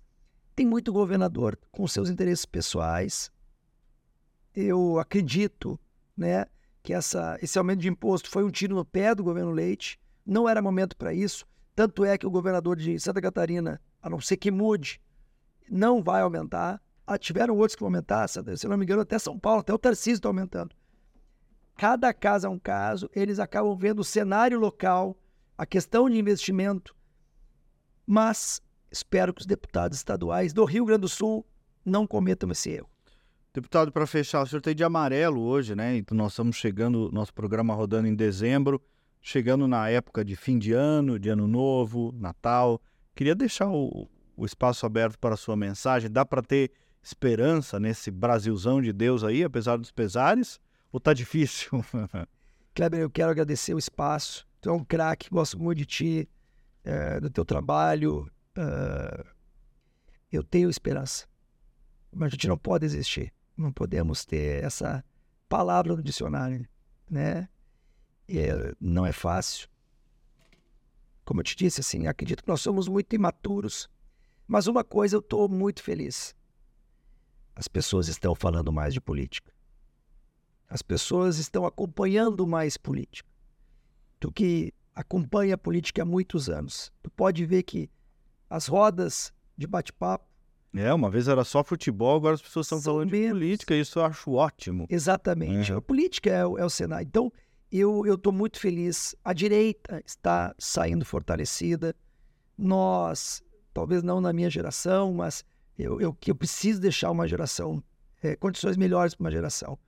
tem 0.54 0.66
muito 0.66 0.92
governador 0.92 1.58
com 1.70 1.86
seus 1.86 2.10
interesses 2.10 2.44
pessoais, 2.44 3.30
eu 4.54 4.98
acredito 4.98 5.80
né, 6.16 6.46
que 6.82 6.92
essa, 6.92 7.38
esse 7.40 7.58
aumento 7.58 7.80
de 7.80 7.88
imposto 7.88 8.28
foi 8.28 8.44
um 8.44 8.50
tiro 8.50 8.74
no 8.74 8.84
pé 8.84 9.14
do 9.14 9.24
governo 9.24 9.50
Leite, 9.50 9.98
não 10.26 10.48
era 10.48 10.60
momento 10.60 10.96
para 10.96 11.14
isso. 11.14 11.46
Tanto 11.74 12.04
é 12.04 12.18
que 12.18 12.26
o 12.26 12.30
governador 12.30 12.76
de 12.76 12.98
Santa 13.00 13.20
Catarina, 13.20 13.80
a 14.02 14.10
não 14.10 14.20
ser 14.20 14.36
que 14.36 14.50
mude, 14.50 15.00
não 15.70 16.02
vai 16.02 16.22
aumentar. 16.22 16.80
Ah, 17.06 17.18
tiveram 17.18 17.56
outros 17.56 17.74
que 17.74 17.80
vão 17.80 17.88
aumentar, 17.88 18.28
se 18.28 18.68
não 18.68 18.76
me 18.76 18.84
engano, 18.84 19.02
até 19.02 19.18
São 19.18 19.38
Paulo, 19.38 19.60
até 19.60 19.72
o 19.72 19.78
Tarcísio 19.78 20.14
está 20.14 20.28
aumentando. 20.28 20.74
Cada 21.76 22.12
caso 22.14 22.46
é 22.46 22.50
um 22.50 22.58
caso, 22.58 23.10
eles 23.14 23.38
acabam 23.38 23.76
vendo 23.76 24.00
o 24.00 24.04
cenário 24.04 24.58
local, 24.58 25.16
a 25.56 25.66
questão 25.66 26.08
de 26.08 26.18
investimento, 26.18 26.94
mas 28.06 28.62
espero 28.90 29.32
que 29.34 29.40
os 29.40 29.46
deputados 29.46 29.98
estaduais 29.98 30.52
do 30.52 30.64
Rio 30.64 30.84
Grande 30.84 31.02
do 31.02 31.08
Sul 31.08 31.44
não 31.84 32.06
cometam 32.06 32.50
esse 32.50 32.70
erro. 32.70 32.88
Deputado, 33.54 33.92
para 33.92 34.06
fechar, 34.06 34.42
o 34.42 34.46
senhor 34.46 34.62
tem 34.62 34.74
de 34.74 34.82
amarelo 34.82 35.42
hoje, 35.42 35.74
né? 35.74 35.96
Então 35.96 36.16
nós 36.16 36.32
estamos 36.32 36.56
chegando, 36.56 37.10
nosso 37.12 37.34
programa 37.34 37.74
rodando 37.74 38.08
em 38.08 38.14
dezembro, 38.14 38.80
chegando 39.20 39.68
na 39.68 39.90
época 39.90 40.24
de 40.24 40.34
fim 40.34 40.58
de 40.58 40.72
ano, 40.72 41.18
de 41.18 41.28
ano 41.28 41.46
novo, 41.46 42.12
Natal. 42.12 42.80
Queria 43.14 43.34
deixar 43.34 43.68
o, 43.68 44.08
o 44.36 44.44
espaço 44.44 44.86
aberto 44.86 45.18
para 45.18 45.34
a 45.34 45.38
sua 45.38 45.56
mensagem. 45.56 46.10
Dá 46.10 46.24
para 46.24 46.42
ter 46.42 46.72
esperança 47.02 47.78
nesse 47.80 48.10
Brasilzão 48.10 48.80
de 48.80 48.92
Deus 48.92 49.24
aí, 49.24 49.42
apesar 49.42 49.76
dos 49.76 49.90
pesares? 49.90 50.60
Ou 50.90 51.00
tá 51.00 51.12
difícil? 51.12 51.84
Kleber, 52.74 53.00
eu 53.00 53.10
quero 53.10 53.30
agradecer 53.30 53.74
o 53.74 53.78
espaço. 53.78 54.46
Tu 54.60 54.68
é 54.68 54.72
um 54.72 54.84
craque, 54.84 55.28
gosto 55.30 55.58
muito 55.58 55.78
de 55.78 55.86
ti, 55.86 56.28
é, 56.84 57.20
do 57.20 57.30
teu 57.30 57.44
trabalho. 57.44 58.30
Uh, 58.56 59.24
eu 60.30 60.42
tenho 60.42 60.70
esperança, 60.70 61.26
mas 62.12 62.28
a 62.28 62.30
gente 62.30 62.48
não 62.48 62.56
pode 62.56 62.84
existir 62.84 63.32
não 63.56 63.72
podemos 63.72 64.24
ter 64.24 64.62
essa 64.64 65.04
palavra 65.48 65.94
no 65.94 66.02
dicionário, 66.02 66.66
né? 67.08 67.48
É, 68.28 68.74
não 68.80 69.04
é 69.04 69.12
fácil. 69.12 69.68
Como 71.24 71.40
eu 71.40 71.44
te 71.44 71.56
disse, 71.56 71.80
assim, 71.80 72.06
acredito 72.06 72.42
que 72.42 72.48
nós 72.48 72.60
somos 72.60 72.88
muito 72.88 73.14
imaturos, 73.14 73.88
mas 74.52 74.66
uma 74.66 74.84
coisa 74.84 75.16
eu 75.16 75.20
estou 75.20 75.48
muito 75.48 75.82
feliz. 75.82 76.34
As 77.56 77.66
pessoas 77.66 78.06
estão 78.08 78.34
falando 78.34 78.70
mais 78.70 78.92
de 78.92 79.00
política. 79.00 79.50
As 80.68 80.82
pessoas 80.82 81.38
estão 81.38 81.64
acompanhando 81.64 82.46
mais 82.46 82.76
política. 82.76 83.26
Tu 84.20 84.30
que 84.30 84.74
acompanha 84.94 85.54
a 85.54 85.58
política 85.58 86.02
há 86.02 86.04
muitos 86.04 86.50
anos, 86.50 86.92
tu 87.02 87.10
pode 87.10 87.46
ver 87.46 87.62
que 87.62 87.88
as 88.50 88.66
rodas 88.66 89.32
de 89.56 89.66
bate-papo 89.66 90.30
é, 90.74 90.92
uma 90.92 91.10
vez 91.10 91.28
era 91.28 91.44
só 91.44 91.62
futebol, 91.64 92.16
agora 92.16 92.34
as 92.34 92.42
pessoas 92.42 92.66
estão 92.66 92.80
falando 92.80 93.10
menos. 93.10 93.28
de 93.28 93.32
política, 93.32 93.74
isso 93.74 93.98
eu 93.98 94.04
acho 94.04 94.32
ótimo. 94.32 94.86
Exatamente. 94.90 95.72
É. 95.72 95.76
A 95.76 95.80
política 95.80 96.30
é, 96.30 96.46
o, 96.46 96.58
é 96.58 96.64
o 96.64 96.70
cenário. 96.70 97.06
Então, 97.06 97.32
eu 97.70 98.14
estou 98.14 98.32
muito 98.32 98.58
feliz. 98.58 99.14
A 99.22 99.34
direita 99.34 100.02
está 100.06 100.54
saindo 100.58 101.04
fortalecida. 101.04 101.94
Nós, 102.56 103.42
talvez 103.72 104.02
não 104.02 104.20
na 104.20 104.32
minha 104.32 104.50
geração, 104.50 105.12
mas 105.12 105.44
eu, 105.78 106.00
eu, 106.00 106.16
eu 106.26 106.34
preciso 106.34 106.80
deixar 106.80 107.10
uma 107.10 107.26
geração, 107.26 107.82
é, 108.22 108.36
condições 108.36 108.76
melhores 108.76 109.14
para 109.14 109.24
uma 109.24 109.30
geração. 109.30 109.78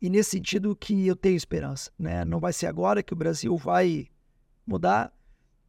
E 0.00 0.08
nesse 0.08 0.30
sentido 0.30 0.76
que 0.76 1.06
eu 1.06 1.16
tenho 1.16 1.36
esperança. 1.36 1.90
Né? 1.98 2.24
Não 2.24 2.38
vai 2.38 2.52
ser 2.52 2.66
agora 2.66 3.02
que 3.02 3.12
o 3.12 3.16
Brasil 3.16 3.56
vai 3.56 4.06
mudar. 4.66 5.12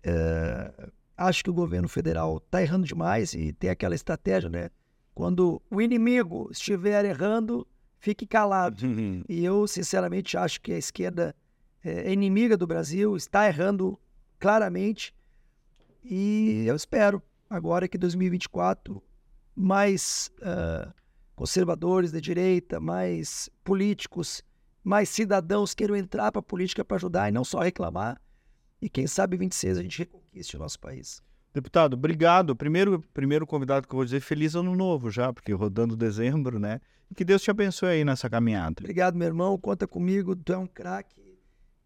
É, 0.03 0.89
acho 1.17 1.43
que 1.43 1.49
o 1.49 1.53
governo 1.53 1.87
federal 1.87 2.37
está 2.37 2.61
errando 2.61 2.85
demais 2.85 3.33
e 3.33 3.51
tem 3.53 3.69
aquela 3.69 3.95
estratégia, 3.95 4.49
né? 4.49 4.69
Quando 5.15 5.61
o 5.69 5.81
inimigo 5.81 6.47
estiver 6.51 7.03
errando, 7.03 7.67
fique 7.97 8.25
calado. 8.25 8.85
Uhum. 8.85 9.23
E 9.27 9.43
eu, 9.43 9.67
sinceramente, 9.67 10.37
acho 10.37 10.61
que 10.61 10.71
a 10.71 10.77
esquerda 10.77 11.35
é 11.83 12.13
inimiga 12.13 12.55
do 12.55 12.67
Brasil, 12.67 13.17
está 13.17 13.47
errando 13.47 13.99
claramente. 14.39 15.13
E 16.03 16.63
eu 16.65 16.75
espero 16.75 17.21
agora 17.49 17.87
que 17.87 17.97
2024 17.97 19.01
mais 19.55 20.31
uh, 20.39 20.93
conservadores 21.35 22.11
da 22.11 22.19
direita, 22.19 22.79
mais 22.79 23.49
políticos, 23.63 24.43
mais 24.83 25.09
cidadãos 25.09 25.73
queiram 25.73 25.95
entrar 25.95 26.31
para 26.31 26.39
a 26.39 26.43
política 26.43 26.85
para 26.85 26.97
ajudar 26.97 27.29
e 27.29 27.31
não 27.31 27.43
só 27.43 27.59
reclamar. 27.59 28.21
E 28.81 28.89
quem 28.89 29.07
sabe 29.07 29.35
26 29.35 29.77
a 29.77 29.81
gente 29.81 29.99
reconquiste 29.99 30.55
o 30.55 30.59
nosso 30.59 30.79
país. 30.79 31.21
Deputado, 31.53 31.95
obrigado. 31.95 32.55
Primeiro, 32.55 33.01
primeiro 33.13 33.45
convidado 33.45 33.87
que 33.87 33.93
eu 33.93 33.97
vou 33.97 34.05
dizer, 34.05 34.21
feliz 34.21 34.55
ano 34.55 34.75
novo 34.75 35.09
já, 35.09 35.33
porque 35.33 35.51
rodando 35.51 35.97
dezembro, 35.97 36.59
né? 36.59 36.79
E 37.09 37.15
que 37.15 37.25
Deus 37.25 37.41
te 37.41 37.49
abençoe 37.49 37.89
aí 37.89 38.05
nessa 38.05 38.29
caminhada. 38.29 38.75
Obrigado, 38.79 39.17
meu 39.17 39.27
irmão. 39.27 39.57
Conta 39.57 39.87
comigo, 39.87 40.35
tu 40.35 40.53
é 40.53 40.57
um 40.57 40.67
craque. 40.67 41.28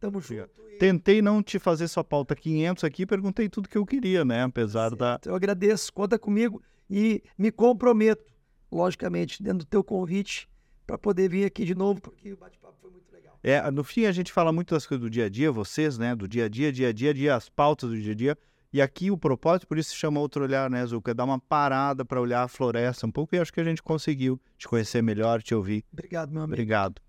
Tamo 0.03 0.19
junto. 0.19 0.61
E... 0.69 0.77
Tentei 0.79 1.21
não 1.21 1.41
te 1.41 1.57
fazer 1.57 1.87
sua 1.87 2.03
pauta 2.03 2.35
500 2.35 2.83
aqui, 2.83 3.05
perguntei 3.05 3.47
tudo 3.47 3.69
que 3.69 3.77
eu 3.77 3.85
queria, 3.85 4.25
né? 4.25 4.43
Apesar 4.43 4.89
certo. 4.89 4.97
da. 4.97 5.19
Eu 5.25 5.33
agradeço, 5.33 5.93
conta 5.93 6.19
comigo 6.19 6.61
e 6.89 7.23
me 7.37 7.49
comprometo, 7.53 8.25
logicamente, 8.69 9.41
dentro 9.41 9.59
do 9.59 9.65
teu 9.65 9.81
convite, 9.81 10.49
para 10.85 10.97
poder 10.97 11.29
vir 11.29 11.45
aqui 11.45 11.63
de 11.63 11.73
novo, 11.73 12.01
porque 12.01 12.33
o 12.33 12.37
bate-papo 12.37 12.75
foi 12.81 12.91
muito 12.91 13.09
legal. 13.13 13.39
É, 13.41 13.71
no 13.71 13.81
fim 13.81 14.05
a 14.05 14.11
gente 14.11 14.29
fala 14.29 14.51
muito 14.51 14.73
das 14.73 14.85
coisas 14.85 15.01
do 15.01 15.09
dia 15.09 15.27
a 15.27 15.29
dia, 15.29 15.49
vocês, 15.53 15.97
né? 15.97 16.13
Do 16.13 16.27
dia 16.27 16.45
a 16.45 16.49
dia, 16.49 16.69
dia 16.69 16.89
a 16.89 16.91
dia, 16.91 17.13
dia 17.13 17.33
as 17.33 17.47
pautas 17.47 17.89
do 17.89 17.97
dia 17.97 18.11
a 18.11 18.15
dia. 18.15 18.37
E 18.73 18.81
aqui 18.81 19.09
o 19.09 19.17
propósito, 19.17 19.67
por 19.67 19.77
isso 19.77 19.91
se 19.91 19.95
chama 19.95 20.19
Outro 20.19 20.43
Olhar, 20.43 20.69
né, 20.69 20.85
Zuca? 20.85 21.11
É 21.11 21.13
dar 21.13 21.23
uma 21.23 21.39
parada 21.39 22.03
para 22.03 22.19
olhar 22.19 22.43
a 22.43 22.47
floresta 22.49 23.07
um 23.07 23.11
pouco 23.11 23.35
e 23.35 23.39
acho 23.39 23.53
que 23.53 23.61
a 23.61 23.63
gente 23.63 23.81
conseguiu 23.81 24.37
te 24.57 24.67
conhecer 24.67 25.01
melhor, 25.01 25.41
te 25.41 25.55
ouvir. 25.55 25.85
Obrigado, 25.93 26.31
meu 26.31 26.41
amigo. 26.41 26.55
Obrigado. 26.55 26.99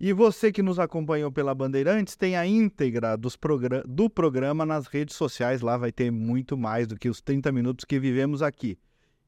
E 0.00 0.14
você 0.14 0.50
que 0.50 0.62
nos 0.62 0.78
acompanhou 0.78 1.30
pela 1.30 1.54
Bandeirantes, 1.54 2.16
tem 2.16 2.34
a 2.34 2.46
íntegra 2.46 3.18
do 3.18 4.08
programa 4.08 4.64
nas 4.64 4.86
redes 4.86 5.14
sociais. 5.14 5.60
Lá 5.60 5.76
vai 5.76 5.92
ter 5.92 6.10
muito 6.10 6.56
mais 6.56 6.86
do 6.86 6.96
que 6.96 7.10
os 7.10 7.20
30 7.20 7.52
minutos 7.52 7.84
que 7.84 8.00
vivemos 8.00 8.40
aqui. 8.40 8.78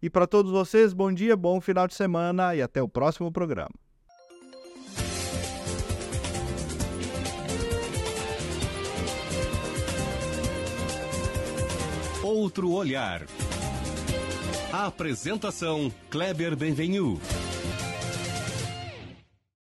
E 0.01 0.09
para 0.09 0.27
todos 0.27 0.51
vocês, 0.51 0.95
bom 0.95 1.13
dia, 1.13 1.37
bom 1.37 1.61
final 1.61 1.87
de 1.87 1.95
semana 1.95 2.57
e 2.57 2.63
até 2.63 2.83
o 2.83 2.89
próximo 2.89 3.31
programa. 3.31 3.71
Outro 12.23 12.71
olhar. 12.71 13.27
Apresentação 14.73 15.93
Kleber 16.09 16.57
Benvenu. 16.57 17.21